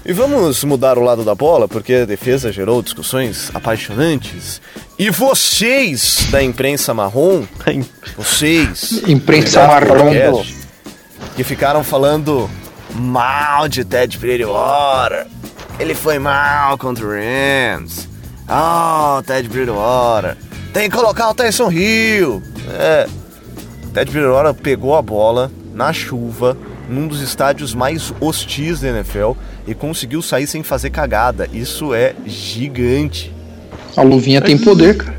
E 0.09 0.13
vamos 0.13 0.63
mudar 0.63 0.99
o 0.99 1.03
lado 1.03 1.25
da 1.25 1.35
bola, 1.35 1.67
porque 1.67 1.93
a 1.93 2.05
defesa 2.05 2.53
gerou 2.53 2.81
discussões 2.81 3.51
apaixonantes. 3.53 4.61
E 4.97 5.11
vocês 5.11 6.29
da 6.31 6.41
imprensa 6.41 6.95
marrom, 6.95 7.45
vocês, 8.17 9.03
Imprensa 9.09 9.67
marrom. 9.67 9.89
podcast, 10.13 10.57
que 11.35 11.43
ficaram 11.43 11.83
falando 11.83 12.49
mal 12.95 13.69
de 13.69 13.85
Ted 13.85 14.17
Bridgewater. 14.17 15.27
Ele 15.77 15.93
foi 15.93 16.21
mal 16.21 16.79
contra 16.79 17.05
o 17.05 17.09
Rams. 17.11 18.09
Ah, 18.47 19.21
Ted 19.27 19.49
Bridgewater. 19.49 20.37
Tem 20.73 20.89
que 20.89 20.97
colocar 20.97 21.31
o 21.31 21.35
Tyson 21.35 21.69
Hill. 21.73 22.41
É. 22.79 23.09
Ted 23.93 24.09
Bridgewater 24.13 24.55
pegou 24.55 24.95
a 24.95 25.03
bola 25.03 25.51
na 25.75 25.93
chuva, 25.93 26.57
num 26.89 27.09
dos 27.09 27.21
estádios 27.21 27.75
mais 27.75 28.15
hostis 28.21 28.83
da 28.83 28.89
NFL 28.91 29.33
e 29.67 29.75
conseguiu 29.75 30.23
sair 30.23 30.47
sem 30.47 30.63
fazer 30.63 30.91
cagada. 30.91 31.49
Isso 31.53 31.93
é 31.95 32.15
gigante. 32.27 33.33
A 33.97 34.03
luvinha 34.03 34.41
tem 34.41 34.57
poder, 34.59 34.97
cara. 34.97 35.17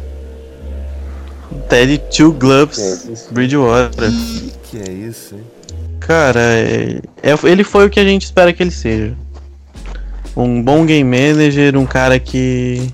Teddy 1.70 1.98
Two 2.16 2.32
Gloves 2.34 3.28
Bridgewater. 3.32 4.10
Que 4.70 4.78
é 4.78 4.92
isso, 4.92 5.36
hein? 5.36 5.42
Cara, 6.00 6.40
é- 6.40 7.02
é- 7.22 7.38
ele 7.50 7.64
foi 7.64 7.86
o 7.88 7.90
que 7.90 8.00
a 8.00 8.04
gente 8.04 8.24
espera 8.24 8.54
que 8.54 8.62
ele 8.64 8.72
seja. 8.72 9.14
Um 10.36 10.62
bom 10.62 10.86
game 10.86 11.04
manager, 11.04 11.76
um 11.78 11.86
cara 11.86 12.20
que. 12.20 12.92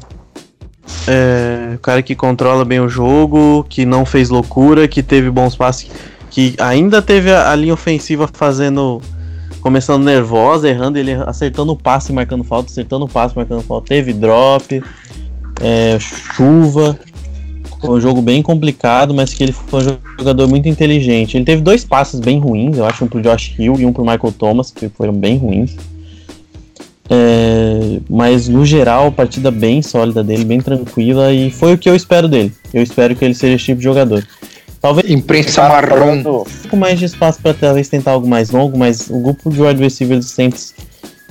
É, 1.08 1.74
um 1.74 1.78
cara 1.78 2.02
que 2.02 2.16
controla 2.16 2.64
bem 2.64 2.80
o 2.80 2.88
jogo, 2.88 3.66
que 3.70 3.86
não 3.86 4.06
fez 4.06 4.30
loucura, 4.30 4.88
que 4.88 5.04
teve 5.04 5.30
bons 5.30 5.56
passes, 5.56 5.90
que 6.30 6.56
ainda 6.58 7.02
teve 7.02 7.32
a, 7.32 7.52
a 7.52 7.56
linha 7.56 7.74
ofensiva 7.74 8.30
fazendo. 8.32 9.02
Começando 9.64 10.04
nervosa, 10.04 10.68
errando, 10.68 11.00
ele 11.00 11.14
acertando 11.14 11.72
o 11.72 11.78
passe, 11.78 12.12
marcando 12.12 12.44
falta, 12.44 12.70
acertando 12.70 13.06
o 13.06 13.08
passe, 13.08 13.34
marcando 13.34 13.62
falta. 13.62 13.88
Teve 13.88 14.12
drop, 14.12 14.84
é, 15.62 15.98
chuva. 16.00 17.00
Foi 17.80 17.92
um 17.92 18.02
jogo 18.02 18.22
bem 18.22 18.42
complicado, 18.42 19.14
mas 19.14 19.34
que 19.34 19.42
ele 19.42 19.54
foi 19.54 19.80
um 19.84 19.98
jogador 20.20 20.50
muito 20.50 20.68
inteligente. 20.68 21.38
Ele 21.38 21.46
teve 21.46 21.62
dois 21.62 21.86
passes 21.86 22.20
bem 22.20 22.40
ruins, 22.40 22.78
eu 22.78 22.86
acho, 22.86 23.06
um 23.06 23.08
pro 23.08 23.22
Josh 23.22 23.56
Hill 23.58 23.76
e 23.80 23.86
um 23.86 23.94
pro 23.94 24.04
Michael 24.04 24.34
Thomas, 24.38 24.70
que 24.70 24.90
foram 24.90 25.14
bem 25.14 25.38
ruins. 25.38 25.78
É, 27.10 28.00
mas 28.10 28.50
no 28.50 28.66
geral, 28.66 29.14
partida 29.14 29.50
bem 29.50 29.82
sólida 29.82 30.22
dele, 30.22 30.44
bem 30.44 30.60
tranquila, 30.60 31.32
e 31.32 31.50
foi 31.50 31.74
o 31.74 31.78
que 31.78 31.90
eu 31.90 31.96
espero 31.96 32.28
dele. 32.28 32.52
Eu 32.74 32.84
espero 32.84 33.16
que 33.16 33.24
ele 33.24 33.34
seja 33.34 33.56
esse 33.56 33.64
tipo 33.64 33.78
de 33.78 33.86
jogador. 33.86 34.28
Talvez 34.84 35.10
Imprensa 35.10 35.62
marrom. 35.70 36.12
um 36.20 36.24
pouco 36.24 36.76
mais 36.78 37.00
de 37.00 37.06
espaço 37.06 37.40
para 37.42 37.54
talvez 37.54 37.88
tentar 37.88 38.12
algo 38.12 38.28
mais 38.28 38.50
longo, 38.52 38.78
mas 38.78 39.10
o 39.10 39.18
grupo 39.20 39.50
de 39.50 39.62
wide 39.62 39.82
receivers 39.82 40.26
do 40.26 40.30
Saints 40.30 40.76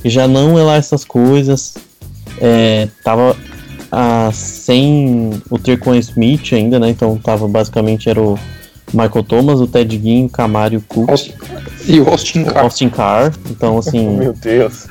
já 0.04 0.26
não 0.26 0.58
é 0.58 0.62
lá 0.62 0.76
essas 0.76 1.04
coisas. 1.04 1.74
É, 2.40 2.88
tava 3.04 3.36
ah, 3.92 4.30
sem 4.32 5.30
o 5.50 5.58
Trequan 5.58 5.98
Smith 5.98 6.54
ainda, 6.54 6.80
né? 6.80 6.88
Então 6.88 7.18
tava 7.18 7.46
basicamente 7.46 8.08
era 8.08 8.20
o 8.20 8.38
Michael 8.90 9.22
Thomas, 9.22 9.60
o 9.60 9.66
Ted 9.66 10.00
Ginn, 10.02 10.24
o 10.24 10.30
Camaro 10.30 10.72
e 10.72 10.76
o 10.78 10.80
Cook, 10.88 11.10
Aust- 11.10 11.34
E 11.86 12.00
o 12.00 12.08
Austin 12.08 12.44
Carr. 12.44 12.64
Austin 12.64 12.88
Carr. 12.88 13.32
Então 13.50 13.76
assim, 13.76 14.08
Meu 14.16 14.32
Deus. 14.32 14.86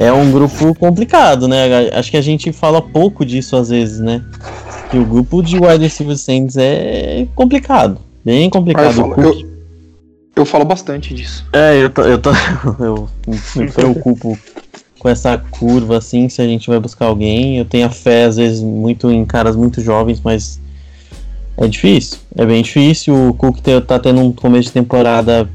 é 0.00 0.12
um 0.12 0.32
grupo 0.32 0.74
complicado, 0.74 1.46
né? 1.46 1.90
Acho 1.94 2.10
que 2.10 2.16
a 2.16 2.20
gente 2.22 2.50
fala 2.50 2.82
pouco 2.82 3.24
disso 3.24 3.54
às 3.56 3.68
vezes, 3.68 4.00
né? 4.00 4.20
Que 4.90 4.98
o 4.98 5.04
grupo 5.04 5.42
de 5.42 5.56
wide 5.56 5.84
receivers 5.84 6.22
Saints 6.22 6.56
é 6.56 7.26
complicado, 7.34 7.98
bem 8.24 8.42
Ah, 8.42 8.44
eu, 8.44 8.50
complicado. 8.50 8.90
O 8.90 8.94
falo, 8.94 9.20
eu, 9.20 9.48
eu 10.36 10.44
falo 10.46 10.64
bastante 10.64 11.12
disso. 11.12 11.46
É, 11.52 11.82
eu 11.82 11.90
tô, 11.90 12.02
eu 12.02 12.18
tô, 12.18 12.30
eu 12.80 13.08
me 13.56 13.70
preocupo 13.70 14.38
com 14.98 15.08
essa 15.08 15.38
curva 15.38 15.98
assim, 15.98 16.28
se 16.28 16.42
a 16.42 16.46
gente 16.46 16.68
vai 16.68 16.80
buscar 16.80 17.06
alguém. 17.06 17.58
Eu 17.58 17.64
tenho 17.64 17.86
a 17.86 17.90
fé 17.90 18.24
às 18.24 18.36
vezes 18.36 18.60
muito 18.60 19.10
em 19.10 19.24
caras 19.24 19.54
muito 19.56 19.80
jovens, 19.80 20.20
mas 20.22 20.60
é 21.56 21.66
difícil, 21.66 22.18
é 22.36 22.46
bem 22.46 22.62
difícil. 22.62 23.28
O 23.28 23.34
Cook 23.34 23.58
tá 23.86 23.98
tendo 23.98 24.20
um 24.20 24.32
começo 24.32 24.68
de 24.68 24.72
temporada 24.72 25.48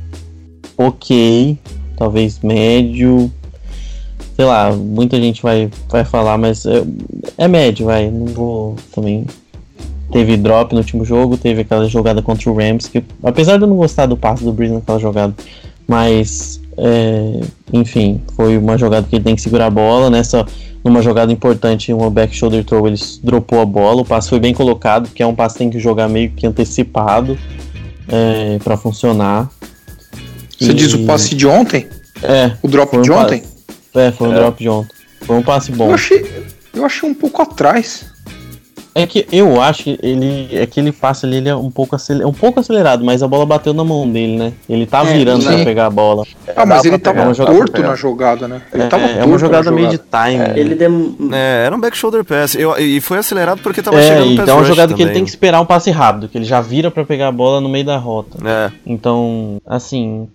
ok, 0.77 1.57
talvez 1.97 2.39
médio. 2.41 3.31
Sei 4.35 4.45
lá, 4.45 4.71
muita 4.71 5.17
gente 5.17 5.41
vai, 5.43 5.69
vai 5.89 6.03
falar, 6.03 6.37
mas 6.37 6.65
é, 6.65 6.83
é 7.37 7.47
médio, 7.47 7.85
vai. 7.85 8.09
Não 8.09 8.25
vou 8.27 8.75
também. 8.93 9.25
Teve 10.11 10.37
drop 10.37 10.73
no 10.73 10.79
último 10.79 11.03
jogo, 11.05 11.37
teve 11.37 11.61
aquela 11.61 11.87
jogada 11.87 12.21
contra 12.21 12.49
o 12.49 12.55
Rams, 12.55 12.87
que 12.87 13.03
apesar 13.23 13.57
de 13.57 13.63
eu 13.63 13.67
não 13.67 13.77
gostar 13.77 14.05
do 14.05 14.15
passe 14.17 14.43
do 14.43 14.51
Breeze 14.53 14.73
naquela 14.73 14.99
jogada, 14.99 15.33
mas 15.87 16.61
é, 16.77 17.41
enfim, 17.71 18.21
foi 18.35 18.57
uma 18.57 18.77
jogada 18.77 19.07
que 19.09 19.15
ele 19.15 19.23
tem 19.23 19.35
que 19.35 19.41
segurar 19.41 19.67
a 19.67 19.69
bola. 19.71 20.09
Nessa, 20.11 20.45
numa 20.83 21.01
jogada 21.01 21.31
importante, 21.31 21.91
uma 21.91 22.09
back 22.11 22.35
shoulder 22.35 22.63
throw, 22.63 22.87
ele 22.87 22.97
dropou 23.23 23.59
a 23.61 23.65
bola. 23.65 24.01
O 24.01 24.05
passe 24.05 24.29
foi 24.29 24.39
bem 24.39 24.53
colocado, 24.53 25.07
porque 25.07 25.23
é 25.23 25.27
um 25.27 25.33
passe 25.35 25.55
que 25.55 25.59
tem 25.59 25.69
que 25.71 25.79
jogar 25.79 26.07
meio 26.07 26.29
que 26.31 26.45
antecipado 26.45 27.35
é, 28.07 28.59
para 28.63 28.77
funcionar. 28.77 29.49
Você 30.59 30.71
E- 30.71 30.73
diz 30.75 30.93
o 30.93 31.05
passe 31.05 31.33
de 31.35 31.47
ontem? 31.47 31.87
É, 32.21 32.51
O 32.61 32.67
drop 32.67 32.95
um 32.97 33.01
de 33.01 33.09
passe. 33.09 33.23
ontem? 33.25 33.43
É, 33.95 34.11
foi 34.11 34.27
um 34.29 34.33
drop 34.33 34.57
de 34.61 34.69
ontem. 34.69 34.93
Foi 35.21 35.35
um 35.37 35.41
passe 35.43 35.71
bom. 35.71 35.87
Eu 35.89 35.93
achei, 35.95 36.25
eu 36.73 36.85
achei 36.85 37.09
um 37.09 37.13
pouco 37.13 37.41
atrás. 37.41 38.11
É 38.95 39.07
que 39.07 39.25
eu 39.31 39.59
acho 39.59 39.85
que 39.85 39.99
ele. 40.03 40.49
É 40.55 40.67
que 40.67 40.79
ele 40.79 40.91
passe 40.91 41.25
ali, 41.25 41.37
ele 41.37 41.49
é 41.49 41.55
um 41.55 41.71
pouco, 41.71 41.95
aceler, 41.95 42.27
um 42.27 42.31
pouco 42.31 42.59
acelerado, 42.59 43.03
mas 43.03 43.23
a 43.23 43.27
bola 43.27 43.43
bateu 43.43 43.73
na 43.73 43.83
mão 43.83 44.07
dele, 44.07 44.37
né? 44.37 44.53
Ele 44.69 44.85
tá 44.85 45.01
É, 45.03 45.13
virando 45.17 45.43
pra 45.43 45.57
sim. 45.57 45.63
pegar 45.63 45.87
a 45.87 45.89
bola. 45.89 46.23
Ah, 46.55 46.63
mas 46.63 46.85
ele 46.85 46.99
pra 46.99 47.11
tava 47.11 47.31
pegar, 47.33 47.45
torto 47.47 47.71
pra 47.71 47.87
na 47.87 47.95
jogada, 47.95 48.47
né? 48.47 48.61
Ele 48.71 48.83
É, 48.83 48.87
tava 48.87 49.03
é 49.05 49.25
uma 49.25 49.39
jogada 49.39 49.71
meio 49.71 49.89
de 49.89 49.97
time. 49.97 50.59
Ele 50.59 50.75
dem... 50.75 51.17
É, 51.33 51.63
era 51.65 51.75
um 51.75 51.79
back 51.79 51.97
shoulder 51.97 52.23
pass. 52.23 52.53
Eu- 52.53 52.77
e 52.77 53.01
foi 53.01 53.17
acelerado 53.17 53.61
porque 53.63 53.81
tava 53.81 53.97
É, 53.99 54.03
chegando 54.03 54.25
o 54.33 54.35
pass 54.35 54.43
então 54.43 54.55
é 54.57 54.59
uma 54.59 54.65
jogada 54.67 54.93
que 54.93 55.01
ele 55.01 55.09
também. 55.09 55.13
tem 55.15 55.23
que 55.23 55.29
esperar 55.31 55.59
um 55.59 55.65
passe 55.65 55.89
rápido, 55.89 56.27
que 56.29 56.37
ele 56.37 56.45
já 56.45 56.61
vira 56.61 56.91
pra 56.91 57.03
pegar 57.03 57.29
a 57.29 57.31
bola 57.31 57.59
no 57.59 57.69
meio 57.69 57.85
da 57.85 57.97
rota. 57.97 58.37
É. 58.47 58.71
Então, 58.85 59.59
assim, 59.65 60.27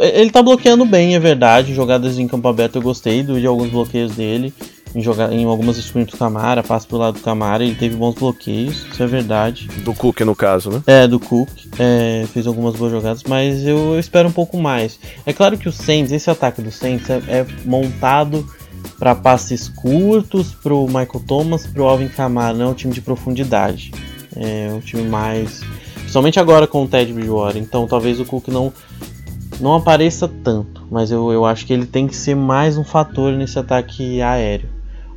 ele 0.00 0.30
tá 0.30 0.42
bloqueando 0.42 0.84
bem, 0.84 1.14
é 1.14 1.18
verdade. 1.18 1.74
Jogadas 1.74 2.18
em 2.18 2.28
campo 2.28 2.48
aberto 2.48 2.76
eu 2.76 2.82
gostei 2.82 3.22
de 3.22 3.46
alguns 3.46 3.70
bloqueios 3.70 4.14
dele. 4.14 4.52
Em, 4.94 5.02
joga, 5.02 5.34
em 5.34 5.44
algumas 5.44 5.76
screens 5.76 6.06
do 6.06 6.16
Camara, 6.16 6.62
passe 6.62 6.86
pro 6.86 6.96
lado 6.96 7.14
do 7.14 7.20
Camara, 7.20 7.64
ele 7.64 7.74
teve 7.74 7.96
bons 7.96 8.14
bloqueios, 8.14 8.86
isso 8.92 9.02
é 9.02 9.06
verdade. 9.08 9.66
Do 9.82 9.92
Cook, 9.92 10.20
no 10.20 10.36
caso, 10.36 10.70
né? 10.70 10.82
É, 10.86 11.08
do 11.08 11.18
Cook, 11.18 11.48
é, 11.80 12.24
fez 12.32 12.46
algumas 12.46 12.76
boas 12.76 12.92
jogadas, 12.92 13.24
mas 13.24 13.64
eu, 13.66 13.94
eu 13.94 13.98
espero 13.98 14.28
um 14.28 14.32
pouco 14.32 14.56
mais. 14.56 15.00
É 15.26 15.32
claro 15.32 15.58
que 15.58 15.68
o 15.68 15.72
Saints, 15.72 16.12
esse 16.12 16.30
ataque 16.30 16.62
do 16.62 16.70
Saints 16.70 17.10
é, 17.10 17.20
é 17.26 17.46
montado 17.64 18.48
para 18.96 19.16
passes 19.16 19.68
curtos 19.68 20.54
pro 20.54 20.86
Michael 20.86 21.22
Thomas, 21.26 21.66
pro 21.66 21.84
Alvin 21.84 22.08
Kamara, 22.08 22.56
não 22.56 22.66
é 22.66 22.68
um 22.68 22.74
time 22.74 22.92
de 22.92 23.00
profundidade. 23.00 23.90
É 24.36 24.70
um 24.72 24.80
time 24.80 25.02
mais. 25.02 25.60
Principalmente 25.96 26.38
agora 26.38 26.68
com 26.68 26.84
o 26.84 26.88
Ted 26.88 27.12
Bridgewater, 27.12 27.60
então 27.60 27.88
talvez 27.88 28.20
o 28.20 28.24
Cook 28.24 28.48
não, 28.48 28.72
não 29.60 29.74
apareça 29.74 30.28
tanto, 30.42 30.82
mas 30.90 31.10
eu, 31.10 31.30
eu 31.32 31.44
acho 31.44 31.66
que 31.66 31.72
ele 31.72 31.86
tem 31.86 32.06
que 32.06 32.16
ser 32.16 32.34
mais 32.34 32.76
um 32.76 32.84
fator 32.84 33.32
nesse 33.32 33.58
ataque 33.58 34.20
aéreo. 34.22 34.68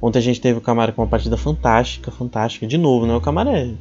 Ontem 0.02 0.20
a 0.20 0.22
gente 0.22 0.40
teve 0.40 0.60
o 0.60 0.62
Camara 0.62 0.92
com 0.92 1.02
uma 1.02 1.08
partida 1.08 1.36
fantástica, 1.38 2.12
fantástica. 2.12 2.68
De 2.68 2.78
novo, 2.78 3.08
né? 3.08 3.16
O 3.16 3.22
Camara 3.22 3.50
é. 3.52 3.72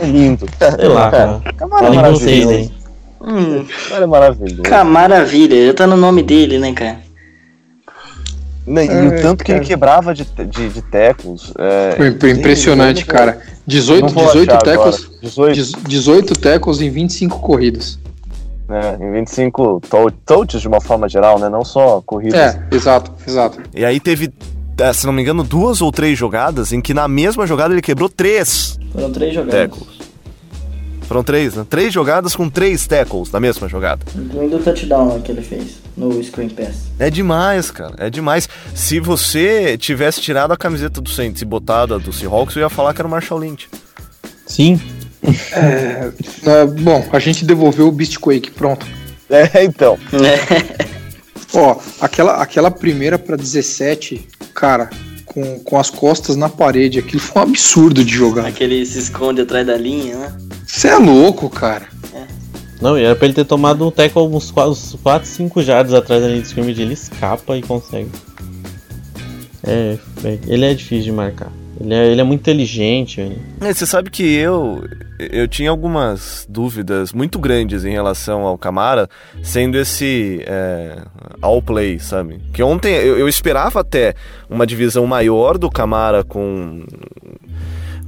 É 0.00 0.06
lindo. 0.06 0.46
Sei 0.78 0.88
lá, 0.88 1.10
cara. 1.10 1.40
Camara 1.56 1.86
Fala 1.92 2.06
é 2.08 2.10
vocês, 2.12 2.44
maravilhoso. 2.44 2.52
hein? 2.52 2.72
Hum, 3.20 3.64
Camara 3.88 4.04
é 4.04 4.06
maravilhoso. 4.06 4.62
cara, 4.62 4.84
maravilha. 4.84 5.66
Já 5.66 5.74
tá 5.74 5.86
no 5.88 5.96
nome 5.96 6.22
dele, 6.22 6.58
né, 6.58 6.72
cara? 6.72 7.00
E 8.66 8.78
É, 8.78 9.02
o 9.18 9.20
tanto 9.22 9.44
que 9.44 9.50
ele 9.52 9.58
cara. 9.58 9.68
quebrava 9.68 10.14
de, 10.14 10.24
de, 10.24 10.68
de 10.70 10.82
tackles. 10.82 11.52
É, 11.58 12.28
impressionante, 12.30 13.04
cara. 13.04 13.42
18, 13.66 14.02
não 14.02 14.08
vou 14.10 14.24
18 14.26 14.50
achar 14.50 14.62
tackles. 14.62 15.04
agora. 15.04 15.18
18, 15.22 15.54
dezo- 15.56 15.76
18 15.88 16.34
tackles 16.38 16.80
em 16.80 16.88
25 16.90 17.40
corridas. 17.40 17.98
Né, 18.68 18.96
em 19.00 19.12
25 19.12 19.80
tou- 19.88 20.10
touches 20.10 20.60
de 20.60 20.68
uma 20.68 20.80
forma 20.80 21.08
geral, 21.08 21.38
né? 21.38 21.48
Não 21.48 21.64
só 21.64 22.00
corridas. 22.04 22.38
É, 22.40 22.62
exato, 22.72 23.12
exato. 23.26 23.60
E 23.74 23.84
aí 23.84 24.00
teve, 24.00 24.32
eh, 24.78 24.92
se 24.92 25.06
não 25.06 25.12
me 25.12 25.22
engano, 25.22 25.42
duas 25.44 25.80
ou 25.82 25.92
três 25.92 26.18
jogadas 26.18 26.72
em 26.72 26.80
que 26.80 26.94
na 26.94 27.06
mesma 27.08 27.46
jogada 27.46 27.74
ele 27.74 27.82
quebrou 27.82 28.08
três 28.08 28.78
Foram 28.92 29.10
três 29.12 29.34
jogadas. 29.34 29.70
tackles. 29.70 30.04
Foram 31.02 31.22
três, 31.22 31.54
né? 31.54 31.66
Três 31.68 31.92
jogadas 31.92 32.34
com 32.34 32.48
três 32.48 32.86
tackles 32.86 33.30
na 33.30 33.38
mesma 33.38 33.68
jogada. 33.68 34.00
Incluindo 34.16 34.56
o 34.56 34.58
touchdown 34.58 35.08
lá 35.08 35.18
que 35.20 35.30
ele 35.32 35.42
fez 35.42 35.76
no 35.94 36.22
Screen 36.24 36.48
Pass. 36.48 36.86
É 36.98 37.10
demais, 37.10 37.70
cara. 37.70 37.94
É 37.98 38.08
demais. 38.08 38.48
Se 38.74 38.98
você 39.00 39.76
tivesse 39.76 40.22
tirado 40.22 40.52
a 40.52 40.56
camiseta 40.56 41.02
do 41.02 41.10
Saints 41.10 41.42
e 41.42 41.44
botado 41.44 41.94
a 41.94 41.98
do 41.98 42.10
Seahawks, 42.10 42.56
eu 42.56 42.62
ia 42.62 42.70
falar 42.70 42.94
que 42.94 43.02
era 43.02 43.06
o 43.06 43.10
Marshall 43.10 43.38
Lynch. 43.38 43.68
Sim. 44.46 44.80
É, 45.52 46.10
é, 46.46 46.66
bom, 46.66 47.06
a 47.12 47.18
gente 47.18 47.44
devolveu 47.44 47.88
o 47.88 47.92
Beast 47.92 48.18
Quake, 48.18 48.50
pronto. 48.50 48.86
É, 49.30 49.64
então. 49.64 49.98
Ó, 51.54 51.78
aquela, 52.00 52.42
aquela 52.42 52.70
primeira 52.70 53.18
pra 53.18 53.36
17, 53.36 54.28
cara, 54.52 54.90
com, 55.24 55.60
com 55.60 55.78
as 55.78 55.88
costas 55.88 56.36
na 56.36 56.48
parede, 56.48 56.98
aquilo 56.98 57.20
foi 57.20 57.42
um 57.42 57.44
absurdo 57.44 58.04
de 58.04 58.12
jogar. 58.12 58.46
Aquele 58.46 58.84
se 58.84 58.98
esconde 58.98 59.40
atrás 59.40 59.66
da 59.66 59.76
linha, 59.76 60.16
né? 60.16 60.36
Você 60.66 60.88
é 60.88 60.96
louco, 60.96 61.48
cara. 61.48 61.94
Não, 62.80 62.98
e 62.98 63.02
era 63.02 63.16
pra 63.16 63.26
ele 63.26 63.34
ter 63.34 63.44
tomado 63.44 63.86
um 63.86 63.90
tackle 63.90 64.24
uns 64.24 64.50
4, 64.50 65.24
5 65.24 65.62
jardas 65.62 65.94
atrás 65.94 66.20
da 66.20 66.28
linha 66.28 66.42
de 66.42 66.48
scrimmage, 66.48 66.82
ele 66.82 66.92
escapa 66.92 67.56
e 67.56 67.62
consegue. 67.62 68.10
É, 69.62 69.96
é, 70.22 70.38
ele 70.46 70.66
é 70.66 70.74
difícil 70.74 71.04
de 71.04 71.12
marcar. 71.12 71.50
Ele 71.80 71.94
é, 71.94 72.06
ele 72.06 72.20
é 72.20 72.24
muito 72.24 72.40
inteligente. 72.40 73.20
É, 73.60 73.72
você 73.72 73.86
sabe 73.86 74.10
que 74.10 74.22
eu 74.22 74.84
eu 75.18 75.46
tinha 75.46 75.70
algumas 75.70 76.46
dúvidas 76.48 77.12
muito 77.12 77.38
grandes 77.38 77.84
em 77.84 77.92
relação 77.92 78.42
ao 78.42 78.58
Camara, 78.58 79.08
sendo 79.42 79.78
esse 79.78 80.42
é, 80.46 80.98
all 81.40 81.62
play, 81.62 81.98
sabe? 81.98 82.40
Que 82.52 82.62
ontem 82.62 82.92
eu, 82.94 83.18
eu 83.18 83.28
esperava 83.28 83.80
até 83.80 84.14
uma 84.50 84.66
divisão 84.66 85.06
maior 85.06 85.56
do 85.56 85.70
Camara 85.70 86.24
com 86.24 86.84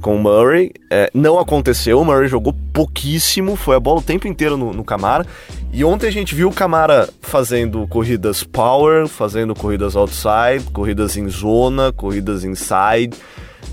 com 0.01 0.15
o 0.15 0.19
Murray. 0.19 0.71
É, 0.89 1.09
não 1.13 1.39
aconteceu, 1.39 1.99
o 1.99 2.05
Murray 2.05 2.27
jogou 2.27 2.53
pouquíssimo, 2.73 3.55
foi 3.55 3.75
a 3.75 3.79
bola 3.79 3.99
o 3.99 4.03
tempo 4.03 4.27
inteiro 4.27 4.55
no, 4.57 4.73
no 4.73 4.83
Camara. 4.83 5.25
E 5.73 5.83
ontem 5.83 6.07
a 6.07 6.11
gente 6.11 6.35
viu 6.35 6.49
o 6.49 6.53
Camara 6.53 7.09
fazendo 7.21 7.85
corridas 7.87 8.43
power, 8.43 9.07
fazendo 9.07 9.55
corridas 9.55 9.95
outside, 9.95 10.63
corridas 10.71 11.17
em 11.17 11.27
zona, 11.29 11.91
corridas 11.91 12.43
inside. 12.43 13.15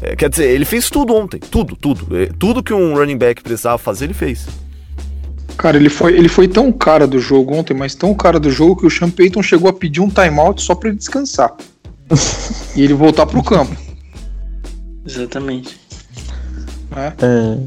É, 0.04 0.14
quer 0.14 0.28
dizer, 0.28 0.50
ele 0.50 0.66
fez 0.66 0.90
tudo 0.90 1.14
ontem, 1.14 1.38
tudo, 1.38 1.74
tudo. 1.74 2.14
É, 2.14 2.26
tudo 2.38 2.62
que 2.62 2.74
um 2.74 2.94
running 2.94 3.16
back 3.16 3.42
precisava 3.42 3.78
fazer, 3.78 4.04
ele 4.04 4.14
fez. 4.14 4.46
Cara, 5.56 5.78
ele 5.78 5.88
foi, 5.88 6.12
ele 6.12 6.28
foi 6.28 6.46
tão 6.46 6.70
cara 6.70 7.06
do 7.06 7.18
jogo 7.18 7.54
ontem, 7.54 7.72
mas 7.72 7.94
tão 7.94 8.12
cara 8.12 8.38
do 8.38 8.50
jogo 8.50 8.76
que 8.76 8.86
o 8.86 8.90
Sean 8.90 9.08
Payton 9.08 9.42
chegou 9.42 9.70
a 9.70 9.72
pedir 9.72 10.00
um 10.00 10.10
timeout 10.10 10.60
só 10.60 10.74
pra 10.74 10.90
ele 10.90 10.98
descansar. 10.98 11.54
e 12.76 12.82
ele 12.82 12.92
voltar 12.92 13.24
pro 13.24 13.42
campo. 13.42 13.74
Exatamente. 15.06 15.80
né? 16.94 17.14
É, 17.22 17.58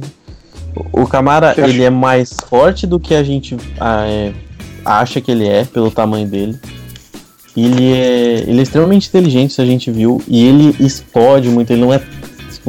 o 0.92 1.08
Camara, 1.08 1.56
ele 1.58 1.84
é 1.84 1.90
mais 1.90 2.34
forte 2.48 2.86
do 2.86 3.00
que 3.00 3.16
a 3.16 3.24
gente 3.24 3.58
ah, 3.80 4.06
é, 4.08 4.34
acha 4.86 5.20
que 5.20 5.32
ele 5.32 5.48
é, 5.48 5.66
pelo 5.66 5.90
tamanho 5.90 6.28
dele. 6.28 6.60
Ele 7.56 7.94
é, 7.94 8.44
ele 8.48 8.60
é 8.60 8.62
extremamente 8.62 9.08
inteligente, 9.08 9.50
isso 9.52 9.62
a 9.62 9.66
gente 9.66 9.90
viu, 9.90 10.22
e 10.28 10.46
ele 10.46 10.76
explode 10.80 11.50
muito, 11.50 11.72
ele 11.72 11.82
não 11.82 11.92
é 11.92 12.00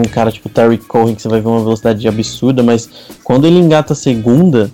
um 0.00 0.08
cara 0.08 0.30
tipo 0.32 0.48
Terry 0.48 0.78
Cohen, 0.78 1.14
que 1.14 1.22
você 1.22 1.28
vai 1.28 1.40
ver 1.40 1.48
uma 1.48 1.60
velocidade 1.62 2.06
absurda, 2.08 2.62
mas 2.62 2.88
quando 3.24 3.46
ele 3.46 3.58
engata 3.58 3.92
a 3.92 3.96
segunda, 3.96 4.70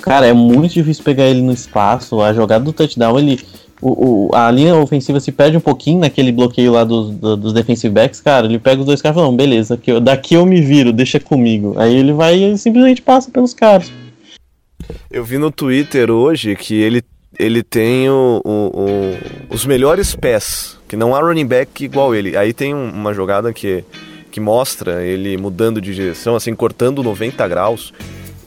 cara, 0.00 0.26
é 0.26 0.32
muito 0.32 0.72
difícil 0.74 1.04
pegar 1.04 1.24
ele 1.24 1.42
no 1.42 1.52
espaço, 1.52 2.20
a 2.20 2.32
jogada 2.32 2.64
do 2.64 2.72
touchdown, 2.72 3.18
ele... 3.18 3.40
O, 3.84 4.28
o- 4.30 4.34
a 4.36 4.48
linha 4.48 4.76
ofensiva 4.76 5.18
se 5.18 5.32
perde 5.32 5.56
um 5.56 5.60
pouquinho 5.60 5.98
naquele 5.98 6.30
bloqueio 6.30 6.70
lá 6.70 6.84
dos, 6.84 7.10
do- 7.10 7.36
dos 7.36 7.52
defensive 7.52 7.92
backs, 7.92 8.20
cara. 8.20 8.46
Ele 8.46 8.56
pega 8.60 8.78
os 8.80 8.86
dois 8.86 9.02
caras 9.02 9.16
e 9.16 9.18
fala: 9.18 9.26
Não, 9.28 9.36
beleza, 9.36 9.74
aqui 9.74 9.98
daqui 9.98 10.34
eu 10.34 10.46
me 10.46 10.60
viro, 10.60 10.92
deixa 10.92 11.18
comigo. 11.18 11.74
Aí 11.76 11.92
ele 11.96 12.12
vai 12.12 12.36
e 12.36 12.56
simplesmente 12.56 13.02
passa 13.02 13.28
pelos 13.32 13.52
caras. 13.52 13.90
Eu 15.10 15.24
vi 15.24 15.36
no 15.36 15.50
Twitter 15.50 16.12
hoje 16.12 16.54
que 16.54 16.74
ele, 16.74 17.02
ele 17.36 17.60
tem 17.64 18.08
o, 18.08 18.40
o- 18.44 19.16
os 19.52 19.66
melhores 19.66 20.14
pés, 20.14 20.78
que 20.88 20.94
não 20.94 21.12
há 21.12 21.20
running 21.20 21.46
back 21.46 21.84
igual 21.84 22.14
ele. 22.14 22.36
Aí 22.36 22.52
tem 22.52 22.72
um- 22.72 22.88
uma 22.88 23.12
jogada 23.12 23.52
que, 23.52 23.82
que 24.32 24.40
mostra 24.40 25.04
ele 25.04 25.36
mudando 25.36 25.80
de 25.80 25.94
direção, 25.94 26.34
assim, 26.34 26.54
cortando 26.54 27.02
90 27.02 27.46
graus. 27.46 27.92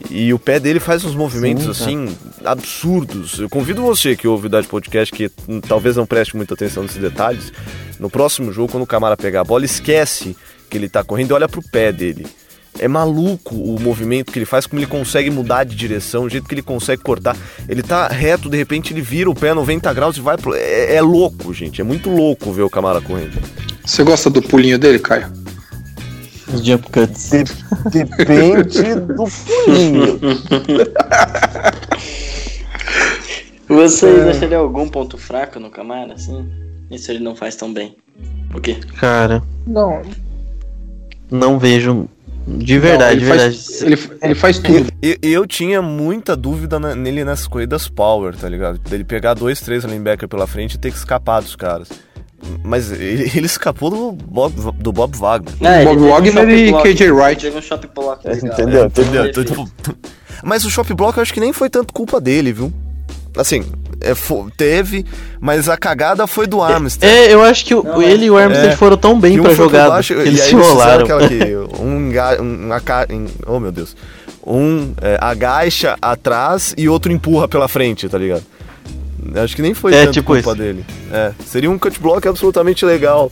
E 0.10 0.34
o 0.34 0.40
pé 0.40 0.60
dele 0.60 0.80
faz 0.80 1.04
uns 1.06 1.16
movimentos 1.16 1.78
Sim, 1.78 2.06
assim 2.06 2.18
absurdos. 2.44 3.40
Eu 3.40 3.50
convido 3.50 3.82
você 3.82 4.16
que 4.16 4.28
ouve 4.28 4.46
o 4.46 4.50
Idade 4.50 4.68
Podcast, 4.68 5.14
que 5.14 5.30
talvez 5.68 5.96
não 5.96 6.06
preste 6.06 6.36
muita 6.36 6.54
atenção 6.54 6.84
nesses 6.84 7.02
detalhes. 7.02 7.54
No 8.00 8.10
próximo 8.10 8.52
jogo, 8.52 8.72
quando 8.72 8.84
o 8.84 8.88
Camara 8.88 9.16
pegar 9.16 9.42
a 9.42 9.44
bola, 9.44 9.64
esquece 9.64 10.36
que 10.70 10.78
ele 10.78 10.90
tá 10.90 11.04
correndo 11.04 11.32
e 11.32 11.34
olha 11.34 11.48
pro 11.48 11.62
pé 11.62 11.92
dele. 11.92 12.26
É 12.78 12.88
maluco 12.88 13.56
o 13.56 13.80
movimento 13.80 14.32
que 14.32 14.38
ele 14.38 14.46
faz, 14.46 14.68
como 14.68 14.80
ele 14.80 14.88
consegue 14.88 15.30
mudar 15.30 15.64
de 15.64 15.76
direção, 15.76 16.24
o 16.24 16.30
jeito 16.30 16.48
que 16.48 16.54
ele 16.54 16.62
consegue 16.62 17.02
cortar. 17.02 17.36
Ele 17.70 17.82
tá 17.82 18.08
reto, 18.08 18.50
de 18.50 18.58
repente 18.58 18.92
ele 18.92 19.02
vira 19.02 19.30
o 19.30 19.36
pé 19.36 19.54
90 19.54 19.94
graus 19.94 20.18
e 20.18 20.22
vai 20.22 20.38
pro. 20.38 20.54
É, 20.54 20.96
é 20.96 21.02
louco, 21.02 21.54
gente. 21.54 21.80
É 21.80 21.84
muito 21.84 22.10
louco 22.10 22.52
ver 22.52 22.64
o 22.64 22.70
Camara 22.70 23.00
correndo. 23.00 23.42
Você 23.86 24.04
gosta 24.04 24.30
do 24.30 24.42
pulinho 24.42 24.78
dele, 24.78 25.00
Caio? 25.00 25.45
Os 26.54 26.64
jump 26.64 26.90
cuts. 26.92 27.30
De- 27.32 27.44
depende 27.90 28.96
do 29.14 29.26
pulinho. 29.26 30.20
Vocês 33.68 34.26
É. 34.26 34.30
achariam 34.30 34.62
algum 34.62 34.88
ponto 34.88 35.18
fraco 35.18 35.60
no 35.60 35.70
Camara, 35.70 36.14
assim? 36.14 36.48
Isso 36.92 37.12
ele 37.12 37.20
não 37.20 37.36
faz 37.36 37.56
tão 37.56 37.74
bem. 37.74 37.96
O 38.54 38.62
quê? 38.62 38.78
Cara, 39.00 39.42
Não, 39.66 40.02
não 41.32 41.58
vejo. 41.58 42.08
De 42.48 42.78
verdade, 42.78 43.22
de 43.22 43.26
não, 43.26 43.32
ele 43.34 43.40
verdade. 43.42 43.58
Faz, 43.58 43.82
ele, 43.82 43.98
ele 44.22 44.36
faz 44.36 44.60
tudo. 44.60 44.92
E 45.02 45.18
eu 45.24 45.48
tinha 45.48 45.82
muita 45.82 46.36
dúvida 46.36 46.80
na- 46.80 46.94
nele 46.94 47.26
nessas 47.26 47.48
corridas 47.48 47.88
power, 47.90 48.36
tá 48.36 48.48
ligado? 48.48 48.78
Dele 48.78 49.04
pegar 49.04 49.34
dois, 49.34 49.60
três 49.62 49.84
linebacker 49.84 50.30
pela 50.30 50.46
frente 50.46 50.76
e 50.76 50.78
ter 50.78 50.92
que 50.92 50.98
escapar 50.98 51.42
dos 51.42 51.56
caras. 51.56 51.90
Mas 52.64 52.92
ele, 52.92 53.32
ele 53.36 53.46
escapou 53.46 53.90
do 53.90 54.12
Bob, 54.12 54.54
do 54.80 54.92
Bob 54.92 55.18
Wagner. 55.18 55.54
Ele 55.60 55.86
Bob 55.86 56.02
um 56.02 56.10
Wagner 56.10 56.50
e 56.50 56.72
block. 56.72 56.94
KJ 56.94 57.12
Wright. 57.12 57.42
Teve 57.42 57.58
um 57.58 57.62
shot 57.62 57.88
block 57.94 58.28
legal. 58.28 58.48
Entendeu? 58.54 58.86
Entendeu? 58.86 59.24
Defesa. 59.24 59.42
Então, 59.52 59.66
tipo, 59.66 59.96
Mas 60.44 60.66
o 60.66 60.70
shop 60.70 60.94
block 60.94 61.18
eu 61.18 61.22
acho 61.22 61.34
que 61.34 61.40
nem 61.40 61.54
foi 61.54 61.70
tanto 61.70 61.94
culpa 61.94 62.20
dele, 62.22 62.52
viu? 62.54 62.72
Assim, 63.38 63.66
é, 64.00 64.14
teve, 64.56 65.06
mas 65.42 65.68
a 65.68 65.76
cagada 65.76 66.26
foi 66.26 66.48
do 66.48 66.62
Armstead. 66.62 67.06
É, 67.14 67.34
eu 67.34 67.44
acho 67.44 67.66
que 67.66 67.76
o- 67.76 67.84
Não, 67.84 68.02
ele 68.02 68.26
e 68.26 68.32
o 68.32 68.38
Armstead 68.38 68.74
é. 68.74 68.78
foram 68.78 68.96
tão 68.96 69.20
bem 69.20 69.38
um 69.40 69.44
pra 69.44 69.54
jogada 69.54 69.90
baixo, 69.90 70.14
que 70.16 70.22
eles 70.22 70.40
se 70.40 70.56
aquela 71.04 71.28
que 71.28 71.56
um, 71.82 72.12
um 72.42 72.72
aca- 72.72 73.08
em- 73.10 73.28
oh 73.46 73.60
meu 73.60 73.72
Deus. 73.74 73.96
Um 74.48 74.94
é, 75.02 75.18
agacha 75.20 75.98
atrás 76.02 76.74
e 76.78 76.88
outro 76.88 77.12
empurra 77.12 77.48
pela 77.48 77.68
frente, 77.68 78.08
tá 78.08 78.18
ligado? 78.18 78.44
Acho 79.36 79.56
que 79.56 79.62
nem 79.62 79.74
foi 79.74 79.94
É, 79.94 80.02
tanto 80.06 80.14
tipo 80.14 80.34
culpa 80.34 80.50
isso. 80.52 80.56
dele. 80.56 80.86
É, 81.12 81.32
seria 81.46 81.70
um 81.72 81.78
cut 81.80 82.00
block 82.00 82.28
absolutamente 82.28 82.86
legal. 82.86 83.32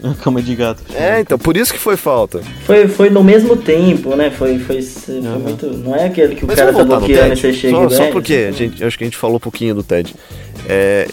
Cama 0.22 0.40
de 0.40 0.54
gato. 0.54 0.82
É, 0.94 1.20
então, 1.20 1.38
por 1.38 1.56
isso 1.56 1.72
que 1.72 1.78
foi 1.78 1.96
falta. 1.96 2.40
Foi, 2.64 2.86
foi 2.86 3.10
no 3.10 3.24
mesmo 3.24 3.56
tempo, 3.56 4.14
né? 4.14 4.30
Foi, 4.30 4.58
foi, 4.58 4.80
foi 4.82 5.20
muito. 5.20 5.66
Não 5.66 5.94
é 5.94 6.06
aquele 6.06 6.36
que 6.36 6.44
o 6.44 6.46
Mas 6.46 6.56
cara 6.56 6.72
tá 6.72 6.84
bloqueando 6.84 7.32
e 7.32 7.36
você 7.36 7.52
chega 7.52 7.76
Só, 7.76 7.86
e 7.86 7.90
só 7.96 8.10
porque 8.10 8.46
a 8.48 8.52
gente, 8.52 8.84
acho 8.84 8.96
que 8.96 9.04
a 9.04 9.06
gente 9.06 9.16
falou 9.16 9.36
um 9.36 9.40
pouquinho 9.40 9.74
do 9.74 9.82
Ted. 9.82 10.14
É, 10.68 11.08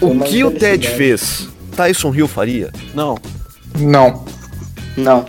o 0.00 0.08
Foi 0.18 0.28
que 0.28 0.42
o 0.44 0.50
Ted 0.50 0.88
fez, 0.88 1.48
Tyson 1.76 2.12
Hill 2.14 2.26
faria? 2.26 2.70
Não, 2.94 3.16
Não. 3.78 4.24
Não. 4.96 5.24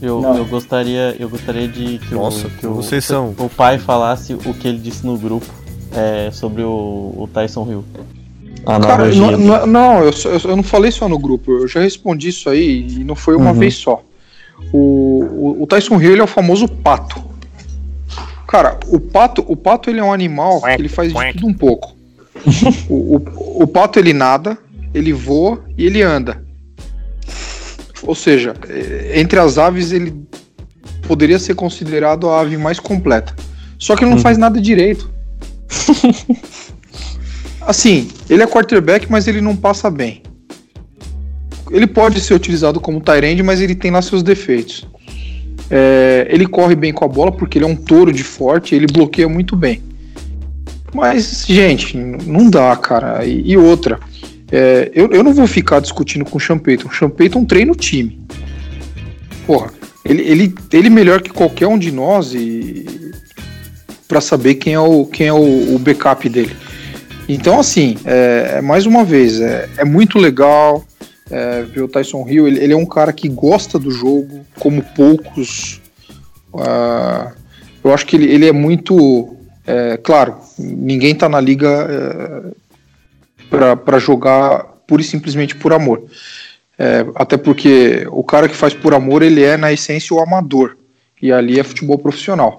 eu, 0.00 0.20
Não. 0.20 0.36
eu 0.36 0.44
gostaria, 0.46 1.14
eu 1.18 1.28
gostaria 1.28 1.68
de 1.68 1.98
que, 1.98 2.14
Nossa, 2.14 2.48
o, 2.48 2.50
que 2.50 2.66
o, 2.66 2.74
vocês 2.74 3.04
são. 3.04 3.34
o 3.38 3.48
pai 3.48 3.78
falasse 3.78 4.34
o 4.34 4.52
que 4.52 4.66
ele 4.66 4.78
disse 4.78 5.06
no 5.06 5.16
grupo 5.16 5.46
é, 5.94 6.30
sobre 6.30 6.62
o, 6.62 7.14
o 7.16 7.28
Tyson 7.32 7.66
Hill. 7.70 7.84
A 8.64 8.78
Cara, 8.78 9.12
não, 9.14 9.30
não, 9.36 9.66
não, 9.66 10.04
eu, 10.04 10.12
só- 10.12 10.30
eu 10.30 10.56
não 10.56 10.62
falei 10.62 10.90
só 10.92 11.08
no 11.08 11.18
grupo, 11.18 11.50
eu 11.50 11.68
já 11.68 11.80
respondi 11.80 12.28
isso 12.28 12.48
aí 12.48 12.86
e 13.00 13.04
não 13.04 13.16
foi 13.16 13.34
uma 13.36 13.50
Uhum. 13.50 13.58
vez 13.58 13.74
só. 13.74 14.02
O, 14.72 15.56
o, 15.58 15.62
o 15.62 15.66
Tyson 15.66 16.00
Hill 16.00 16.12
ele 16.12 16.20
é 16.20 16.24
o 16.24 16.28
famoso 16.28 16.68
pato. 16.68 17.22
Cara, 18.46 18.78
o 18.88 19.00
pato, 19.00 19.44
o 19.48 19.56
pato 19.56 19.90
ele 19.90 19.98
é 19.98 20.04
um 20.04 20.12
animal 20.12 20.60
que 20.60 20.68
ele 20.70 20.88
faz 20.88 21.12
de 21.12 21.32
tudo 21.32 21.46
um 21.46 21.54
pouco. 21.54 21.96
o, 22.88 23.16
o, 23.16 23.62
o 23.62 23.66
pato 23.66 23.98
ele 23.98 24.12
nada, 24.12 24.56
ele 24.94 25.12
voa 25.12 25.64
e 25.76 25.84
ele 25.86 26.00
anda. 26.02 26.44
Ou 28.04 28.14
seja, 28.14 28.54
eh, 28.68 29.12
entre 29.20 29.38
as 29.38 29.58
aves 29.58 29.92
ele 29.92 30.12
poderia 31.06 31.38
ser 31.38 31.54
considerado 31.54 32.28
a 32.28 32.40
ave 32.40 32.56
mais 32.56 32.78
completa. 32.80 33.34
Só 33.78 33.96
que 33.96 34.04
ele 34.04 34.10
não 34.10 34.18
faz 34.18 34.36
nada 34.38 34.60
direito. 34.60 35.10
Assim, 37.66 38.08
ele 38.28 38.42
é 38.42 38.46
quarterback, 38.46 39.06
mas 39.10 39.28
ele 39.28 39.40
não 39.40 39.56
passa 39.56 39.90
bem. 39.90 40.22
Ele 41.70 41.86
pode 41.86 42.20
ser 42.20 42.34
utilizado 42.34 42.80
como 42.80 43.00
tight 43.00 43.42
mas 43.42 43.60
ele 43.60 43.74
tem 43.74 43.90
lá 43.90 44.02
seus 44.02 44.22
defeitos. 44.22 44.86
É, 45.70 46.26
ele 46.28 46.46
corre 46.46 46.74
bem 46.74 46.92
com 46.92 47.04
a 47.04 47.08
bola 47.08 47.32
porque 47.32 47.56
ele 47.56 47.64
é 47.64 47.68
um 47.68 47.76
touro 47.76 48.12
de 48.12 48.22
forte, 48.22 48.74
ele 48.74 48.86
bloqueia 48.86 49.28
muito 49.28 49.56
bem. 49.56 49.82
Mas, 50.92 51.46
gente, 51.48 51.96
não 51.96 52.50
dá, 52.50 52.76
cara. 52.76 53.24
E, 53.24 53.52
e 53.52 53.56
outra, 53.56 53.98
é, 54.50 54.90
eu, 54.94 55.10
eu 55.10 55.22
não 55.22 55.32
vou 55.32 55.46
ficar 55.46 55.80
discutindo 55.80 56.24
com 56.24 56.36
o 56.36 56.40
Sean 56.40 56.58
Payton. 56.58 56.88
O 56.88 56.94
Sean 56.94 57.08
Payton 57.08 57.44
treina 57.46 57.72
o 57.72 57.76
time. 57.76 58.20
Porra, 59.46 59.72
ele, 60.04 60.22
ele, 60.22 60.54
ele 60.72 60.90
melhor 60.90 61.22
que 61.22 61.30
qualquer 61.30 61.66
um 61.66 61.78
de 61.78 61.90
nós 61.90 62.34
e 62.34 62.84
para 64.12 64.20
saber 64.20 64.56
quem 64.56 64.74
é 64.74 64.78
o, 64.78 65.06
quem 65.06 65.28
é 65.28 65.32
o, 65.32 65.74
o 65.74 65.78
backup 65.78 66.28
dele. 66.28 66.54
Então, 67.26 67.58
assim, 67.58 67.96
é, 68.04 68.56
é 68.58 68.60
mais 68.60 68.84
uma 68.84 69.06
vez, 69.06 69.40
é, 69.40 69.70
é 69.78 69.86
muito 69.86 70.18
legal 70.18 70.84
é, 71.30 71.62
ver 71.62 71.80
o 71.80 71.88
Tyson 71.88 72.28
Hill. 72.28 72.46
Ele, 72.46 72.62
ele, 72.62 72.74
é 72.74 72.76
um 72.76 72.84
cara 72.84 73.10
que 73.10 73.26
gosta 73.26 73.78
do 73.78 73.90
jogo, 73.90 74.44
como 74.58 74.82
poucos. 74.94 75.80
Uh, 76.52 77.32
eu 77.82 77.94
acho 77.94 78.04
que 78.04 78.16
ele, 78.16 78.30
ele 78.30 78.46
é 78.46 78.52
muito. 78.52 79.34
É, 79.66 79.96
claro, 79.96 80.36
ninguém 80.58 81.14
tá 81.14 81.26
na 81.26 81.40
liga 81.40 81.88
é, 83.50 83.76
para 83.76 83.98
jogar 83.98 84.64
pura 84.86 85.00
e 85.00 85.06
simplesmente 85.06 85.56
por 85.56 85.72
amor. 85.72 86.04
É, 86.78 87.06
até 87.14 87.38
porque 87.38 88.06
o 88.10 88.22
cara 88.22 88.46
que 88.46 88.56
faz 88.56 88.74
por 88.74 88.92
amor, 88.92 89.22
ele 89.22 89.42
é, 89.42 89.56
na 89.56 89.72
essência, 89.72 90.14
o 90.14 90.20
amador. 90.20 90.76
E 91.22 91.32
ali 91.32 91.58
é 91.58 91.62
futebol 91.64 91.96
profissional. 91.96 92.58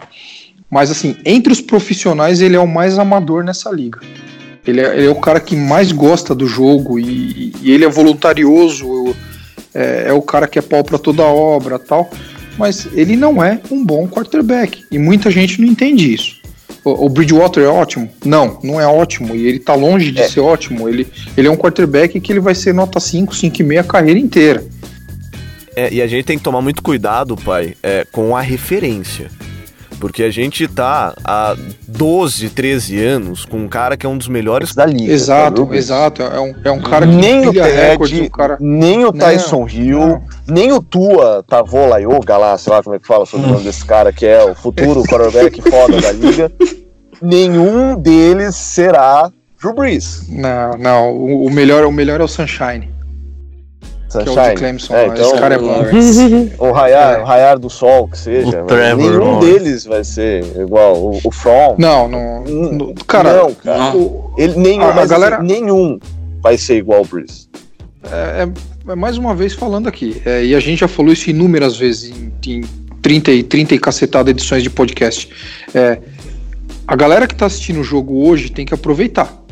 Mas, 0.73 0.89
assim, 0.89 1.15
entre 1.23 1.53
os 1.53 1.61
profissionais, 1.61 2.41
ele 2.41 2.55
é 2.55 2.59
o 2.59 2.67
mais 2.67 2.97
amador 2.97 3.43
nessa 3.43 3.69
liga. 3.69 3.99
Ele 4.65 4.81
é, 4.81 4.97
ele 4.97 5.05
é 5.05 5.09
o 5.09 5.21
cara 5.21 5.39
que 5.39 5.55
mais 5.55 5.91
gosta 5.91 6.33
do 6.33 6.47
jogo 6.47 6.99
e, 6.99 7.53
e 7.61 7.71
ele 7.71 7.85
é 7.85 7.87
voluntarioso, 7.87 9.15
é, 9.71 10.05
é, 10.07 10.13
o 10.13 10.21
cara 10.23 10.47
que 10.47 10.57
é 10.57 10.63
pau 10.63 10.83
para 10.83 10.97
toda 10.97 11.21
obra 11.21 11.77
tal. 11.77 12.09
Mas 12.57 12.87
ele 12.93 13.15
não 13.15 13.43
é 13.43 13.59
um 13.69 13.85
bom 13.85 14.07
quarterback. 14.07 14.83
E 14.89 14.97
muita 14.97 15.29
gente 15.29 15.61
não 15.61 15.67
entende 15.67 16.11
isso. 16.11 16.37
O, 16.83 17.05
o 17.05 17.09
Bridgewater 17.09 17.65
é 17.65 17.67
ótimo? 17.67 18.09
Não, 18.25 18.57
não 18.63 18.81
é 18.81 18.87
ótimo. 18.87 19.35
E 19.35 19.45
ele 19.45 19.59
tá 19.59 19.75
longe 19.75 20.11
de 20.11 20.21
é. 20.21 20.27
ser 20.27 20.39
ótimo. 20.39 20.89
Ele, 20.89 21.05
ele 21.37 21.47
é 21.47 21.51
um 21.51 21.55
quarterback 21.55 22.19
que 22.19 22.33
ele 22.33 22.39
vai 22.39 22.55
ser 22.55 22.73
nota 22.73 22.99
5, 22.99 23.31
5,5 23.31 23.79
a 23.79 23.83
carreira 23.83 24.19
inteira. 24.19 24.65
É, 25.75 25.93
e 25.93 26.01
a 26.01 26.07
gente 26.07 26.25
tem 26.25 26.37
que 26.39 26.43
tomar 26.43 26.61
muito 26.61 26.81
cuidado, 26.81 27.35
pai, 27.35 27.75
é, 27.83 28.07
com 28.11 28.35
a 28.35 28.41
referência. 28.41 29.29
Porque 30.03 30.23
a 30.23 30.29
gente 30.29 30.67
tá 30.67 31.15
há 31.23 31.55
12, 31.87 32.49
13 32.49 33.01
anos 33.01 33.45
com 33.45 33.55
um 33.59 33.69
cara 33.69 33.95
que 33.95 34.05
é 34.05 34.09
um 34.09 34.17
dos 34.17 34.27
melhores 34.27 34.75
da 34.75 34.85
liga. 34.85 35.13
Exato, 35.13 35.65
tá 35.65 35.75
exato. 35.77 36.21
É 36.21 36.39
um, 36.41 36.53
é 36.61 36.71
um 36.71 36.81
cara 36.81 37.07
que 37.07 37.15
nem 37.15 37.47
o 37.47 37.53
Ted, 37.53 38.29
cara... 38.29 38.57
nem 38.59 39.05
o 39.05 39.13
Tyson 39.13 39.61
não, 39.61 39.69
Hill, 39.69 39.99
não. 39.99 40.23
nem 40.45 40.73
o 40.73 40.81
Tua 40.81 41.41
Tavola 41.47 42.01
Yoga 42.01 42.35
lá, 42.35 42.57
sei 42.57 42.73
lá 42.73 42.83
como 42.83 42.97
é 42.97 42.99
que 42.99 43.07
fala 43.07 43.25
sobre 43.25 43.47
o 43.47 43.51
nome 43.53 43.63
desse 43.63 43.85
cara, 43.85 44.11
que 44.11 44.25
é 44.25 44.43
o 44.43 44.53
futuro 44.53 45.03
quarterback 45.07 45.61
foda 45.61 46.01
da 46.01 46.11
liga. 46.11 46.51
Nenhum 47.21 47.95
deles 47.95 48.55
será 48.57 49.31
Drew 49.57 49.73
Brees. 49.73 50.25
Não, 50.27 50.77
não. 50.77 51.11
O, 51.13 51.45
o, 51.45 51.49
melhor, 51.49 51.85
o 51.85 51.91
melhor 51.93 52.19
é 52.19 52.25
o 52.25 52.27
Sunshine. 52.27 52.92
Sunshine. 54.13 54.33
Que 54.33 54.39
é 54.39 54.43
o 54.43 54.49
de 54.49 54.55
Clemson, 54.55 54.95
é, 54.95 55.07
então, 55.07 55.25
esse 55.25 55.39
cara 55.39 55.55
é 55.55 55.57
bom. 55.57 55.85
o 56.59 56.71
raiar, 56.71 57.13
é. 57.13 57.21
o 57.21 57.25
raiar 57.25 57.59
do 57.59 57.69
sol, 57.69 58.07
que 58.07 58.17
seja. 58.17 58.63
nenhum 58.95 59.19
Lawrence. 59.19 59.53
deles 59.53 59.85
vai 59.85 60.03
ser 60.03 60.43
igual. 60.59 60.95
O, 60.95 61.19
o 61.23 61.31
From. 61.31 61.75
Não, 61.79 62.07
não. 62.07 62.43
não 62.43 62.93
cara, 63.07 63.33
não, 63.33 63.53
cara. 63.55 63.95
O, 63.95 64.33
ele, 64.37 64.55
nenhum, 64.57 64.83
a, 64.83 65.01
a 65.01 65.05
galera... 65.05 65.37
Assim, 65.37 65.47
nenhum 65.47 65.99
vai 66.41 66.57
ser 66.57 66.77
igual 66.77 67.01
o 67.01 67.05
Breeze. 67.05 67.47
É, 68.11 68.43
é, 68.43 68.91
é, 68.91 68.95
mais 68.95 69.17
uma 69.17 69.33
vez 69.33 69.53
falando 69.53 69.87
aqui. 69.87 70.21
É, 70.25 70.45
e 70.45 70.53
a 70.53 70.59
gente 70.59 70.79
já 70.79 70.87
falou 70.87 71.11
isso 71.11 71.29
inúmeras 71.29 71.77
vezes 71.77 72.11
em, 72.11 72.31
em 72.45 72.61
30 73.01 73.31
e 73.31 73.43
30 73.43 73.75
e 73.75 73.79
cacetada 73.79 74.29
edições 74.29 74.61
de 74.61 74.69
podcast. 74.69 75.29
É, 75.73 75.99
a 76.85 76.95
galera 76.95 77.25
que 77.25 77.33
tá 77.33 77.45
assistindo 77.45 77.79
o 77.79 77.83
jogo 77.83 78.27
hoje 78.27 78.51
tem 78.51 78.65
que 78.65 78.73
aproveitar 78.73 79.42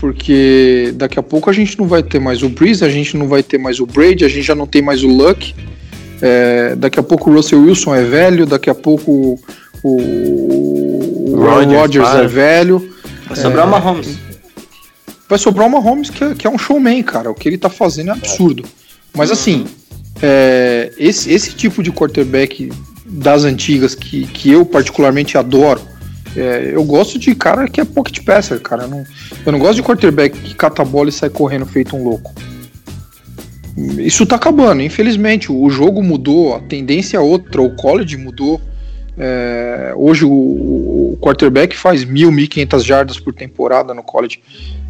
porque 0.00 0.92
daqui 0.96 1.18
a 1.18 1.22
pouco 1.22 1.50
a 1.50 1.52
gente 1.52 1.78
não 1.78 1.86
vai 1.86 2.02
ter 2.02 2.18
mais 2.18 2.42
o 2.42 2.48
Breeze, 2.48 2.82
a 2.82 2.88
gente 2.88 3.16
não 3.18 3.28
vai 3.28 3.42
ter 3.42 3.58
mais 3.58 3.80
o 3.80 3.86
Brady, 3.86 4.24
a 4.24 4.28
gente 4.28 4.42
já 4.42 4.54
não 4.54 4.66
tem 4.66 4.80
mais 4.80 5.04
o 5.04 5.08
Luck. 5.08 5.54
É, 6.22 6.74
daqui 6.74 6.98
a 6.98 7.02
pouco 7.02 7.30
o 7.30 7.34
Russell 7.34 7.62
Wilson 7.62 7.94
é 7.94 8.02
velho, 8.02 8.46
daqui 8.46 8.70
a 8.70 8.74
pouco 8.74 9.38
o, 9.84 9.90
o 9.90 11.36
Rodgers, 11.36 12.08
é 12.14 12.26
velho. 12.26 12.90
Vai 13.28 13.36
sobrar 13.36 13.66
uma 13.66 13.78
Mahomes. 13.78 14.18
Vai 15.28 15.38
sobrar 15.38 15.68
uma 15.68 15.80
Mahomes 15.80 16.08
que 16.08 16.24
é, 16.24 16.34
que 16.34 16.46
é 16.46 16.50
um 16.50 16.58
showman, 16.58 17.02
cara. 17.02 17.30
O 17.30 17.34
que 17.34 17.46
ele 17.46 17.58
tá 17.58 17.68
fazendo 17.68 18.08
é 18.08 18.12
absurdo. 18.12 18.64
Mas 19.14 19.30
assim, 19.30 19.66
é, 20.22 20.90
esse, 20.98 21.30
esse 21.30 21.54
tipo 21.54 21.82
de 21.82 21.92
quarterback 21.92 22.72
das 23.04 23.44
antigas 23.44 23.94
que, 23.94 24.26
que 24.26 24.50
eu 24.50 24.64
particularmente 24.64 25.36
adoro, 25.36 25.82
é, 26.36 26.70
eu 26.74 26.84
gosto 26.84 27.18
de 27.18 27.34
cara 27.34 27.68
que 27.68 27.80
é 27.80 27.84
pocket 27.84 28.24
passer, 28.24 28.60
cara. 28.60 28.84
Eu 28.84 28.88
não, 28.88 29.04
eu 29.44 29.52
não 29.52 29.58
gosto 29.58 29.76
de 29.76 29.82
quarterback 29.82 30.38
que 30.38 30.54
cata 30.54 30.82
a 30.82 30.84
bola 30.84 31.08
e 31.08 31.12
sai 31.12 31.28
correndo 31.28 31.66
feito 31.66 31.96
um 31.96 32.04
louco. 32.04 32.32
Isso 33.98 34.26
tá 34.26 34.36
acabando, 34.36 34.82
infelizmente. 34.82 35.50
O 35.50 35.68
jogo 35.70 36.02
mudou, 36.02 36.54
a 36.54 36.60
tendência 36.60 37.16
é 37.16 37.20
outra, 37.20 37.62
o 37.62 37.74
college 37.74 38.16
mudou. 38.16 38.60
É, 39.18 39.92
hoje 39.96 40.24
o, 40.24 40.30
o, 40.30 41.18
quarterback 41.20 41.76
faz 41.76 42.04
mil, 42.04 42.30
mil 42.30 42.48
quinhentas 42.48 42.84
jardas 42.84 43.18
por 43.18 43.34
temporada 43.34 43.92
no 43.92 44.02
college. 44.02 44.40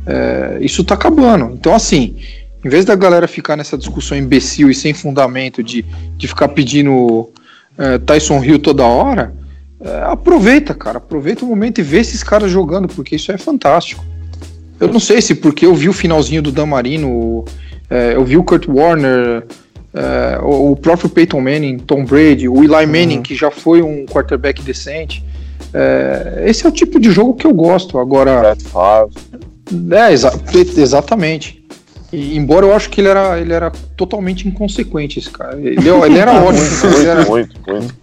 É, 0.06 0.58
isso 0.60 0.84
tá 0.84 0.94
acabando. 0.94 1.54
Então, 1.54 1.74
assim, 1.74 2.16
em 2.64 2.68
vez 2.68 2.84
da 2.84 2.94
galera 2.94 3.26
ficar 3.26 3.56
nessa 3.56 3.76
discussão 3.78 4.16
imbecil 4.16 4.70
e 4.70 4.74
sem 4.74 4.92
fundamento 4.92 5.62
de, 5.62 5.84
de 6.16 6.28
ficar 6.28 6.48
pedindo 6.48 7.30
é, 7.78 7.98
Tyson 7.98 8.44
Hill 8.44 8.58
toda 8.58 8.84
hora, 8.84 9.34
é, 9.82 10.02
aproveita, 10.04 10.74
cara, 10.74 10.98
aproveita 10.98 11.44
o 11.44 11.48
momento 11.48 11.78
e 11.80 11.82
vê 11.82 12.00
esses 12.00 12.22
caras 12.22 12.50
jogando, 12.50 12.86
porque 12.88 13.16
isso 13.16 13.32
é 13.32 13.38
fantástico. 13.38 14.04
Eu 14.78 14.88
não 14.88 15.00
sei 15.00 15.22
se 15.22 15.34
porque 15.34 15.64
eu 15.64 15.74
vi 15.74 15.88
o 15.88 15.92
finalzinho 15.92 16.42
do 16.42 16.52
Dan 16.52 16.66
Marino, 16.66 17.44
é, 17.88 18.14
eu 18.14 18.24
vi 18.24 18.36
o 18.36 18.44
Kurt 18.44 18.66
Warner, 18.68 19.44
é, 19.94 20.38
o, 20.42 20.72
o, 20.72 20.76
próprio 20.76 21.08
Peyton 21.08 21.40
Manning, 21.40 21.78
Tom 21.78 22.04
Brady, 22.04 22.48
o 22.48 22.62
Eli 22.62 22.86
Manning, 22.86 23.16
uhum. 23.16 23.22
que 23.22 23.34
já 23.34 23.50
foi 23.50 23.82
um 23.82 24.04
quarterback 24.06 24.62
decente. 24.62 25.24
É, 25.72 26.44
esse 26.46 26.64
é 26.64 26.68
o 26.68 26.72
tipo 26.72 27.00
de 27.00 27.10
jogo 27.10 27.34
que 27.34 27.46
eu 27.46 27.54
gosto. 27.54 27.98
Agora. 27.98 28.56
É, 29.92 30.12
exa 30.12 30.32
exatamente. 30.76 31.64
E, 32.12 32.36
embora 32.36 32.66
eu 32.66 32.74
acho 32.74 32.90
que 32.90 33.00
ele 33.00 33.08
era, 33.08 33.40
ele 33.40 33.52
era 33.52 33.70
totalmente 33.96 34.46
inconsequente, 34.46 35.18
esse 35.18 35.30
cara. 35.30 35.56
Ele, 35.58 35.76
ele 35.78 36.18
era 36.18 36.32
ótimo. 36.42 36.66
ele 36.96 37.06
era... 37.06 37.24
muito, 37.24 37.54
muito 37.70 37.94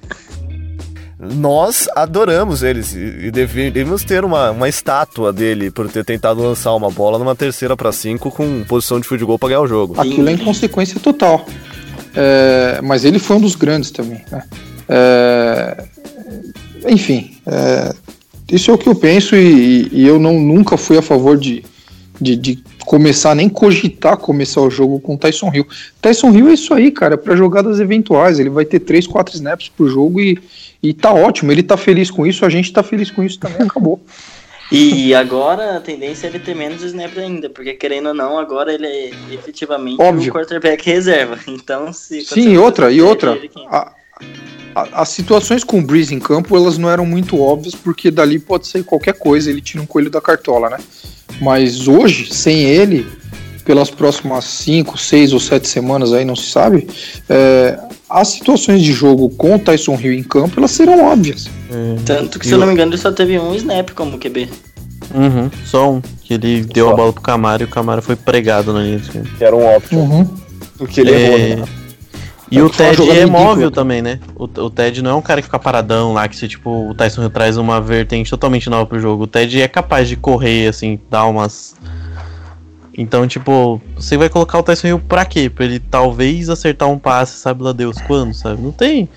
nós 1.20 1.88
adoramos 1.96 2.62
eles 2.62 2.94
e 2.94 3.32
deveríamos 3.32 4.04
ter 4.04 4.24
uma, 4.24 4.52
uma 4.52 4.70
estátua 4.70 5.34
dele 5.34 5.72
por 5.72 5.90
ter 5.90 6.06
tentado 6.06 6.42
lançar 6.42 6.76
uma 6.76 6.92
bola 6.92 7.18
numa 7.18 7.36
terceira 7.36 7.76
para 7.76 7.92
cinco 7.92 8.30
com 8.30 8.64
posição 8.64 9.00
de 9.00 9.08
futebol 9.08 9.40
para 9.40 9.50
ganhar 9.50 9.62
o 9.62 9.68
jogo. 9.68 10.00
Aquilo 10.00 10.30
é 10.30 10.34
inconsequência 10.34 11.00
total. 11.00 11.44
É, 12.16 12.80
mas 12.84 13.04
ele 13.04 13.18
foi 13.18 13.38
um 13.38 13.42
dos 13.42 13.56
grandes 13.56 13.90
também. 13.90 14.24
Né? 14.32 14.44
É, 14.88 15.84
enfim, 16.88 17.36
é, 17.48 17.94
isso 18.52 18.70
é 18.70 18.74
o 18.74 18.78
que 18.78 18.88
eu 18.88 18.96
penso 18.96 19.36
e, 19.36 19.90
e, 19.92 20.06
eu 20.06 20.20
não, 20.20 20.40
nunca 20.40 20.78
fui 20.78 20.98
a 20.98 21.02
favor 21.02 21.36
de, 21.36 21.64
de, 22.22 22.36
de, 22.36 22.64
começar, 22.86 23.36
nem 23.36 23.50
cogitar 23.50 24.16
começar 24.18 24.62
o 24.62 24.70
jogo 24.70 25.00
com 25.00 25.18
Tyson 25.18 25.52
Hill. 25.54 25.68
Tyson 26.02 26.32
Hill 26.32 26.48
é 26.48 26.54
isso 26.54 26.74
aí, 26.74 26.90
cara, 26.90 27.18
para 27.18 27.36
jogadas 27.36 27.80
eventuais. 27.80 28.40
Ele 28.40 28.50
vai 28.50 28.64
ter 28.64 28.80
3, 28.80 29.06
4 29.08 29.36
snaps 29.36 29.70
por 29.70 29.90
jogo 29.90 30.22
e 30.22 30.40
e 30.82 30.94
tá 30.94 31.14
ótimo, 31.14 31.52
ele 31.52 31.64
tá 31.64 31.78
feliz 31.78 32.12
com 32.12 32.26
isso, 32.26 32.46
a 32.46 32.50
gente 32.50 32.72
tá 32.72 32.84
feliz 32.84 33.10
com 33.12 33.24
isso 33.24 33.40
também, 33.40 33.68
acabou. 33.68 34.02
E 34.70 35.16
agora 35.16 35.78
a 35.78 35.80
tendência 35.80 36.28
é 36.28 36.30
ele 36.30 36.40
ter 36.40 36.54
menos 36.54 36.84
snaps 36.84 37.18
ainda, 37.18 37.50
porque 37.50 37.74
querendo 37.74 38.08
ou 38.08 38.14
não, 38.14 38.38
agora 38.38 38.74
ele 38.74 38.86
é 38.86 39.12
efetivamente 39.32 40.02
Óbvio. 40.02 40.30
o 40.30 40.36
quarterback 40.36 40.86
reserva. 40.86 41.40
Então, 41.48 41.94
se 41.94 42.22
Sim, 42.22 42.50
e 42.50 42.58
outra, 42.58 42.92
e 42.92 43.02
outra. 43.02 43.40
A, 43.70 43.94
a, 44.76 45.02
as 45.02 45.10
situações 45.10 45.64
com 45.64 45.80
o 45.80 45.82
Breeze 45.82 46.14
em 46.14 46.20
campo, 46.20 46.56
elas 46.56 46.78
não 46.78 46.90
eram 46.90 47.06
muito 47.06 47.40
óbvias, 47.40 47.76
porque 47.76 48.12
dali 48.12 48.40
pode 48.40 48.68
sair 48.68 48.84
qualquer 48.84 49.14
coisa, 49.14 49.50
ele 49.50 49.62
tira 49.62 49.82
um 49.82 49.86
coelho 49.86 50.10
da 50.10 50.20
cartola, 50.20 50.70
né? 50.70 50.78
Mas 51.42 51.88
hoje, 51.88 52.34
sem 52.34 52.64
ele, 52.64 53.08
pelas 53.64 53.90
próximas 53.90 54.46
5, 54.46 54.98
6 54.98 55.34
ou 55.34 55.40
7 55.40 55.68
semanas 55.68 56.14
aí, 56.14 56.26
não 56.26 56.36
se 56.36 56.50
sabe, 56.52 56.88
é, 57.30 57.80
as 58.10 58.30
situações 58.30 58.82
de 58.82 58.94
jogo 58.94 59.30
com 59.30 59.56
o 59.56 59.60
Tyson 59.60 60.00
Hill 60.00 60.14
em 60.14 60.24
campo, 60.24 60.60
elas 60.60 60.72
serão 60.72 61.06
óbvias. 61.06 61.50
Hum. 61.72 61.98
Tanto 62.06 62.40
que, 62.40 62.48
se 62.48 62.54
eu 62.54 62.58
não 62.58 62.68
me 62.68 62.74
engano, 62.74 62.92
ele 62.92 63.02
só 63.02 63.12
teve 63.12 63.38
um 63.38 63.54
snap 63.56 63.90
como 63.92 64.18
QB. 64.18 64.50
Uhum, 65.14 65.50
só 65.66 65.92
um. 65.94 66.02
Que 66.22 66.34
ele 66.34 66.62
deu 66.62 66.88
só. 66.88 66.94
a 66.94 66.96
bola 66.96 67.14
pro 67.14 67.22
Camaro 67.22 67.64
e 67.64 67.66
o 67.66 67.68
Camaro 67.68 68.02
foi 68.02 68.16
pregado 68.16 68.74
na 68.74 68.82
linha 68.82 69.00
de 69.00 69.10
Que 69.10 69.44
era 69.44 69.56
um 69.56 69.64
óbvio. 69.64 70.00
Uhum. 70.00 70.28
O 70.80 70.88
que 70.88 71.02
ele 71.02 71.12
é... 71.12 71.22
errou, 71.22 71.58
né? 71.58 71.66
E 72.50 72.62
o 72.62 72.70
Ted 72.70 73.10
é 73.10 73.26
móvel 73.26 73.70
também, 73.70 74.02
né? 74.02 74.20
O, 74.34 74.46
o, 74.46 74.70
Ted 74.70 75.02
não 75.02 75.12
é 75.12 75.16
um 75.16 75.22
cara 75.22 75.42
que 75.42 75.48
fica 75.48 75.60
paradão 75.60 76.14
lá, 76.14 76.28
que 76.30 76.36
se 76.36 76.48
tipo, 76.48 76.90
o 76.90 76.94
Tyson 76.94 77.24
Hill 77.24 77.30
traz 77.30 77.58
uma 77.58 77.82
vertente 77.82 78.30
totalmente 78.30 78.70
nova 78.70 78.86
pro 78.86 79.00
jogo. 79.00 79.24
O 79.24 79.28
Ted 79.28 79.62
é 79.62 79.68
capaz 79.68 80.08
de 80.08 80.16
correr, 80.16 80.70
assim, 80.70 80.98
dar 81.10 81.26
umas 81.26 81.76
então, 82.98 83.28
tipo, 83.28 83.80
você 83.96 84.18
vai 84.18 84.28
colocar 84.28 84.58
o 84.58 84.64
Tyson 84.64 84.88
Hill 84.88 85.00
pra 85.00 85.24
quê? 85.24 85.50
Pra 85.50 85.66
ele 85.66 85.80
talvez 85.80 86.50
acertar 86.50 86.90
um 86.90 86.98
passe, 86.98 87.38
sabe 87.38 87.62
lá 87.62 87.72
Deus 87.72 88.02
quando, 88.02 88.34
sabe? 88.34 88.62
Não 88.62 88.72
tem. 88.72 89.08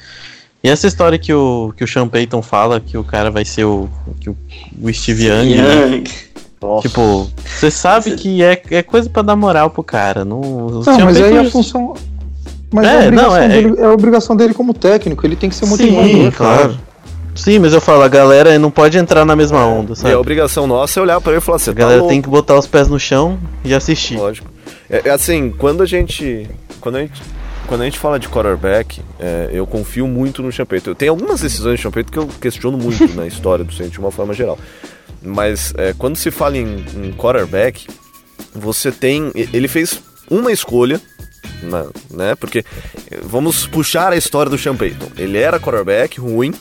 E 0.62 0.68
essa 0.68 0.86
história 0.86 1.18
que 1.18 1.32
o, 1.32 1.72
que 1.74 1.82
o 1.82 1.88
Sean 1.88 2.06
Payton 2.06 2.42
fala, 2.42 2.78
que 2.78 2.98
o 2.98 3.02
cara 3.02 3.30
vai 3.30 3.46
ser 3.46 3.64
o, 3.64 3.88
que 4.20 4.28
o, 4.28 4.36
o 4.82 4.92
Steve 4.92 5.28
Young. 5.28 5.52
Young. 5.52 5.98
Né? 5.98 6.04
Tipo, 6.82 7.30
você 7.42 7.70
sabe 7.70 8.16
que 8.16 8.42
é, 8.42 8.62
é 8.70 8.82
coisa 8.82 9.08
para 9.08 9.22
dar 9.22 9.36
moral 9.36 9.70
pro 9.70 9.82
cara. 9.82 10.26
Não, 10.26 10.40
não 10.40 10.82
mas 11.02 11.18
aí 11.18 11.38
a 11.38 11.50
função. 11.50 11.94
Mas 12.70 12.86
é, 12.86 12.90
é, 12.90 13.08
obrigação, 13.08 13.30
não, 13.30 13.36
é, 13.36 13.48
dele, 13.48 13.74
é... 13.78 13.84
a 13.84 13.92
obrigação 13.92 14.36
dele 14.36 14.54
como 14.54 14.74
técnico, 14.74 15.26
ele 15.26 15.36
tem 15.36 15.48
que 15.48 15.56
ser 15.56 15.64
motivador. 15.64 16.04
Sim, 16.04 16.30
claro. 16.30 16.78
Sim, 17.34 17.58
mas 17.58 17.72
eu 17.72 17.80
falo, 17.80 18.02
a 18.02 18.08
galera 18.08 18.58
não 18.58 18.70
pode 18.70 18.98
entrar 18.98 19.24
na 19.24 19.34
mesma 19.34 19.64
onda, 19.64 19.94
sabe? 19.94 20.10
E 20.10 20.14
a 20.14 20.18
obrigação 20.18 20.66
nossa 20.66 20.98
é 20.98 21.02
olhar 21.02 21.20
para 21.20 21.32
ele 21.32 21.40
e 21.40 21.44
falar 21.44 21.56
assim, 21.56 21.70
a 21.70 21.74
galera 21.74 22.02
tá 22.02 22.08
tem 22.08 22.20
que 22.20 22.28
botar 22.28 22.58
os 22.58 22.66
pés 22.66 22.88
no 22.88 22.98
chão 22.98 23.38
e 23.64 23.74
assistir. 23.74 24.16
Lógico. 24.16 24.50
É, 24.88 25.08
é, 25.08 25.10
assim, 25.10 25.50
quando 25.50 25.82
a 25.82 25.86
gente. 25.86 26.48
Quando 26.80 26.96
a 26.96 27.00
gente. 27.00 27.22
Quando 27.66 27.82
a 27.82 27.84
gente 27.84 28.00
fala 28.00 28.18
de 28.18 28.28
quarterback, 28.28 29.00
é, 29.20 29.50
eu 29.52 29.64
confio 29.64 30.08
muito 30.08 30.42
no 30.42 30.50
Champeito. 30.50 30.92
Tem 30.92 31.08
algumas 31.08 31.40
decisões 31.40 31.76
de 31.76 31.82
Champeito 31.82 32.10
que 32.10 32.18
eu 32.18 32.26
questiono 32.26 32.76
muito 32.76 33.06
na 33.14 33.28
história 33.28 33.64
do 33.64 33.72
Saints 33.72 33.92
de 33.92 34.00
uma 34.00 34.10
forma 34.10 34.34
geral. 34.34 34.58
Mas 35.22 35.72
é, 35.76 35.94
quando 35.96 36.16
se 36.16 36.32
fala 36.32 36.58
em, 36.58 36.84
em 36.96 37.12
quarterback, 37.12 37.86
você 38.52 38.90
tem. 38.90 39.30
Ele 39.34 39.68
fez 39.68 40.02
uma 40.28 40.50
escolha 40.50 41.00
né? 42.10 42.34
Porque 42.34 42.64
vamos 43.22 43.66
puxar 43.66 44.12
a 44.12 44.16
história 44.16 44.50
do 44.50 44.58
Sean 44.58 44.76
Payton. 44.76 45.10
Ele 45.16 45.38
era 45.38 45.60
quarterback 45.60 46.20
ruim, 46.20 46.52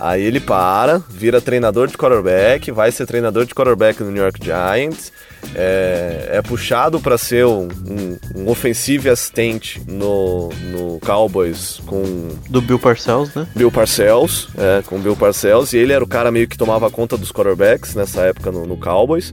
aí 0.00 0.22
ele 0.22 0.40
para, 0.40 0.98
vira 1.08 1.40
treinador 1.40 1.86
de 1.86 1.96
quarterback, 1.96 2.70
vai 2.72 2.90
ser 2.90 3.06
treinador 3.06 3.44
de 3.44 3.54
quarterback 3.54 4.02
no 4.02 4.10
New 4.10 4.22
York 4.22 4.40
Giants, 4.42 5.12
é, 5.54 6.30
é 6.32 6.42
puxado 6.42 7.00
para 7.00 7.18
ser 7.18 7.44
um, 7.46 7.68
um, 7.86 8.18
um 8.34 8.48
offensive 8.48 9.08
assistente 9.08 9.80
no, 9.86 10.48
no 10.48 10.98
Cowboys 11.00 11.80
com... 11.86 12.28
Do 12.48 12.60
Bill 12.60 12.78
Parcells, 12.78 13.32
né? 13.36 13.46
Bill 13.54 13.70
Parcells, 13.70 14.48
é, 14.56 14.82
com 14.82 14.98
Bill 14.98 15.16
Parcells, 15.16 15.76
e 15.76 15.78
ele 15.78 15.92
era 15.92 16.02
o 16.02 16.08
cara 16.08 16.30
meio 16.30 16.48
que 16.48 16.56
tomava 16.56 16.90
conta 16.90 17.16
dos 17.16 17.30
quarterbacks 17.30 17.94
nessa 17.94 18.22
época 18.22 18.50
no, 18.50 18.66
no 18.66 18.76
Cowboys. 18.76 19.32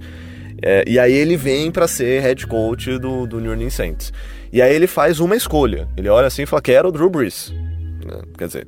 É, 0.61 0.83
e 0.87 0.97
aí 0.97 1.13
ele 1.13 1.37
vem 1.37 1.71
para 1.71 1.87
ser 1.87 2.21
head 2.21 2.45
coach 2.47 2.97
do, 2.97 3.27
do 3.27 3.39
New 3.39 3.51
Orleans 3.51 3.73
Saints. 3.73 4.11
E 4.51 4.61
aí 4.61 4.73
ele 4.73 4.87
faz 4.87 5.19
uma 5.19 5.35
escolha. 5.35 5.87
Ele 5.95 6.09
olha 6.09 6.27
assim 6.27 6.43
e 6.43 6.45
fala: 6.45 6.61
quero 6.61 6.89
o 6.89 6.91
Drew 6.91 7.09
Brees. 7.09 7.53
Né? 8.05 8.21
Quer 8.37 8.47
dizer, 8.47 8.67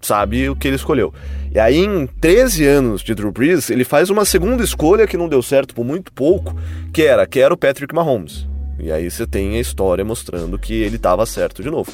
sabe 0.00 0.48
o 0.48 0.56
que 0.56 0.68
ele 0.68 0.76
escolheu. 0.76 1.12
E 1.54 1.58
aí, 1.58 1.78
em 1.78 2.06
13 2.06 2.66
anos 2.66 3.02
de 3.02 3.14
Drew 3.14 3.32
Brees, 3.32 3.70
ele 3.70 3.84
faz 3.84 4.10
uma 4.10 4.24
segunda 4.24 4.62
escolha 4.62 5.06
que 5.06 5.16
não 5.16 5.28
deu 5.28 5.42
certo 5.42 5.74
por 5.74 5.84
muito 5.84 6.12
pouco, 6.12 6.54
que 6.92 7.02
era: 7.02 7.26
quero 7.26 7.54
o 7.54 7.58
Patrick 7.58 7.94
Mahomes. 7.94 8.46
E 8.78 8.92
aí 8.92 9.10
você 9.10 9.26
tem 9.26 9.56
a 9.56 9.60
história 9.60 10.04
mostrando 10.04 10.58
que 10.58 10.74
ele 10.74 10.96
estava 10.96 11.24
certo 11.24 11.62
de 11.62 11.70
novo. 11.70 11.90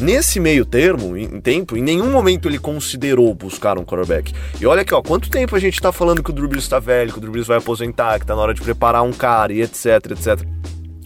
Nesse 0.00 0.40
meio 0.40 0.66
termo, 0.66 1.16
em 1.16 1.40
tempo, 1.40 1.76
em 1.76 1.82
nenhum 1.82 2.10
momento 2.10 2.48
ele 2.48 2.58
considerou 2.58 3.32
buscar 3.34 3.78
um 3.78 3.84
quarterback. 3.84 4.32
E 4.60 4.66
olha 4.66 4.82
aqui, 4.82 4.92
ó, 4.92 5.00
quanto 5.00 5.30
tempo 5.30 5.54
a 5.54 5.60
gente 5.60 5.74
está 5.74 5.92
falando 5.92 6.22
que 6.22 6.30
o 6.30 6.32
Drew 6.32 6.48
Brees 6.48 6.64
está 6.64 6.80
velho, 6.80 7.12
que 7.12 7.18
o 7.18 7.20
Drew 7.20 7.32
Brees 7.32 7.46
vai 7.46 7.58
aposentar, 7.58 8.18
que 8.18 8.24
está 8.24 8.34
na 8.34 8.42
hora 8.42 8.52
de 8.54 8.60
preparar 8.60 9.04
um 9.04 9.12
cara 9.12 9.52
e 9.52 9.62
etc, 9.62 10.10
etc. 10.10 10.44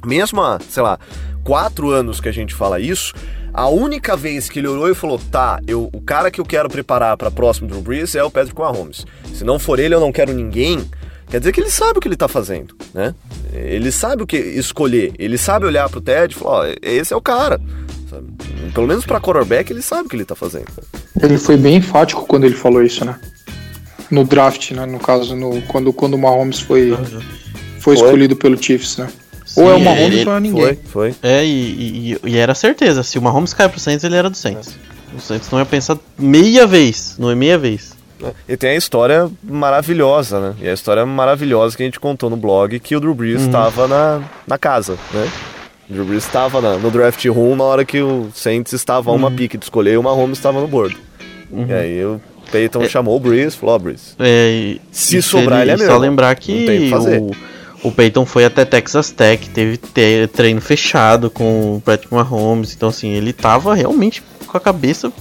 Mesmo, 0.06 0.40
sei 0.70 0.82
lá, 0.82 0.98
quatro 1.44 1.90
anos 1.90 2.20
que 2.20 2.28
a 2.28 2.32
gente 2.32 2.54
fala 2.54 2.80
isso, 2.80 3.12
a 3.58 3.66
única 3.68 4.16
vez 4.16 4.48
que 4.48 4.60
ele 4.60 4.68
olhou 4.68 4.88
e 4.88 4.94
falou: 4.94 5.18
tá, 5.18 5.60
eu, 5.66 5.90
o 5.92 6.00
cara 6.00 6.30
que 6.30 6.40
eu 6.40 6.44
quero 6.44 6.68
preparar 6.68 7.16
para 7.16 7.28
próximo 7.28 7.66
Drew 7.66 7.80
Brees 7.80 8.14
é 8.14 8.22
o 8.22 8.30
Patrick 8.30 8.56
Mahomes. 8.58 9.04
Se 9.34 9.42
não 9.42 9.58
for 9.58 9.80
ele, 9.80 9.96
eu 9.96 10.00
não 10.00 10.12
quero 10.12 10.32
ninguém. 10.32 10.88
Quer 11.28 11.40
dizer 11.40 11.52
que 11.52 11.60
ele 11.60 11.70
sabe 11.70 11.98
o 11.98 12.00
que 12.00 12.06
ele 12.06 12.16
tá 12.16 12.28
fazendo, 12.28 12.76
né? 12.94 13.12
Ele 13.52 13.90
sabe 13.90 14.22
o 14.22 14.26
que 14.28 14.36
escolher. 14.36 15.12
Ele 15.18 15.36
sabe 15.36 15.66
olhar 15.66 15.88
pro 15.90 16.00
Ted 16.00 16.32
e 16.32 16.38
falar: 16.38 16.68
ó, 16.68 16.74
esse 16.80 17.12
é 17.12 17.16
o 17.16 17.20
cara. 17.20 17.60
Sabe? 18.08 18.28
Pelo 18.72 18.86
menos 18.86 19.04
pra 19.04 19.20
quarterback, 19.20 19.72
ele 19.72 19.82
sabe 19.82 20.06
o 20.06 20.08
que 20.08 20.14
ele 20.14 20.24
tá 20.24 20.36
fazendo. 20.36 20.66
Ele 21.20 21.36
foi 21.36 21.56
bem 21.56 21.78
enfático 21.78 22.26
quando 22.26 22.44
ele 22.44 22.54
falou 22.54 22.80
isso, 22.80 23.04
né? 23.04 23.18
No 24.08 24.24
draft, 24.24 24.70
né? 24.70 24.86
No 24.86 25.00
caso, 25.00 25.34
no, 25.34 25.60
quando, 25.62 25.92
quando 25.92 26.14
o 26.14 26.18
Mahomes 26.18 26.60
foi, 26.60 26.96
foi, 26.96 27.20
foi 27.80 27.94
escolhido 27.96 28.36
pelo 28.36 28.56
Chiefs, 28.56 28.98
né? 28.98 29.08
Sim, 29.58 29.64
ou 29.64 29.70
é 29.70 29.74
o 29.74 29.80
Mahomes 29.80 30.18
ele, 30.18 30.28
ou 30.28 30.36
é 30.36 30.40
ninguém. 30.40 30.64
Foi, 30.64 31.12
foi. 31.12 31.14
É, 31.22 31.44
e, 31.44 32.16
e, 32.22 32.30
e, 32.30 32.36
era 32.36 32.54
certeza. 32.54 33.02
Se 33.02 33.18
o 33.18 33.22
Mahomes 33.22 33.52
cai 33.52 33.68
pro 33.68 33.80
Saints, 33.80 34.04
ele 34.04 34.16
era 34.16 34.30
do 34.30 34.36
Saints. 34.36 34.76
É. 35.14 35.16
O 35.16 35.20
Saints 35.20 35.50
não 35.50 35.58
ia 35.58 35.66
pensar 35.66 35.98
meia 36.18 36.66
vez, 36.66 37.16
não 37.18 37.30
é 37.30 37.34
meia 37.34 37.58
vez. 37.58 37.96
E 38.48 38.56
tem 38.56 38.70
a 38.70 38.76
história 38.76 39.30
maravilhosa, 39.42 40.40
né? 40.40 40.54
E 40.60 40.68
a 40.68 40.72
história 40.72 41.06
maravilhosa 41.06 41.76
que 41.76 41.82
a 41.82 41.86
gente 41.86 42.00
contou 42.00 42.28
no 42.28 42.36
blog 42.36 42.78
que 42.80 42.96
o 42.96 43.00
Drew 43.00 43.14
Brees 43.14 43.42
estava 43.42 43.82
uhum. 43.82 43.88
na, 43.88 44.22
na 44.46 44.58
casa, 44.58 44.98
né? 45.12 45.28
O 45.88 45.92
Drew 45.92 46.04
Brees 46.04 46.24
estava 46.24 46.60
no 46.78 46.90
draft 46.90 47.24
room 47.26 47.56
na 47.56 47.64
hora 47.64 47.84
que 47.84 48.02
o 48.02 48.28
Saints 48.34 48.72
estava 48.72 49.10
a 49.10 49.14
uma 49.14 49.28
uhum. 49.28 49.36
pique 49.36 49.56
de 49.56 49.64
escolher 49.64 49.92
e 49.92 49.96
o 49.96 50.02
Mahomes 50.02 50.38
estava 50.38 50.60
no 50.60 50.66
board. 50.66 50.96
Uhum. 51.50 51.66
E 51.68 51.72
aí 51.72 52.04
o 52.04 52.20
Peyton 52.50 52.82
é. 52.82 52.88
chamou 52.88 53.16
o 53.16 53.20
Brees, 53.20 53.54
falou, 53.54 53.76
oh, 53.76 53.78
Brees, 53.78 54.16
é, 54.18 54.76
se 54.90 55.22
sobrar 55.22 55.62
ele, 55.62 55.72
ele 55.72 55.82
é 55.82 55.84
meu. 55.84 55.94
Só 55.94 55.98
lembrar 55.98 56.34
que 56.34 56.92
o 56.92 57.30
o 57.82 57.92
Peyton 57.92 58.26
foi 58.26 58.44
até 58.44 58.64
Texas 58.64 59.10
Tech, 59.10 59.48
teve 59.50 59.78
treino 60.28 60.60
fechado 60.60 61.30
com 61.30 61.76
o 61.76 61.80
Patrick 61.80 62.12
Mahomes, 62.12 62.74
então 62.74 62.88
assim, 62.88 63.10
ele 63.10 63.32
tava 63.32 63.74
realmente 63.74 64.22
com 64.46 64.56
a 64.56 64.60
cabeça 64.60 65.12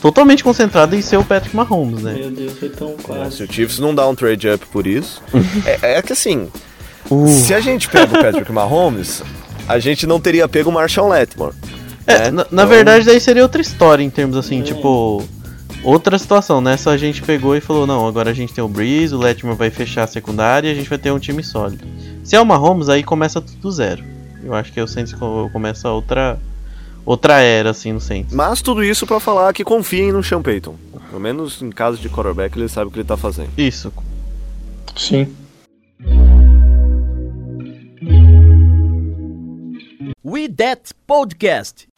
totalmente 0.00 0.42
concentrado 0.42 0.94
em 0.96 1.02
ser 1.02 1.16
o 1.16 1.24
Patrick 1.24 1.54
Mahomes, 1.54 2.02
né? 2.02 2.14
Meu 2.14 2.30
Deus, 2.30 2.58
foi 2.58 2.68
tão 2.68 2.96
quase. 3.02 3.36
Se 3.36 3.42
o 3.42 3.52
Chiefs 3.52 3.78
não 3.78 3.94
dá 3.94 4.06
um 4.08 4.14
trade 4.14 4.48
up 4.48 4.64
por 4.66 4.86
isso, 4.86 5.22
é, 5.64 5.98
é, 5.98 6.02
que 6.02 6.12
assim, 6.12 6.48
uh. 7.10 7.28
se 7.28 7.54
a 7.54 7.60
gente 7.60 7.88
pega 7.88 8.18
o 8.18 8.22
Patrick 8.22 8.50
Mahomes, 8.50 9.22
a 9.68 9.78
gente 9.78 10.06
não 10.06 10.20
teria 10.20 10.48
pego 10.48 10.70
o 10.70 10.72
Marshall 10.72 11.08
Letmore. 11.08 11.54
É, 12.06 12.18
né? 12.18 12.30
na, 12.30 12.30
na 12.30 12.44
então... 12.50 12.66
verdade 12.66 13.04
daí 13.04 13.20
seria 13.20 13.42
outra 13.42 13.60
história 13.60 14.02
em 14.02 14.10
termos 14.10 14.36
assim, 14.36 14.60
é. 14.60 14.62
tipo 14.62 15.22
outra 15.88 16.18
situação, 16.18 16.60
nessa 16.60 16.90
né? 16.90 16.96
a 16.96 16.98
gente 16.98 17.22
pegou 17.22 17.56
e 17.56 17.60
falou, 17.60 17.86
não, 17.86 18.06
agora 18.06 18.30
a 18.30 18.34
gente 18.34 18.52
tem 18.52 18.62
o 18.62 18.68
Breeze, 18.68 19.14
o 19.14 19.18
Letman 19.18 19.54
vai 19.54 19.70
fechar 19.70 20.04
a 20.04 20.06
secundária 20.06 20.68
e 20.68 20.72
a 20.72 20.74
gente 20.74 20.88
vai 20.88 20.98
ter 20.98 21.10
um 21.10 21.18
time 21.18 21.42
sólido. 21.42 21.86
Se 22.22 22.36
é 22.36 22.40
o 22.40 22.44
Mahomes, 22.44 22.90
aí 22.90 23.02
começa 23.02 23.40
tudo 23.40 23.58
do 23.58 23.72
zero. 23.72 24.04
Eu 24.44 24.54
acho 24.54 24.70
que 24.70 24.80
o 24.80 24.86
Saints 24.86 25.14
começa 25.52 25.88
outra 25.90 26.38
outra 27.04 27.40
era, 27.40 27.70
assim, 27.70 27.92
no 27.92 28.00
Saints. 28.00 28.34
Mas 28.34 28.60
tudo 28.60 28.84
isso 28.84 29.06
para 29.06 29.18
falar 29.18 29.52
que 29.54 29.64
confiem 29.64 30.12
no 30.12 30.22
Sean 30.22 30.42
Payton. 30.42 30.74
Pelo 31.08 31.20
menos 31.20 31.62
em 31.62 31.70
caso 31.70 31.96
de 31.96 32.08
quarterback, 32.10 32.58
ele 32.58 32.68
sabe 32.68 32.88
o 32.88 32.90
que 32.90 32.98
ele 32.98 33.08
tá 33.08 33.16
fazendo. 33.16 33.50
Isso. 33.56 33.90
Sim. 34.94 35.34
We 40.22 40.48
That 40.48 40.92
Podcast. 41.06 41.88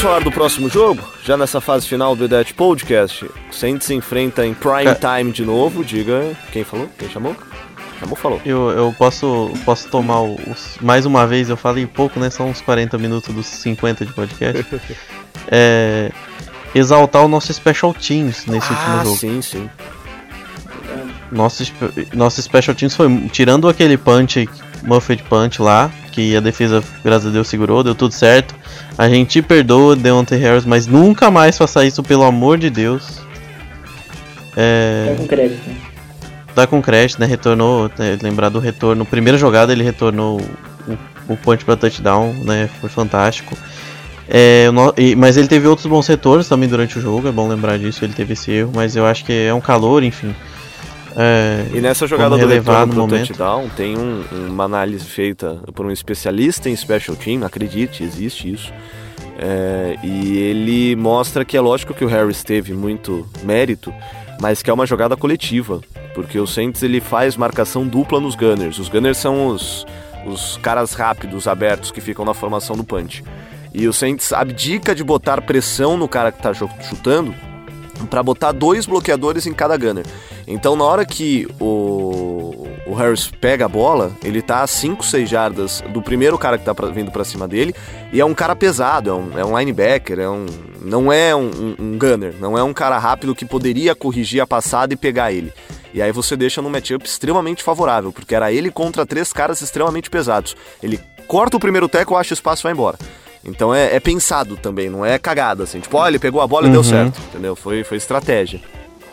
Vamos 0.00 0.14
falar 0.14 0.24
do 0.24 0.32
próximo 0.32 0.70
jogo? 0.70 1.02
Já 1.22 1.36
nessa 1.36 1.60
fase 1.60 1.86
final 1.86 2.16
do 2.16 2.26
Dead 2.26 2.54
Podcast. 2.54 3.30
Saints 3.50 3.86
se 3.86 3.92
enfrenta 3.92 4.46
em 4.46 4.54
prime 4.54 4.94
time 4.94 5.30
de 5.30 5.44
novo. 5.44 5.84
Diga 5.84 6.34
quem 6.50 6.64
falou? 6.64 6.88
Quem 6.98 7.10
chamou? 7.10 7.36
Chamou, 7.98 8.16
falou. 8.16 8.40
Eu, 8.46 8.70
eu 8.70 8.94
posso, 8.96 9.52
posso 9.62 9.90
tomar 9.90 10.22
os. 10.22 10.78
Mais 10.80 11.04
uma 11.04 11.26
vez, 11.26 11.50
eu 11.50 11.56
falei 11.56 11.84
pouco, 11.86 12.18
né? 12.18 12.30
São 12.30 12.48
uns 12.48 12.62
40 12.62 12.96
minutos 12.96 13.34
dos 13.34 13.44
50 13.44 14.06
de 14.06 14.12
podcast. 14.14 14.64
é, 15.48 16.10
exaltar 16.74 17.22
o 17.22 17.28
nosso 17.28 17.52
Special 17.52 17.92
Teams 17.92 18.46
nesse 18.46 18.72
ah, 18.72 18.76
último 18.76 19.04
jogo. 19.04 19.16
Sim, 19.18 19.42
sim. 19.42 19.70
Nosso, 21.30 21.62
nosso 22.14 22.40
Special 22.40 22.74
Teams 22.74 22.96
foi. 22.96 23.28
Tirando 23.30 23.68
aquele 23.68 23.98
punch, 23.98 24.48
Muffet 24.82 25.22
Punch 25.24 25.60
lá, 25.60 25.90
que 26.10 26.36
a 26.36 26.40
defesa, 26.40 26.82
graças 27.04 27.28
a 27.28 27.30
Deus, 27.30 27.48
segurou, 27.48 27.82
deu 27.82 27.94
tudo 27.94 28.12
certo. 28.12 28.54
A 28.96 29.08
gente 29.08 29.30
te 29.30 29.42
perdoa, 29.42 29.96
Deontay 29.96 30.38
Harris, 30.38 30.64
mas 30.64 30.86
nunca 30.86 31.30
mais 31.30 31.56
faça 31.56 31.84
isso, 31.84 32.02
pelo 32.02 32.24
amor 32.24 32.58
de 32.58 32.70
Deus. 32.70 33.20
É... 34.56 35.06
Tá 35.08 35.16
com 35.16 35.26
crédito. 35.26 35.70
Tá 36.54 36.66
com 36.66 36.82
crédito, 36.82 37.20
né? 37.20 37.26
Retornou, 37.26 37.90
né? 37.98 38.18
lembrar 38.22 38.48
do 38.48 38.58
retorno. 38.58 39.06
Primeira 39.06 39.38
jogada 39.38 39.72
ele 39.72 39.84
retornou 39.84 40.40
o, 40.86 41.32
o 41.32 41.36
punch 41.36 41.64
pra 41.64 41.76
touchdown, 41.76 42.34
né? 42.44 42.68
Foi 42.80 42.90
fantástico. 42.90 43.56
É, 44.32 44.68
mas 45.16 45.36
ele 45.36 45.48
teve 45.48 45.66
outros 45.66 45.88
bons 45.88 46.06
retornos 46.06 46.48
também 46.48 46.68
durante 46.68 46.96
o 46.96 47.02
jogo, 47.02 47.26
é 47.26 47.32
bom 47.32 47.48
lembrar 47.48 47.76
disso, 47.80 48.04
ele 48.04 48.12
teve 48.12 48.34
esse 48.34 48.52
erro, 48.52 48.70
mas 48.72 48.94
eu 48.94 49.04
acho 49.04 49.24
que 49.24 49.32
é 49.32 49.52
um 49.52 49.60
calor, 49.60 50.04
enfim. 50.04 50.32
É, 51.16 51.66
e 51.74 51.80
nessa 51.80 52.06
jogada 52.06 52.36
do 52.36 52.46
retorno 52.46 52.94
pro 52.94 53.18
touchdown, 53.18 53.68
tem 53.70 53.96
um, 53.96 54.24
uma 54.48 54.64
análise 54.64 55.04
feita 55.04 55.60
por 55.74 55.84
um 55.86 55.90
especialista 55.90 56.68
em 56.68 56.76
special 56.76 57.16
team, 57.16 57.44
acredite, 57.44 58.02
existe 58.02 58.52
isso. 58.52 58.72
É, 59.38 59.96
e 60.02 60.38
ele 60.38 60.96
mostra 60.96 61.44
que 61.44 61.56
é 61.56 61.60
lógico 61.60 61.94
que 61.94 62.04
o 62.04 62.08
Harris 62.08 62.44
teve 62.44 62.72
muito 62.72 63.26
mérito, 63.42 63.92
mas 64.40 64.62
que 64.62 64.70
é 64.70 64.72
uma 64.72 64.86
jogada 64.86 65.16
coletiva, 65.16 65.80
porque 66.14 66.38
o 66.38 66.46
Saints 66.46 66.82
ele 66.82 67.00
faz 67.00 67.36
marcação 67.36 67.86
dupla 67.86 68.20
nos 68.20 68.34
Gunners. 68.34 68.78
Os 68.78 68.88
Gunners 68.88 69.18
são 69.18 69.48
os, 69.48 69.86
os 70.26 70.58
caras 70.58 70.92
rápidos, 70.92 71.48
abertos, 71.48 71.90
que 71.90 72.00
ficam 72.00 72.24
na 72.24 72.34
formação 72.34 72.76
do 72.76 72.84
punch. 72.84 73.24
E 73.72 73.86
o 73.86 73.92
Saints 73.92 74.32
abdica 74.32 74.94
de 74.94 75.04
botar 75.04 75.40
pressão 75.40 75.96
no 75.96 76.08
cara 76.08 76.32
que 76.32 76.38
está 76.38 76.52
chutando 76.54 77.34
para 78.08 78.22
botar 78.22 78.52
dois 78.52 78.86
bloqueadores 78.86 79.46
em 79.46 79.52
cada 79.52 79.76
gunner. 79.76 80.04
Então, 80.46 80.76
na 80.76 80.84
hora 80.84 81.04
que 81.04 81.46
o, 81.60 82.66
o 82.86 82.94
Harris 82.94 83.30
pega 83.30 83.66
a 83.66 83.68
bola, 83.68 84.12
ele 84.22 84.42
tá 84.42 84.62
a 84.62 84.66
5, 84.66 85.04
6 85.04 85.28
jardas 85.28 85.82
do 85.92 86.02
primeiro 86.02 86.36
cara 86.38 86.58
que 86.58 86.64
tá 86.64 86.74
pra, 86.74 86.88
vindo 86.88 87.10
para 87.10 87.24
cima 87.24 87.46
dele, 87.46 87.74
e 88.12 88.20
é 88.20 88.24
um 88.24 88.34
cara 88.34 88.56
pesado, 88.56 89.10
é 89.10 89.14
um, 89.14 89.38
é 89.38 89.44
um 89.44 89.58
linebacker, 89.58 90.18
é 90.18 90.28
um, 90.28 90.46
não 90.80 91.12
é 91.12 91.34
um, 91.34 91.50
um, 91.50 91.76
um 91.78 91.98
gunner, 91.98 92.34
não 92.40 92.56
é 92.56 92.62
um 92.62 92.72
cara 92.72 92.98
rápido 92.98 93.34
que 93.34 93.44
poderia 93.44 93.94
corrigir 93.94 94.40
a 94.40 94.46
passada 94.46 94.92
e 94.92 94.96
pegar 94.96 95.32
ele. 95.32 95.52
E 95.92 96.00
aí 96.00 96.12
você 96.12 96.36
deixa 96.36 96.62
num 96.62 96.70
matchup 96.70 97.04
extremamente 97.04 97.62
favorável, 97.62 98.12
porque 98.12 98.34
era 98.34 98.52
ele 98.52 98.70
contra 98.70 99.04
três 99.04 99.32
caras 99.32 99.60
extremamente 99.60 100.08
pesados. 100.08 100.56
Ele 100.82 101.00
corta 101.26 101.56
o 101.56 101.60
primeiro 101.60 101.88
tackle, 101.88 102.16
acha 102.16 102.34
espaço 102.34 102.62
e 102.62 102.64
vai 102.64 102.72
embora. 102.72 102.98
Então 103.44 103.74
é, 103.74 103.96
é, 103.96 104.00
pensado 104.00 104.56
também, 104.56 104.90
não 104.90 105.04
é 105.04 105.18
cagada, 105.18 105.64
assim. 105.64 105.80
Tipo, 105.80 105.96
ó, 105.96 106.06
ele 106.06 106.18
pegou 106.18 106.40
a 106.40 106.46
bola 106.46 106.64
uhum. 106.64 106.68
e 106.68 106.72
deu 106.72 106.80
uhum. 106.80 106.86
certo, 106.86 107.20
entendeu? 107.30 107.56
Foi, 107.56 107.82
foi 107.84 107.96
estratégia. 107.96 108.60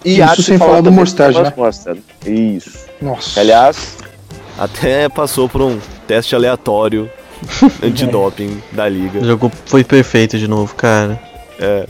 E 0.03 0.19
Isso 0.19 0.43
sem 0.43 0.57
falar 0.57 0.81
do 0.81 0.91
Mostard, 0.91 1.41
né? 1.41 1.53
Mostard. 1.55 2.01
Isso. 2.25 2.85
Nossa. 3.01 3.39
Aliás... 3.39 3.97
Até 4.57 5.07
passou 5.07 5.47
por 5.47 5.61
um 5.61 5.79
teste 6.07 6.35
aleatório 6.35 7.09
antidoping 7.83 8.61
da 8.71 8.89
liga. 8.89 9.19
O 9.19 9.25
jogo 9.25 9.51
foi 9.67 9.83
perfeito 9.83 10.37
de 10.37 10.47
novo, 10.47 10.73
cara. 10.73 11.21
É. 11.59 11.85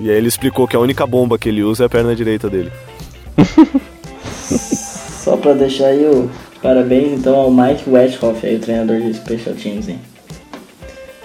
E 0.00 0.10
aí 0.10 0.16
ele 0.16 0.28
explicou 0.28 0.66
que 0.66 0.74
a 0.74 0.80
única 0.80 1.06
bomba 1.06 1.38
que 1.38 1.48
ele 1.48 1.62
usa 1.62 1.84
é 1.84 1.86
a 1.86 1.88
perna 1.88 2.14
direita 2.16 2.50
dele. 2.50 2.72
Só 4.48 5.36
pra 5.36 5.52
deixar 5.52 5.86
aí 5.86 6.04
o 6.04 6.30
parabéns 6.62 7.12
então 7.12 7.36
ao 7.36 7.50
Mike 7.50 7.88
Westhoff, 7.88 8.44
aí, 8.44 8.56
o 8.56 8.60
treinador 8.60 9.00
de 9.00 9.14
Special 9.14 9.54
Teams, 9.54 9.88
hein? 9.88 10.00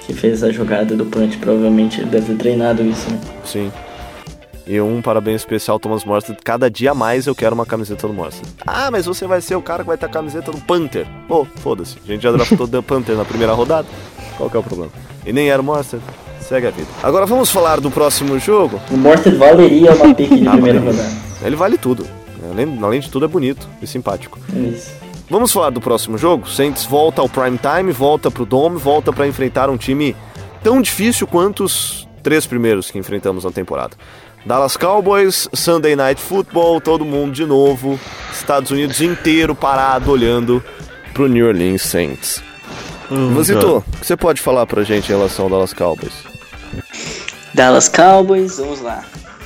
Que 0.06 0.14
fez 0.14 0.44
a 0.44 0.52
jogada 0.52 0.96
do 0.96 1.06
punch, 1.06 1.38
provavelmente 1.38 2.02
ele 2.02 2.10
deve 2.10 2.34
ter 2.34 2.38
treinado 2.38 2.84
isso, 2.84 3.10
né? 3.10 3.20
Sim. 3.46 3.72
E 4.66 4.80
um 4.80 5.02
parabéns 5.02 5.42
especial 5.42 5.78
Thomas 5.78 6.06
Morstead. 6.06 6.40
Cada 6.44 6.70
dia 6.70 6.94
mais 6.94 7.28
eu 7.28 7.36
quero 7.36 7.54
uma 7.54 7.66
camiseta 7.66 8.08
do 8.08 8.14
Morstead. 8.14 8.48
Ah, 8.66 8.90
mas 8.90 9.06
você 9.06 9.28
vai 9.28 9.42
ser 9.42 9.56
o 9.56 9.62
cara 9.62 9.84
que 9.84 9.88
vai 9.88 9.98
ter 9.98 10.06
a 10.06 10.10
camiseta 10.10 10.52
do 10.52 10.58
Panther. 10.60 11.06
Pô, 11.28 11.42
oh, 11.42 11.60
foda-se. 11.60 11.98
A 12.04 12.08
gente 12.08 12.22
já 12.22 12.32
draftou 12.32 12.66
o 12.66 12.84
Panther 12.84 13.16
na 13.16 13.26
primeira 13.26 13.54
rodada. 13.54 13.88
Qual 14.38 14.50
que 14.50 14.56
é 14.56 14.60
o 14.60 14.64
problema? 14.64 14.92
E 15.26 15.34
nem 15.34 15.50
era 15.50 15.62
o 15.62 15.66
Morstead. 15.66 16.02
Segue 16.40 16.68
a 16.68 16.72
vida. 16.72 16.88
Agora 17.02 17.26
vamos 17.26 17.50
falar 17.50 17.80
do 17.80 17.92
próximo 17.92 18.40
jogo. 18.40 18.80
O 18.90 18.98
Morstead 18.98 19.36
valeria 19.36 19.94
uma 19.94 20.14
pick 20.14 20.34
de 20.34 20.48
ah, 20.48 20.52
primeira 20.52 20.80
rodada. 20.80 21.12
Ele 21.44 21.56
vale 21.56 21.78
tudo. 21.78 22.06
Além, 22.50 22.80
além 22.82 23.00
de 23.00 23.10
tudo 23.10 23.26
é 23.26 23.28
bonito 23.28 23.68
e 23.82 23.88
simpático. 23.88 24.40
Isso. 24.54 25.03
Vamos 25.30 25.52
falar 25.52 25.70
do 25.70 25.82
próximo 25.82 26.18
jogo? 26.18 26.50
Saints 26.50 26.86
volta 26.86 27.22
ao 27.22 27.30
prime 27.30 27.58
time, 27.58 27.92
volta 27.92 28.30
pro 28.30 28.46
Dome, 28.46 28.78
volta 28.78 29.12
para 29.12 29.28
enfrentar 29.28 29.70
um 29.70 29.78
time 29.78 30.16
tão 30.62 30.82
difícil 30.82 31.26
quanto 31.26 31.64
os 31.64 32.08
três 32.22 32.46
primeiros 32.46 32.92
que 32.92 32.98
enfrentamos 32.98 33.44
na 33.44 33.52
temporada. 33.52 33.96
Dallas 34.46 34.76
Cowboys, 34.76 35.48
Sunday 35.54 35.96
Night 35.96 36.22
Football, 36.22 36.82
todo 36.82 37.06
mundo 37.06 37.32
de 37.32 37.46
novo, 37.46 38.00
Estados 38.32 38.72
Unidos 38.72 39.02
inteiro 39.02 39.56
parado 39.56 40.12
olhando 40.12 40.64
pro 41.14 41.28
New 41.28 41.48
Orleans 41.48 41.82
Saints. 41.82 42.44
Hum, 43.10 43.34
Vasito, 43.34 43.78
o 43.78 43.98
que 44.00 44.06
você 44.06 44.18
pode 44.18 44.42
falar 44.42 44.66
pra 44.66 44.84
gente 44.84 45.06
em 45.06 45.16
relação 45.16 45.46
ao 45.46 45.52
Dallas 45.52 45.74
Cowboys? 45.74 46.14
Dallas 47.54 47.88
Cowboys, 47.88 48.58
vamos 48.58 48.82
lá. 48.82 49.04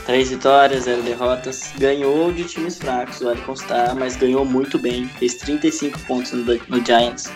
Três 0.08 0.30
vitórias, 0.30 0.86
zero 0.86 1.02
derrotas. 1.02 1.74
Ganhou 1.78 2.32
de 2.32 2.46
times 2.46 2.78
fracos, 2.78 3.20
vale 3.20 3.42
constar, 3.42 3.94
mas 3.94 4.16
ganhou 4.16 4.46
muito 4.46 4.80
bem. 4.80 5.06
Fez 5.20 5.34
35 5.34 6.00
pontos 6.08 6.32
no, 6.32 6.46
no 6.46 6.86
Giants, 6.86 7.30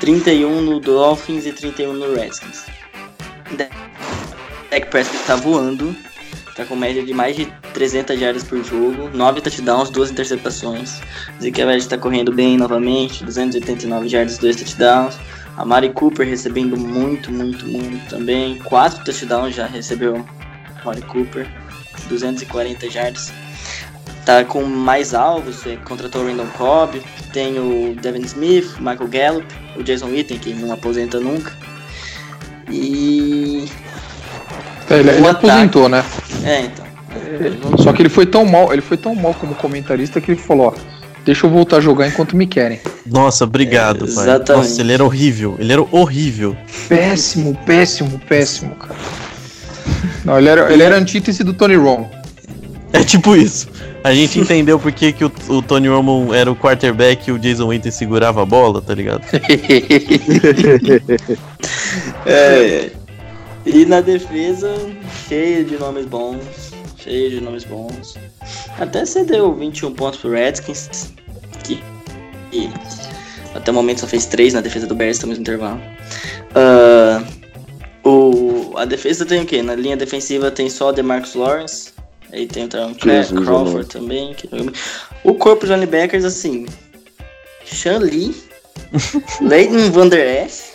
31 0.00 0.60
no 0.60 0.80
Dolphins 0.80 1.46
e 1.46 1.52
31 1.52 1.92
no 1.92 2.12
Redskins. 2.12 2.66
Dak 3.56 4.90
Prescott 4.90 5.22
tá 5.24 5.36
voando, 5.36 5.94
tá 6.56 6.64
com 6.64 6.74
média 6.74 7.00
de 7.00 7.14
mais 7.14 7.36
de 7.36 7.46
300 7.74 8.18
jardas 8.18 8.42
por 8.42 8.60
jogo, 8.64 9.08
9 9.14 9.40
touchdowns, 9.40 9.88
2 9.90 10.10
interceptações. 10.10 11.00
Zeke 11.40 11.60
Elliott 11.60 11.88
tá 11.88 11.96
correndo 11.96 12.32
bem 12.32 12.56
novamente, 12.56 13.24
289 13.24 14.08
jardas, 14.08 14.36
2 14.36 14.56
touchdowns. 14.56 15.16
A 15.56 15.64
Mari 15.64 15.90
Cooper 15.90 16.26
recebendo 16.26 16.76
muito, 16.76 17.30
muito, 17.30 17.64
muito 17.68 18.10
também. 18.10 18.58
4 18.64 19.04
touchdowns 19.04 19.54
já 19.54 19.66
recebeu 19.66 20.26
Mari 20.84 21.02
Cooper. 21.02 21.69
240 22.08 22.90
jardas. 22.90 23.32
Tá 24.24 24.44
com 24.44 24.62
mais 24.64 25.14
alvos, 25.14 25.66
é, 25.66 25.76
contratou 25.76 26.22
o 26.22 26.26
Randall 26.26 26.46
Cobb, 26.58 27.02
tem 27.32 27.58
o 27.58 27.96
Devin 28.00 28.20
Smith, 28.22 28.76
Michael 28.78 29.08
Gallup, 29.08 29.46
o 29.76 29.82
Jason 29.82 30.06
Witten, 30.08 30.38
que 30.38 30.52
não 30.52 30.72
aposenta 30.72 31.18
nunca. 31.18 31.52
E. 32.70 33.66
É, 34.88 34.98
ele, 34.98 35.10
ele 35.10 35.26
aposentou, 35.26 35.88
né? 35.88 36.04
É, 36.44 36.60
então. 36.66 36.90
Só 37.78 37.92
que 37.92 38.02
ele 38.02 38.08
foi 38.08 38.26
tão 38.26 38.44
mal, 38.44 38.72
ele 38.72 38.82
foi 38.82 38.96
tão 38.96 39.14
mal 39.14 39.34
como 39.34 39.54
comentarista 39.54 40.20
que 40.20 40.32
ele 40.32 40.40
falou, 40.40 40.68
ó, 40.68 40.74
deixa 41.24 41.46
eu 41.46 41.50
voltar 41.50 41.78
a 41.78 41.80
jogar 41.80 42.06
enquanto 42.06 42.36
me 42.36 42.46
querem. 42.46 42.80
Nossa, 43.06 43.44
obrigado, 43.44 44.04
é, 44.04 44.14
pai. 44.14 44.24
Exatamente. 44.24 44.68
Nossa, 44.68 44.80
ele 44.80 44.92
era 44.92 45.04
horrível, 45.04 45.56
ele 45.58 45.72
era 45.72 45.82
horrível. 45.90 46.56
Péssimo, 46.88 47.56
péssimo, 47.66 48.18
péssimo, 48.28 48.74
cara. 48.76 48.96
Não, 50.24 50.38
ele 50.38 50.48
era, 50.48 50.72
ele 50.72 50.82
era 50.82 50.96
antítese 50.96 51.44
do 51.44 51.52
Tony 51.52 51.76
Romo. 51.76 52.10
É 52.92 53.04
tipo 53.04 53.36
isso. 53.36 53.68
A 54.02 54.12
gente 54.12 54.40
entendeu 54.40 54.78
por 54.78 54.90
que, 54.92 55.12
que 55.12 55.24
o, 55.24 55.32
o 55.48 55.62
Tony 55.62 55.88
Romo 55.88 56.32
era 56.34 56.50
o 56.50 56.56
quarterback 56.56 57.28
e 57.28 57.32
o 57.32 57.38
Jason 57.38 57.66
Witten 57.66 57.92
segurava 57.92 58.42
a 58.42 58.46
bola, 58.46 58.80
tá 58.82 58.94
ligado? 58.94 59.22
é, 62.26 62.90
e 63.66 63.84
na 63.84 64.00
defesa, 64.00 64.74
cheio 65.28 65.64
de 65.64 65.76
nomes 65.78 66.06
bons. 66.06 66.72
Cheio 66.96 67.30
de 67.30 67.40
nomes 67.40 67.64
bons. 67.64 68.16
Até 68.78 69.04
cedeu 69.04 69.54
21 69.54 69.92
pontos 69.94 70.20
pro 70.20 70.30
Redskins. 70.30 71.12
Que, 71.62 71.82
que 72.50 72.70
até 73.54 73.70
o 73.70 73.74
momento 73.74 74.00
só 74.00 74.06
fez 74.06 74.26
3 74.26 74.54
na 74.54 74.60
defesa 74.60 74.86
do 74.86 74.94
Bears, 74.94 75.16
estamos 75.16 75.36
no 75.36 75.42
intervalo. 75.42 75.80
Uh, 76.50 77.39
o, 78.10 78.76
a 78.76 78.84
defesa 78.84 79.24
tem 79.24 79.42
o 79.42 79.46
quê? 79.46 79.62
Na 79.62 79.74
linha 79.74 79.96
defensiva 79.96 80.50
tem 80.50 80.68
só 80.68 80.88
o 80.88 80.92
DeMarcus 80.92 81.34
Lawrence. 81.34 81.92
Aí 82.32 82.46
tem 82.46 82.64
o 82.64 82.68
Crawford 83.44 83.88
também. 83.88 84.34
Que... 84.34 84.48
O 85.24 85.34
corpo 85.34 85.66
de 85.66 85.72
linebackers, 85.72 86.24
assim. 86.24 86.66
Sean 87.64 87.98
Lee, 87.98 88.34
Leighton 89.40 89.90
Van 89.90 90.08
Der 90.08 90.44
Esch 90.44 90.72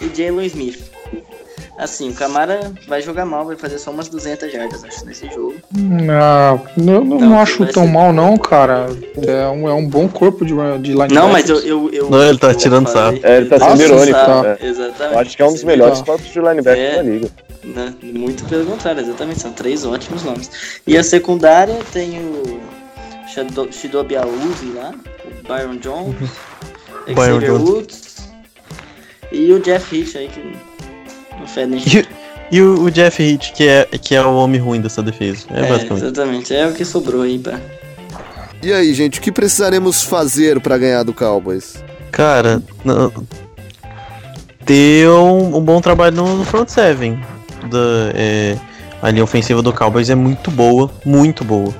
e 0.00 0.08
Jalen 0.14 0.46
Smith. 0.46 0.93
Assim, 1.76 2.10
o 2.10 2.14
Camara 2.14 2.72
vai 2.86 3.02
jogar 3.02 3.26
mal, 3.26 3.44
vai 3.44 3.56
fazer 3.56 3.78
só 3.78 3.90
umas 3.90 4.08
200 4.08 4.52
jardas, 4.52 4.84
acho, 4.84 5.04
nesse 5.04 5.28
jogo. 5.28 5.56
Não, 5.72 6.64
não, 6.76 7.04
não, 7.04 7.18
não 7.18 7.40
acho 7.40 7.66
tão 7.66 7.86
mal, 7.88 8.12
não, 8.12 8.36
cara. 8.36 8.86
É 9.26 9.48
um, 9.48 9.68
é 9.68 9.74
um 9.74 9.84
bom 9.84 10.08
corpo 10.08 10.44
de, 10.44 10.52
de 10.52 10.92
linebackers. 10.92 11.12
Não, 11.12 11.28
mas 11.28 11.48
eu. 11.50 11.58
eu, 11.60 11.90
eu 11.92 12.10
não, 12.10 12.22
ele 12.22 12.38
tá 12.38 12.54
tirando 12.54 12.88
sarro. 12.88 13.18
É, 13.22 13.38
ele 13.38 13.46
tá 13.46 13.58
sendo 13.58 13.82
irônico. 13.82 14.12
Tá. 14.18 14.56
É. 14.60 14.66
Exatamente. 14.66 15.14
Eu 15.14 15.18
acho 15.18 15.36
que 15.36 15.42
é 15.42 15.46
um 15.46 15.52
dos 15.52 15.64
melhores 15.64 15.98
tá. 15.98 16.04
corpos 16.06 16.32
de 16.32 16.38
linebacker 16.38 16.84
é, 16.84 16.96
da 16.96 17.02
liga. 17.02 17.30
Né, 17.64 17.94
muito 18.02 18.44
pelo 18.44 18.66
contrário, 18.66 19.00
exatamente. 19.00 19.40
São 19.40 19.52
três 19.52 19.84
ótimos 19.84 20.22
nomes. 20.22 20.50
E 20.86 20.96
a 20.96 21.02
secundária 21.02 21.78
tem 21.92 22.20
o 22.20 22.60
Shidobi 23.72 24.16
Auzi 24.16 24.72
lá, 24.76 24.94
o 25.24 25.48
Byron 25.48 25.76
Jones, 25.78 26.30
Xavier 27.08 27.52
Woods 27.52 28.28
e 29.32 29.52
o 29.52 29.58
Jeff 29.58 29.96
Hitch 29.96 30.14
aí 30.14 30.28
que 30.28 30.56
e, 32.50 32.56
e 32.56 32.60
o, 32.60 32.84
o, 32.84 32.90
Jeff 32.90 33.22
Hitt, 33.22 33.52
que 33.52 33.66
é, 33.66 33.84
que 33.84 34.14
é 34.14 34.24
o 34.24 34.36
homem 34.36 34.60
ruim 34.60 34.80
dessa 34.80 35.02
defesa. 35.02 35.46
É, 35.50 35.60
é 35.60 35.68
basicamente. 35.68 36.04
Exatamente, 36.04 36.54
é 36.54 36.66
o 36.66 36.72
que 36.72 36.84
sobrou 36.84 37.22
aí 37.22 37.38
pra. 37.38 37.60
E 38.62 38.72
aí, 38.72 38.94
gente, 38.94 39.18
o 39.18 39.22
que 39.22 39.30
precisaremos 39.30 40.02
fazer 40.02 40.60
para 40.60 40.78
ganhar 40.78 41.02
do 41.02 41.12
Cowboys? 41.12 41.82
Cara, 42.10 42.62
não, 42.84 43.12
ter 44.64 45.08
um, 45.08 45.56
um, 45.56 45.60
bom 45.60 45.80
trabalho 45.80 46.16
no, 46.16 46.44
front 46.44 46.68
seven. 46.68 47.20
Da, 47.70 48.10
é, 48.14 48.56
a 49.02 49.10
linha 49.10 49.24
ofensiva 49.24 49.60
do 49.60 49.72
Cowboys 49.72 50.10
é 50.10 50.14
muito 50.14 50.50
boa, 50.50 50.90
muito 51.04 51.44
boa. 51.44 51.74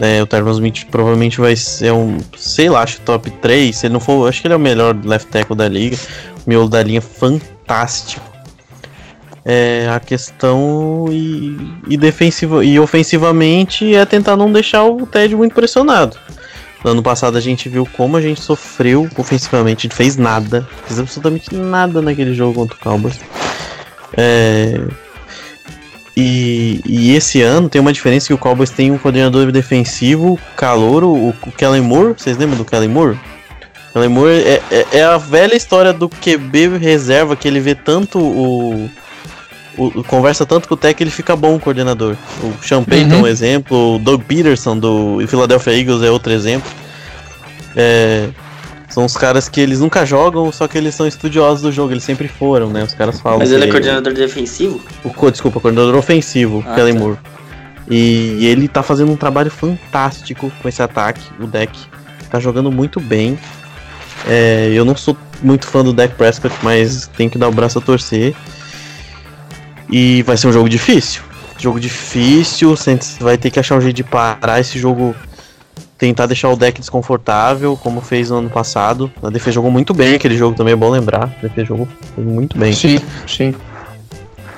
É, 0.00 0.20
o 0.22 0.26
Terrence 0.26 0.54
Smith 0.54 0.84
provavelmente 0.90 1.40
vai 1.40 1.54
ser 1.54 1.92
um, 1.92 2.18
sei 2.36 2.68
lá, 2.68 2.82
acho 2.82 3.00
top 3.00 3.30
3. 3.30 3.74
Se 3.74 3.86
ele 3.86 3.92
não 3.92 4.00
for, 4.00 4.28
acho 4.28 4.40
que 4.40 4.46
ele 4.46 4.54
é 4.54 4.56
o 4.56 4.60
melhor 4.60 4.96
left 5.04 5.30
tackle 5.30 5.56
da 5.56 5.68
liga. 5.68 5.96
O 6.44 6.50
miolo 6.50 6.68
da 6.68 6.82
linha 6.82 7.00
fantástico 7.00 8.33
é, 9.44 9.88
a 9.94 10.00
questão 10.00 11.06
e, 11.10 11.56
e 11.88 11.96
defensiva 11.96 12.64
e 12.64 12.78
ofensivamente 12.78 13.94
é 13.94 14.04
tentar 14.06 14.36
não 14.36 14.50
deixar 14.50 14.84
o 14.84 15.06
Ted 15.06 15.36
muito 15.36 15.54
pressionado. 15.54 16.16
No 16.82 16.90
ano 16.90 17.02
passado 17.02 17.36
a 17.36 17.40
gente 17.40 17.68
viu 17.68 17.88
como 17.96 18.16
a 18.16 18.20
gente 18.20 18.40
sofreu 18.40 19.08
ofensivamente, 19.16 19.86
a 19.86 19.88
gente 19.88 19.96
fez 19.96 20.16
nada, 20.16 20.66
fez 20.86 20.98
absolutamente 20.98 21.54
nada 21.54 22.00
naquele 22.02 22.34
jogo 22.34 22.54
contra 22.54 22.76
o 22.76 22.80
Cowboys. 22.80 23.20
É, 24.16 24.80
e, 26.16 26.80
e, 26.86 27.16
esse 27.16 27.42
ano 27.42 27.68
tem 27.68 27.80
uma 27.80 27.92
diferença 27.92 28.28
que 28.28 28.34
o 28.34 28.38
Cowboys 28.38 28.70
tem 28.70 28.92
um 28.92 28.98
coordenador 28.98 29.50
defensivo, 29.50 30.38
calor, 30.56 31.02
o, 31.02 31.30
o 31.30 31.52
Kellen 31.56 31.82
Moore. 31.82 32.14
Vocês 32.16 32.36
lembram 32.36 32.56
do 32.56 32.64
Kellen 32.64 32.88
Moore? 32.88 33.18
Kellen 33.92 34.10
Moore 34.10 34.32
é, 34.32 34.62
é, 34.70 34.86
é, 34.92 35.02
a 35.02 35.16
velha 35.16 35.56
história 35.56 35.92
do 35.92 36.08
QB 36.08 36.78
reserva 36.78 37.34
que 37.34 37.48
ele 37.48 37.58
vê 37.58 37.74
tanto 37.74 38.20
o, 38.20 38.88
o, 39.76 40.04
conversa 40.04 40.46
tanto 40.46 40.68
com 40.68 40.74
o 40.74 40.76
Tech 40.76 40.94
que 40.94 41.02
ele 41.02 41.10
fica 41.10 41.34
bom 41.34 41.56
o 41.56 41.60
coordenador. 41.60 42.16
O 42.42 42.64
Sean 42.64 42.84
Payton 42.84 43.14
uhum. 43.14 43.20
é 43.20 43.22
um 43.22 43.26
exemplo, 43.26 43.96
o 43.96 43.98
Doug 43.98 44.22
Peterson 44.22 44.78
do 44.78 45.18
Philadelphia 45.26 45.78
Eagles 45.78 46.02
é 46.02 46.10
outro 46.10 46.32
exemplo. 46.32 46.70
É, 47.76 48.28
são 48.88 49.04
os 49.04 49.16
caras 49.16 49.48
que 49.48 49.60
eles 49.60 49.80
nunca 49.80 50.06
jogam, 50.06 50.52
só 50.52 50.68
que 50.68 50.78
eles 50.78 50.94
são 50.94 51.06
estudiosos 51.06 51.62
do 51.62 51.72
jogo, 51.72 51.92
eles 51.92 52.04
sempre 52.04 52.28
foram, 52.28 52.70
né? 52.70 52.84
Os 52.84 52.94
caras 52.94 53.20
falam. 53.20 53.40
Mas 53.40 53.50
ele 53.50 53.64
é 53.64 53.68
coordenador 53.68 54.12
defensivo? 54.12 54.80
O, 55.02 55.30
desculpa, 55.30 55.58
coordenador 55.58 55.96
ofensivo, 55.96 56.64
ah, 56.66 56.74
Kellen 56.74 56.94
tá. 56.94 57.00
Moore. 57.00 57.18
E, 57.90 58.36
e 58.38 58.46
ele 58.46 58.68
tá 58.68 58.82
fazendo 58.82 59.10
um 59.10 59.16
trabalho 59.16 59.50
fantástico 59.50 60.50
com 60.62 60.68
esse 60.68 60.80
ataque, 60.82 61.20
o 61.40 61.46
deck. 61.46 61.76
Tá 62.30 62.38
jogando 62.38 62.70
muito 62.70 63.00
bem. 63.00 63.38
É, 64.26 64.70
eu 64.72 64.84
não 64.84 64.96
sou 64.96 65.16
muito 65.42 65.66
fã 65.66 65.84
do 65.84 65.92
deck 65.92 66.14
Prescott, 66.14 66.54
mas 66.62 67.08
tem 67.16 67.28
que 67.28 67.36
dar 67.36 67.48
o 67.48 67.52
braço 67.52 67.78
a 67.78 67.82
torcer. 67.82 68.34
E 69.90 70.22
vai 70.22 70.36
ser 70.36 70.48
um 70.48 70.52
jogo 70.52 70.68
difícil. 70.68 71.22
Jogo 71.58 71.78
difícil, 71.78 72.70
você 72.70 72.98
vai 73.20 73.38
ter 73.38 73.50
que 73.50 73.60
achar 73.60 73.76
um 73.76 73.80
jeito 73.80 73.96
de 73.96 74.04
parar 74.04 74.60
esse 74.60 74.78
jogo. 74.78 75.14
Tentar 75.96 76.26
deixar 76.26 76.48
o 76.50 76.56
deck 76.56 76.80
desconfortável, 76.80 77.76
como 77.76 78.00
fez 78.00 78.28
no 78.28 78.38
ano 78.38 78.50
passado. 78.50 79.10
A 79.22 79.30
defesa 79.30 79.52
jogou 79.52 79.70
muito 79.70 79.94
bem 79.94 80.14
aquele 80.14 80.36
jogo 80.36 80.56
também, 80.56 80.72
é 80.72 80.76
bom 80.76 80.90
lembrar. 80.90 81.32
A 81.38 81.42
defesa 81.42 81.66
jogou 81.66 81.88
muito 82.18 82.58
bem. 82.58 82.72
Sim, 82.72 82.98
sim. 83.26 83.54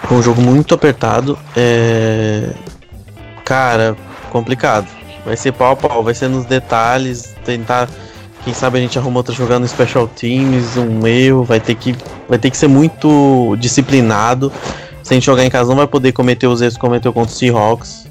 Foi 0.05 0.16
um 0.16 0.22
jogo 0.22 0.41
muito 0.41 0.74
apertado. 0.74 1.39
É... 1.55 2.51
Cara, 3.45 3.97
complicado. 4.31 4.87
Vai 5.24 5.37
ser 5.37 5.53
pau 5.53 5.72
a 5.72 5.77
pau, 5.77 6.03
vai 6.03 6.14
ser 6.14 6.29
nos 6.29 6.45
detalhes, 6.47 7.35
tentar. 7.45 7.89
Quem 8.45 8.55
sabe 8.55 8.79
a 8.79 8.81
gente 8.81 8.97
arruma 8.97 9.18
outra 9.18 9.35
jogando 9.35 9.62
no 9.62 9.68
Special 9.68 10.07
Teams, 10.07 10.77
um 10.77 11.07
erro, 11.07 11.43
vai 11.43 11.59
ter 11.59 11.74
que. 11.74 11.95
Vai 12.29 12.39
ter 12.39 12.51
que 12.51 12.57
ser 12.57 12.68
muito 12.68 13.57
disciplinado. 13.59 14.53
Se 15.07 15.12
a 15.12 15.14
gente 15.14 15.24
jogar 15.24 15.44
em 15.44 15.50
casa 15.50 15.68
não 15.68 15.76
vai 15.76 15.86
poder 15.86 16.11
cometer 16.11 16.48
os 16.48 16.61
erros 16.61 16.74
que 16.74 16.80
cometeu 16.80 17.12
contra 17.12 17.32
o 17.32 17.38
Seahawks. 17.38 18.09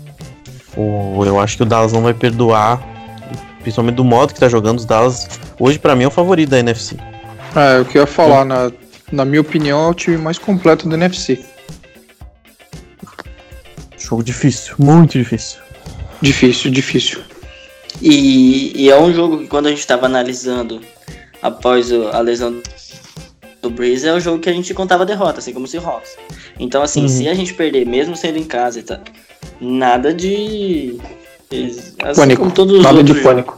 O, 0.77 1.25
eu 1.25 1.37
acho 1.37 1.57
que 1.57 1.63
o 1.63 1.65
Dallas 1.65 1.91
não 1.91 2.01
vai 2.01 2.13
perdoar. 2.13 2.81
Principalmente 3.59 3.95
do 3.95 4.05
modo 4.05 4.33
que 4.33 4.39
tá 4.39 4.47
jogando, 4.47 4.79
os 4.79 4.85
Dallas 4.85 5.27
hoje 5.59 5.77
para 5.77 5.93
mim 5.93 6.05
é 6.05 6.07
o 6.07 6.11
favorito 6.11 6.51
da 6.51 6.59
NFC. 6.59 6.95
É, 7.53 7.81
o 7.81 7.83
que 7.85 7.97
eu 7.97 8.03
ia 8.03 8.07
falar, 8.07 8.45
na, 8.45 8.71
na 9.11 9.25
minha 9.25 9.41
opinião, 9.41 9.85
é 9.85 9.89
o 9.89 9.93
time 9.93 10.15
mais 10.15 10.39
completo 10.39 10.87
da 10.87 10.95
NFC. 10.95 11.43
Jogo 13.97 14.23
difícil, 14.23 14.75
muito 14.79 15.17
difícil. 15.17 15.59
Difícil, 16.21 16.71
difícil. 16.71 17.19
E, 18.01 18.71
e 18.73 18.89
é 18.89 18.97
um 18.97 19.13
jogo 19.13 19.39
que 19.39 19.47
quando 19.47 19.65
a 19.65 19.69
gente 19.69 19.79
estava 19.79 20.05
analisando 20.05 20.79
após 21.41 21.91
a 21.91 22.21
lesão 22.21 22.53
do 22.53 22.61
Breeze, 23.75 24.07
é 24.07 24.13
o 24.13 24.19
jogo 24.19 24.39
que 24.39 24.49
a 24.49 24.53
gente 24.53 24.73
contava 24.73 25.05
derrota, 25.05 25.39
assim 25.39 25.53
como 25.53 25.65
o 25.65 25.67
Seahawks. 25.67 26.17
Então, 26.59 26.81
assim, 26.81 27.03
uhum. 27.03 27.07
se 27.07 27.27
a 27.27 27.33
gente 27.33 27.53
perder, 27.53 27.85
mesmo 27.85 28.15
sendo 28.15 28.37
em 28.37 28.43
casa, 28.43 28.81
tá, 28.81 28.99
nada 29.59 30.13
de. 30.13 30.97
Assim, 32.03 32.21
pânico. 32.21 32.51
todos 32.51 32.81
nada 32.81 33.03
de 33.03 33.13
pânico. 33.15 33.57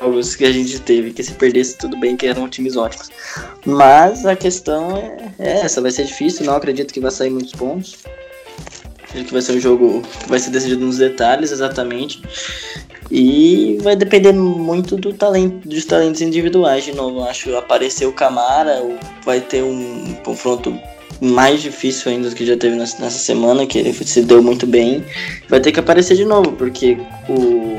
Jogos 0.00 0.36
que 0.36 0.44
a 0.44 0.52
gente 0.52 0.78
teve, 0.80 1.12
que 1.12 1.22
se 1.22 1.32
perdesse, 1.32 1.78
tudo 1.78 1.98
bem, 1.98 2.16
que 2.16 2.26
eram 2.26 2.48
times 2.48 2.76
ótimos. 2.76 3.10
Mas 3.66 4.24
a 4.24 4.34
questão 4.34 4.96
é, 4.96 5.34
é 5.38 5.50
essa: 5.60 5.80
vai 5.80 5.90
ser 5.90 6.04
difícil, 6.04 6.46
não 6.46 6.56
acredito 6.56 6.92
que 6.92 7.00
vai 7.00 7.10
sair 7.10 7.30
muitos 7.30 7.52
pontos 7.52 7.98
que 9.22 9.32
vai 9.32 9.42
ser 9.42 9.52
um 9.52 9.60
jogo 9.60 10.02
que 10.20 10.28
vai 10.28 10.38
ser 10.40 10.50
decidido 10.50 10.84
nos 10.84 10.98
detalhes 10.98 11.52
exatamente. 11.52 12.20
E 13.16 13.78
vai 13.80 13.94
depender 13.94 14.32
muito 14.32 14.96
do 14.96 15.12
talento, 15.12 15.68
dos 15.68 15.84
talentos 15.84 16.20
individuais 16.20 16.82
de 16.82 16.90
novo. 16.90 17.22
Acho 17.22 17.56
aparecer 17.56 18.06
o 18.06 18.12
Camara, 18.12 18.82
vai 19.24 19.40
ter 19.40 19.62
um 19.62 20.16
confronto 20.24 20.76
mais 21.20 21.62
difícil 21.62 22.10
ainda 22.10 22.28
do 22.28 22.34
que 22.34 22.44
já 22.44 22.56
teve 22.56 22.74
nessa, 22.74 23.08
semana, 23.10 23.68
que 23.68 23.78
ele 23.78 23.92
se 23.92 24.20
deu 24.22 24.42
muito 24.42 24.66
bem. 24.66 25.04
Vai 25.48 25.60
ter 25.60 25.70
que 25.70 25.78
aparecer 25.78 26.16
de 26.16 26.24
novo, 26.24 26.50
porque 26.54 26.98
o, 27.28 27.78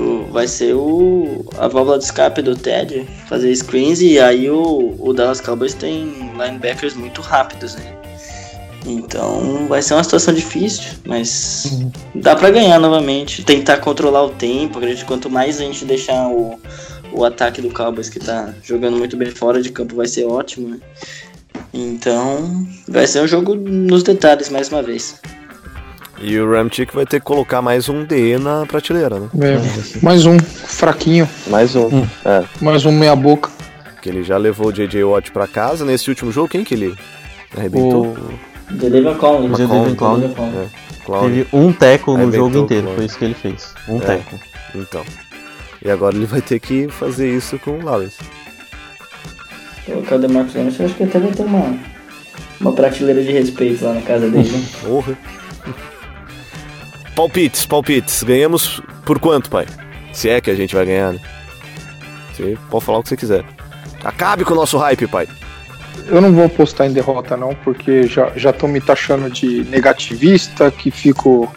o 0.00 0.32
vai 0.32 0.48
ser 0.48 0.72
o 0.72 1.44
a 1.58 1.68
válvula 1.68 1.98
de 1.98 2.04
escape 2.04 2.40
do 2.40 2.56
Ted 2.56 3.06
fazer 3.28 3.54
screens 3.54 4.00
e 4.00 4.18
aí 4.18 4.48
o, 4.48 4.96
o 4.98 5.12
Dallas 5.12 5.42
Cowboys 5.42 5.74
tem 5.74 6.32
linebackers 6.38 6.94
muito 6.94 7.20
rápidos, 7.20 7.74
né? 7.74 7.92
Então 8.86 9.66
vai 9.68 9.82
ser 9.82 9.94
uma 9.94 10.04
situação 10.04 10.32
difícil, 10.32 10.92
mas 11.04 11.64
uhum. 11.72 11.90
dá 12.14 12.36
para 12.36 12.50
ganhar 12.50 12.78
novamente. 12.78 13.42
Tentar 13.42 13.78
controlar 13.78 14.22
o 14.24 14.30
tempo. 14.30 14.78
Acredito 14.78 15.00
que 15.00 15.06
quanto 15.06 15.28
mais 15.28 15.60
a 15.60 15.64
gente 15.64 15.84
deixar 15.84 16.28
o, 16.28 16.58
o 17.12 17.24
ataque 17.24 17.60
do 17.60 17.70
Cowboys, 17.70 18.08
que 18.08 18.20
tá 18.20 18.54
jogando 18.62 18.96
muito 18.96 19.16
bem 19.16 19.30
fora 19.30 19.60
de 19.60 19.70
campo, 19.70 19.96
vai 19.96 20.06
ser 20.06 20.24
ótimo. 20.24 20.68
Né? 20.68 20.78
Então 21.74 22.66
vai 22.86 23.06
ser 23.06 23.20
um 23.20 23.26
jogo 23.26 23.56
nos 23.56 24.04
detalhes 24.04 24.48
mais 24.48 24.68
uma 24.68 24.82
vez. 24.82 25.20
E 26.18 26.38
o 26.38 26.50
Ramchick 26.50 26.94
vai 26.94 27.04
ter 27.04 27.20
que 27.20 27.26
colocar 27.26 27.60
mais 27.60 27.88
um 27.88 28.04
DE 28.04 28.38
na 28.38 28.64
prateleira, 28.64 29.20
né? 29.20 29.28
É, 29.38 30.00
mais 30.02 30.24
um, 30.24 30.38
fraquinho. 30.38 31.28
Mais 31.48 31.76
um. 31.76 31.88
Hum. 31.88 32.06
É. 32.24 32.44
Mais 32.60 32.86
um 32.86 32.92
meia 32.92 33.14
boca. 33.14 33.50
Que 34.00 34.08
ele 34.08 34.22
já 34.22 34.38
levou 34.38 34.68
o 34.68 34.72
JJ 34.72 35.04
Watt 35.04 35.30
pra 35.30 35.46
casa. 35.46 35.84
Nesse 35.84 36.08
último 36.08 36.32
jogo, 36.32 36.48
quem 36.48 36.64
que 36.64 36.72
ele 36.72 36.96
arrebentou? 37.54 38.06
O... 38.06 38.55
Jadavion 38.70 39.14
Clowney. 39.14 39.48
Jadavion 39.50 39.94
Clowney. 39.94 40.34
Teve 41.06 41.46
um 41.52 41.72
teco 41.72 42.16
no 42.16 42.32
jogo 42.32 42.58
inteiro, 42.58 42.92
foi 42.94 43.04
isso 43.04 43.18
que 43.18 43.24
ele 43.24 43.34
fez. 43.34 43.74
Um 43.88 43.98
é, 43.98 44.00
teco. 44.00 44.40
Então. 44.74 45.04
E 45.84 45.90
agora 45.90 46.16
ele 46.16 46.26
vai 46.26 46.40
ter 46.40 46.58
que 46.58 46.88
fazer 46.88 47.32
isso 47.32 47.58
com 47.60 47.78
o 47.78 47.84
Lawrence. 47.84 48.18
Colocar 49.84 50.16
o 50.16 50.18
DeMarcus 50.18 50.54
Lawrence, 50.54 50.80
eu 50.80 50.86
acho 50.86 50.94
que 50.96 51.04
até 51.04 51.20
vai 51.20 51.30
ter 51.30 51.44
uma, 51.44 51.78
uma 52.60 52.72
prateleira 52.72 53.22
de 53.22 53.30
respeito 53.30 53.84
lá 53.84 53.94
na 53.94 54.02
casa 54.02 54.28
dele. 54.28 54.50
Né? 54.50 54.66
Porra. 54.82 55.16
palpites, 57.14 57.66
palpites. 57.66 58.22
Ganhamos 58.24 58.82
por 59.04 59.20
quanto, 59.20 59.48
pai? 59.48 59.66
Se 60.12 60.28
é 60.28 60.40
que 60.40 60.50
a 60.50 60.56
gente 60.56 60.74
vai 60.74 60.84
ganhar, 60.86 61.12
né? 61.12 61.20
Você 62.34 62.58
pode 62.68 62.84
falar 62.84 62.98
o 62.98 63.02
que 63.02 63.10
você 63.10 63.16
quiser. 63.16 63.44
Acabe 64.02 64.44
com 64.44 64.54
o 64.54 64.56
nosso 64.56 64.76
hype, 64.76 65.06
pai 65.06 65.28
eu 66.06 66.20
não 66.20 66.32
vou 66.32 66.48
postar 66.48 66.86
em 66.86 66.92
derrota 66.92 67.36
não, 67.36 67.54
porque 67.64 68.06
já 68.06 68.50
estão 68.50 68.68
me 68.68 68.80
taxando 68.80 69.30
de 69.30 69.64
negativista, 69.64 70.70
que 70.70 70.90
fico 70.90 71.52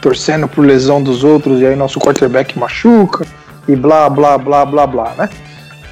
torcendo 0.00 0.46
por 0.46 0.64
lesão 0.64 1.02
dos 1.02 1.24
outros 1.24 1.60
e 1.60 1.66
aí 1.66 1.74
nosso 1.74 1.98
quarterback 1.98 2.58
machuca 2.58 3.26
e 3.66 3.74
blá 3.74 4.08
blá 4.08 4.36
blá 4.38 4.64
blá 4.64 4.86
blá, 4.86 5.14
né? 5.14 5.28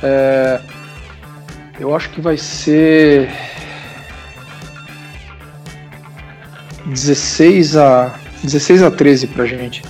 É, 0.02 0.60
eu 1.80 1.94
acho 1.94 2.10
que 2.10 2.20
vai 2.20 2.36
ser 2.36 3.30
16 6.86 7.76
a 7.76 8.14
16 8.42 8.82
a 8.82 8.90
13 8.90 9.26
pra 9.28 9.46
gente. 9.46 9.82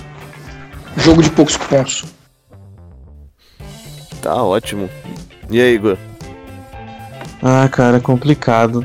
Jogo 0.97 1.21
de 1.21 1.29
poucos 1.29 1.57
pontos. 1.57 2.05
Tá 4.21 4.41
ótimo. 4.41 4.89
E 5.51 5.61
aí, 5.61 5.75
Igor? 5.75 5.97
Ah, 7.47 7.69
cara, 7.69 7.99
complicado. 7.99 8.83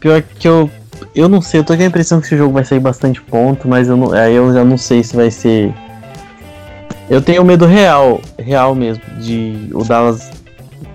Pior 0.00 0.22
que 0.22 0.48
eu. 0.48 0.70
Eu 1.14 1.28
não 1.28 1.42
sei, 1.42 1.60
eu 1.60 1.64
tô 1.64 1.76
com 1.76 1.82
a 1.82 1.86
impressão 1.86 2.18
que 2.18 2.26
esse 2.26 2.36
jogo 2.36 2.54
vai 2.54 2.64
sair 2.64 2.80
bastante 2.80 3.20
ponto, 3.20 3.68
mas 3.68 3.88
eu 3.88 3.96
não, 3.96 4.12
aí 4.12 4.34
eu 4.34 4.54
já 4.54 4.64
não 4.64 4.78
sei 4.78 5.04
se 5.04 5.14
vai 5.14 5.30
ser. 5.30 5.74
Eu 7.10 7.20
tenho 7.20 7.44
medo 7.44 7.66
real, 7.66 8.18
real 8.38 8.74
mesmo, 8.74 9.02
de 9.18 9.68
o 9.74 9.84
Dallas 9.84 10.30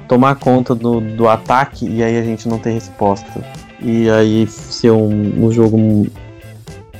tomar 0.07 0.35
conta 0.35 0.73
do, 0.73 0.99
do 0.99 1.27
ataque 1.27 1.87
e 1.87 2.01
aí 2.01 2.17
a 2.17 2.23
gente 2.23 2.49
não 2.49 2.57
ter 2.57 2.71
resposta. 2.71 3.39
E 3.79 4.09
aí 4.09 4.47
ser 4.47 4.89
um, 4.89 5.45
um 5.45 5.51
jogo 5.51 6.07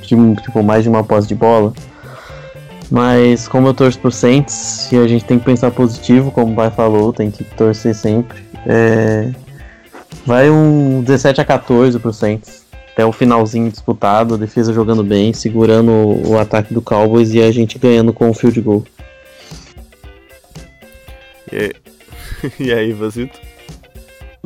de 0.00 0.36
tipo, 0.36 0.62
mais 0.62 0.84
de 0.84 0.88
uma 0.88 1.02
posse 1.02 1.26
de 1.26 1.34
bola. 1.34 1.72
Mas 2.88 3.48
como 3.48 3.66
eu 3.66 3.74
torço 3.74 3.98
pro 3.98 4.12
Saints, 4.12 4.88
e 4.92 4.98
a 4.98 5.08
gente 5.08 5.24
tem 5.24 5.36
que 5.36 5.44
pensar 5.44 5.72
positivo, 5.72 6.30
como 6.30 6.52
o 6.52 6.54
pai 6.54 6.70
falou, 6.70 7.12
tem 7.12 7.28
que 7.28 7.42
torcer 7.42 7.92
sempre. 7.92 8.44
É, 8.64 9.32
Vai 10.26 10.50
um 10.50 11.02
17 11.02 11.40
a 11.40 11.44
14 11.44 11.98
pro 12.00 12.12
Saints. 12.12 12.66
Até 12.92 13.06
o 13.06 13.12
finalzinho 13.12 13.70
disputado, 13.70 14.34
a 14.34 14.38
defesa 14.38 14.72
jogando 14.72 15.04
bem, 15.04 15.32
segurando 15.32 15.92
o 15.92 16.38
ataque 16.38 16.74
do 16.74 16.82
Cowboys 16.82 17.32
e 17.32 17.40
a 17.40 17.52
gente 17.52 17.78
ganhando 17.78 18.12
com 18.12 18.28
o 18.28 18.34
field 18.34 18.60
goal. 18.60 18.84
E 21.52 21.56
aí, 21.56 21.72
e 22.58 22.72
aí 22.72 22.92
Vasito? 22.92 23.38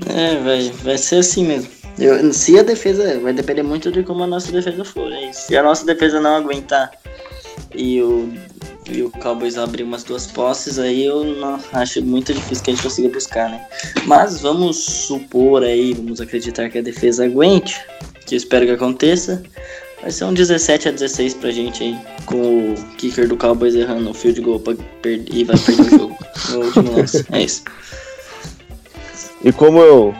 É, 0.06 0.36
vai, 0.36 0.70
vai 0.82 0.98
ser 0.98 1.16
assim 1.16 1.46
mesmo. 1.46 1.70
Eu, 1.98 2.32
se 2.32 2.58
a 2.58 2.62
defesa. 2.62 3.18
Vai 3.20 3.32
depender 3.32 3.62
muito 3.62 3.90
de 3.90 4.02
como 4.02 4.24
a 4.24 4.26
nossa 4.26 4.50
defesa 4.50 4.84
for. 4.84 5.08
Né? 5.08 5.32
Se 5.32 5.56
a 5.56 5.62
nossa 5.62 5.84
defesa 5.86 6.20
não 6.20 6.36
aguentar 6.36 6.90
e 7.74 8.00
o 8.02 8.32
e 8.90 9.02
o 9.02 9.10
Cowboys 9.10 9.56
abrir 9.56 9.84
umas 9.84 10.02
duas 10.02 10.26
posses, 10.26 10.78
aí 10.78 11.04
eu 11.04 11.24
não, 11.24 11.60
acho 11.72 12.02
muito 12.02 12.34
difícil 12.34 12.64
que 12.64 12.70
a 12.70 12.74
gente 12.74 12.82
consiga 12.82 13.08
buscar, 13.08 13.48
né? 13.48 13.64
Mas 14.04 14.40
vamos 14.40 14.76
supor 14.78 15.62
aí, 15.62 15.94
vamos 15.94 16.20
acreditar 16.20 16.68
que 16.68 16.78
a 16.78 16.82
defesa 16.82 17.24
aguente, 17.24 17.80
que 18.26 18.34
eu 18.34 18.36
espero 18.36 18.66
que 18.66 18.72
aconteça. 18.72 19.42
Vai 20.02 20.10
ser 20.10 20.24
um 20.24 20.34
17 20.34 20.88
a 20.88 20.92
16 20.92 21.34
pra 21.34 21.50
gente 21.50 21.84
aí, 21.84 21.98
com 22.24 22.72
o 22.72 22.74
kicker 22.96 23.28
do 23.28 23.36
Cowboys 23.36 23.74
errando 23.74 24.10
o 24.10 24.14
field 24.14 24.40
goal 24.40 24.58
pra 24.58 24.74
perder, 25.02 25.32
e 25.32 25.44
vai 25.44 25.58
perder 25.58 25.82
o 25.82 25.90
jogo 25.90 26.18
no 26.50 26.64
último 26.64 26.96
lance. 26.96 27.26
É 27.30 27.42
isso. 27.42 27.62
E 29.44 29.52
como 29.52 29.78
eu, 29.80 30.14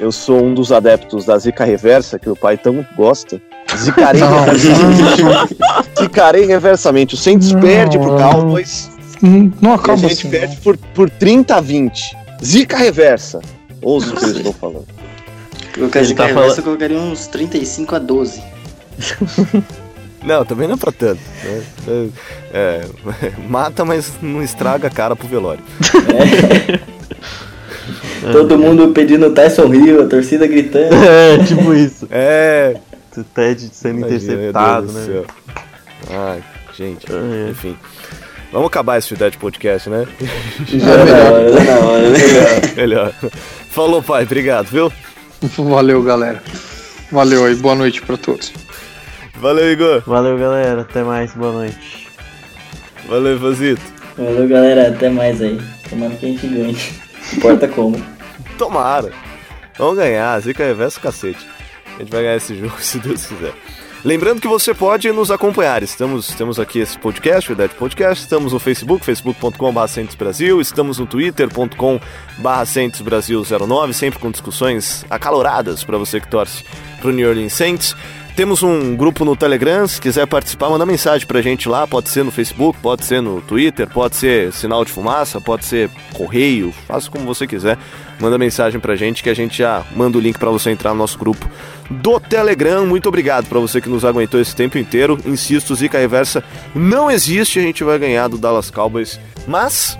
eu 0.00 0.10
sou 0.10 0.42
um 0.42 0.54
dos 0.54 0.72
adeptos 0.72 1.24
da 1.24 1.36
zica 1.36 1.64
reversa, 1.64 2.18
que 2.18 2.30
o 2.30 2.36
pai 2.36 2.56
tão 2.56 2.86
gosta, 2.96 3.42
Zicarei 3.76 4.20
reversamente. 4.22 5.56
Zicarei 6.00 6.46
reversamente. 6.46 7.14
O 7.14 7.18
Saints 7.18 7.52
perde 7.52 7.98
pro 7.98 8.16
Cowboys 8.16 8.94
não, 9.24 9.52
não 9.60 9.74
acaba 9.74 10.02
e 10.02 10.04
a 10.04 10.08
gente 10.08 10.20
assim. 10.26 10.30
perde 10.30 10.56
por, 10.58 10.76
por 10.76 11.08
30 11.08 11.56
a 11.56 11.60
20. 11.60 12.16
Zica 12.44 12.76
reversa. 12.76 13.40
Ouça 13.80 14.12
o 14.12 14.16
que 14.16 14.24
eu 14.24 14.30
estou 14.32 14.52
falando. 14.52 14.86
Colocar 15.74 16.02
de 16.02 16.14
tá 16.14 16.28
tá 16.28 16.34
falando- 16.34 16.56
eu 16.56 16.62
colocaria 16.62 16.98
uns 16.98 17.26
35 17.26 17.94
a 17.94 17.98
12. 17.98 18.42
Não, 20.22 20.42
também 20.42 20.66
não 20.66 20.74
é 20.74 20.78
pra 20.78 20.90
tanto. 20.90 21.20
né? 21.86 22.08
É, 22.54 22.84
mata, 23.46 23.84
mas 23.84 24.10
não 24.22 24.42
estraga 24.42 24.88
a 24.88 24.90
cara 24.90 25.14
pro 25.14 25.28
velório. 25.28 25.62
Todo 28.32 28.58
mundo 28.58 28.88
pedindo 28.88 29.30
Tyson 29.32 29.66
Hill, 29.74 30.02
a 30.02 30.06
torcida 30.06 30.46
gritando. 30.46 30.94
É, 30.94 31.44
tipo 31.44 31.74
isso. 31.74 32.08
É. 32.10 32.74
O 33.16 33.24
Ted 33.24 33.68
sendo 33.72 33.98
Imagina, 33.98 34.16
interceptado, 34.22 34.92
né? 34.92 35.04
céu. 35.04 35.24
Ai, 36.10 36.42
gente, 36.76 37.06
É. 37.10 37.50
enfim. 37.50 37.76
Vamos 38.52 38.68
acabar 38.68 38.98
esse 38.98 39.08
Fidete 39.08 39.36
Podcast, 39.38 39.90
né? 39.90 40.06
Já 40.66 40.92
hora, 41.32 41.52
já 41.52 41.64
na 41.64 41.78
hora, 41.86 42.10
né? 42.10 42.18
Melhor. 42.76 43.12
Falou, 43.70 44.02
pai. 44.02 44.22
Obrigado, 44.24 44.66
viu? 44.66 44.92
Valeu, 45.58 46.02
galera. 46.02 46.40
Valeu 47.10 47.44
aí, 47.44 47.54
boa 47.56 47.74
noite 47.74 48.00
pra 48.02 48.16
todos. 48.16 48.52
Valeu, 49.36 49.72
Igor. 49.72 50.02
Valeu, 50.06 50.38
galera. 50.38 50.82
Até 50.82 51.02
mais. 51.02 51.34
Boa 51.34 51.52
noite. 51.52 52.08
Valeu, 53.08 53.38
Fazito. 53.40 53.82
Valeu, 54.16 54.48
galera. 54.48 54.88
Até 54.88 55.08
mais 55.08 55.42
aí. 55.42 55.60
Tomara 55.90 56.14
que 56.14 56.26
a 56.26 56.28
gente 56.28 56.46
ganhe. 56.46 56.76
Importa 57.32 57.66
como. 57.66 58.00
Tomara. 58.56 59.10
Vamos 59.76 59.96
ganhar. 59.96 60.38
Zica 60.40 60.64
reverso 60.64 61.00
cacete. 61.00 61.44
A 61.94 61.98
gente 61.98 62.10
vai 62.10 62.22
ganhar 62.22 62.36
esse 62.36 62.56
jogo 62.56 62.74
se 62.80 62.98
Deus 62.98 63.26
quiser. 63.26 63.54
Lembrando 64.04 64.38
que 64.38 64.46
você 64.46 64.74
pode 64.74 65.10
nos 65.12 65.30
acompanhar. 65.30 65.82
Estamos, 65.82 66.28
temos 66.34 66.60
aqui 66.60 66.78
esse 66.78 66.98
podcast, 66.98 67.50
o 67.50 67.56
Dead 67.56 67.70
Podcast. 67.70 68.22
Estamos 68.22 68.52
no 68.52 68.58
Facebook, 68.58 69.02
facebook.com.br 69.02 70.16
Brasil. 70.18 70.60
Estamos 70.60 70.98
no 70.98 71.06
twitter.com.br 71.06 73.02
Brasil 73.02 73.42
09, 73.42 73.94
sempre 73.94 74.18
com 74.18 74.30
discussões 74.30 75.06
acaloradas 75.08 75.82
para 75.84 75.96
você 75.96 76.20
que 76.20 76.28
torce 76.28 76.64
pro 77.00 77.12
New 77.12 77.26
Orleans 77.26 77.54
Saints. 77.54 77.96
Temos 78.36 78.64
um 78.64 78.96
grupo 78.96 79.24
no 79.24 79.36
Telegram, 79.36 79.86
se 79.86 80.00
quiser 80.00 80.26
participar, 80.26 80.68
manda 80.68 80.84
mensagem 80.84 81.24
pra 81.24 81.40
gente 81.40 81.68
lá, 81.68 81.86
pode 81.86 82.08
ser 82.08 82.24
no 82.24 82.32
Facebook, 82.32 82.76
pode 82.82 83.04
ser 83.04 83.22
no 83.22 83.40
Twitter, 83.40 83.88
pode 83.88 84.16
ser 84.16 84.52
sinal 84.52 84.84
de 84.84 84.90
fumaça, 84.90 85.40
pode 85.40 85.64
ser 85.64 85.88
correio, 86.12 86.72
faça 86.88 87.08
como 87.08 87.24
você 87.24 87.46
quiser. 87.46 87.78
Manda 88.24 88.38
mensagem 88.38 88.80
pra 88.80 88.96
gente 88.96 89.22
que 89.22 89.28
a 89.28 89.34
gente 89.34 89.58
já 89.58 89.84
manda 89.94 90.16
o 90.16 90.20
link 90.20 90.38
pra 90.38 90.48
você 90.50 90.70
entrar 90.70 90.92
no 90.92 90.96
nosso 90.96 91.18
grupo 91.18 91.46
do 91.90 92.18
Telegram. 92.18 92.86
Muito 92.86 93.06
obrigado 93.06 93.46
pra 93.46 93.60
você 93.60 93.82
que 93.82 93.88
nos 93.90 94.02
aguentou 94.02 94.40
esse 94.40 94.56
tempo 94.56 94.78
inteiro. 94.78 95.18
Insisto, 95.26 95.74
Zica 95.74 95.98
Reversa 95.98 96.42
não 96.74 97.10
existe, 97.10 97.58
a 97.58 97.62
gente 97.62 97.84
vai 97.84 97.98
ganhar 97.98 98.28
do 98.28 98.38
Dallas 98.38 98.70
Cowboys, 98.70 99.20
mas 99.46 99.98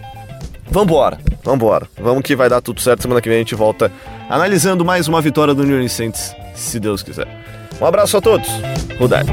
Vambora, 0.70 1.18
vambora. 1.42 1.86
Vamos 2.00 2.22
que 2.22 2.34
vai 2.34 2.48
dar 2.48 2.62
tudo 2.62 2.80
certo. 2.80 3.02
Semana 3.02 3.20
que 3.20 3.28
vem 3.28 3.36
a 3.36 3.40
gente 3.40 3.54
volta 3.54 3.92
analisando 4.30 4.86
mais 4.86 5.06
uma 5.06 5.20
vitória 5.20 5.52
do 5.52 5.62
New 5.62 5.74
Orleans 5.74 5.92
Saints, 5.92 6.34
se 6.54 6.80
Deus 6.80 7.02
quiser. 7.02 7.28
Um 7.78 7.84
abraço 7.84 8.16
a 8.16 8.22
todos. 8.22 8.48
Rudart. 8.98 9.28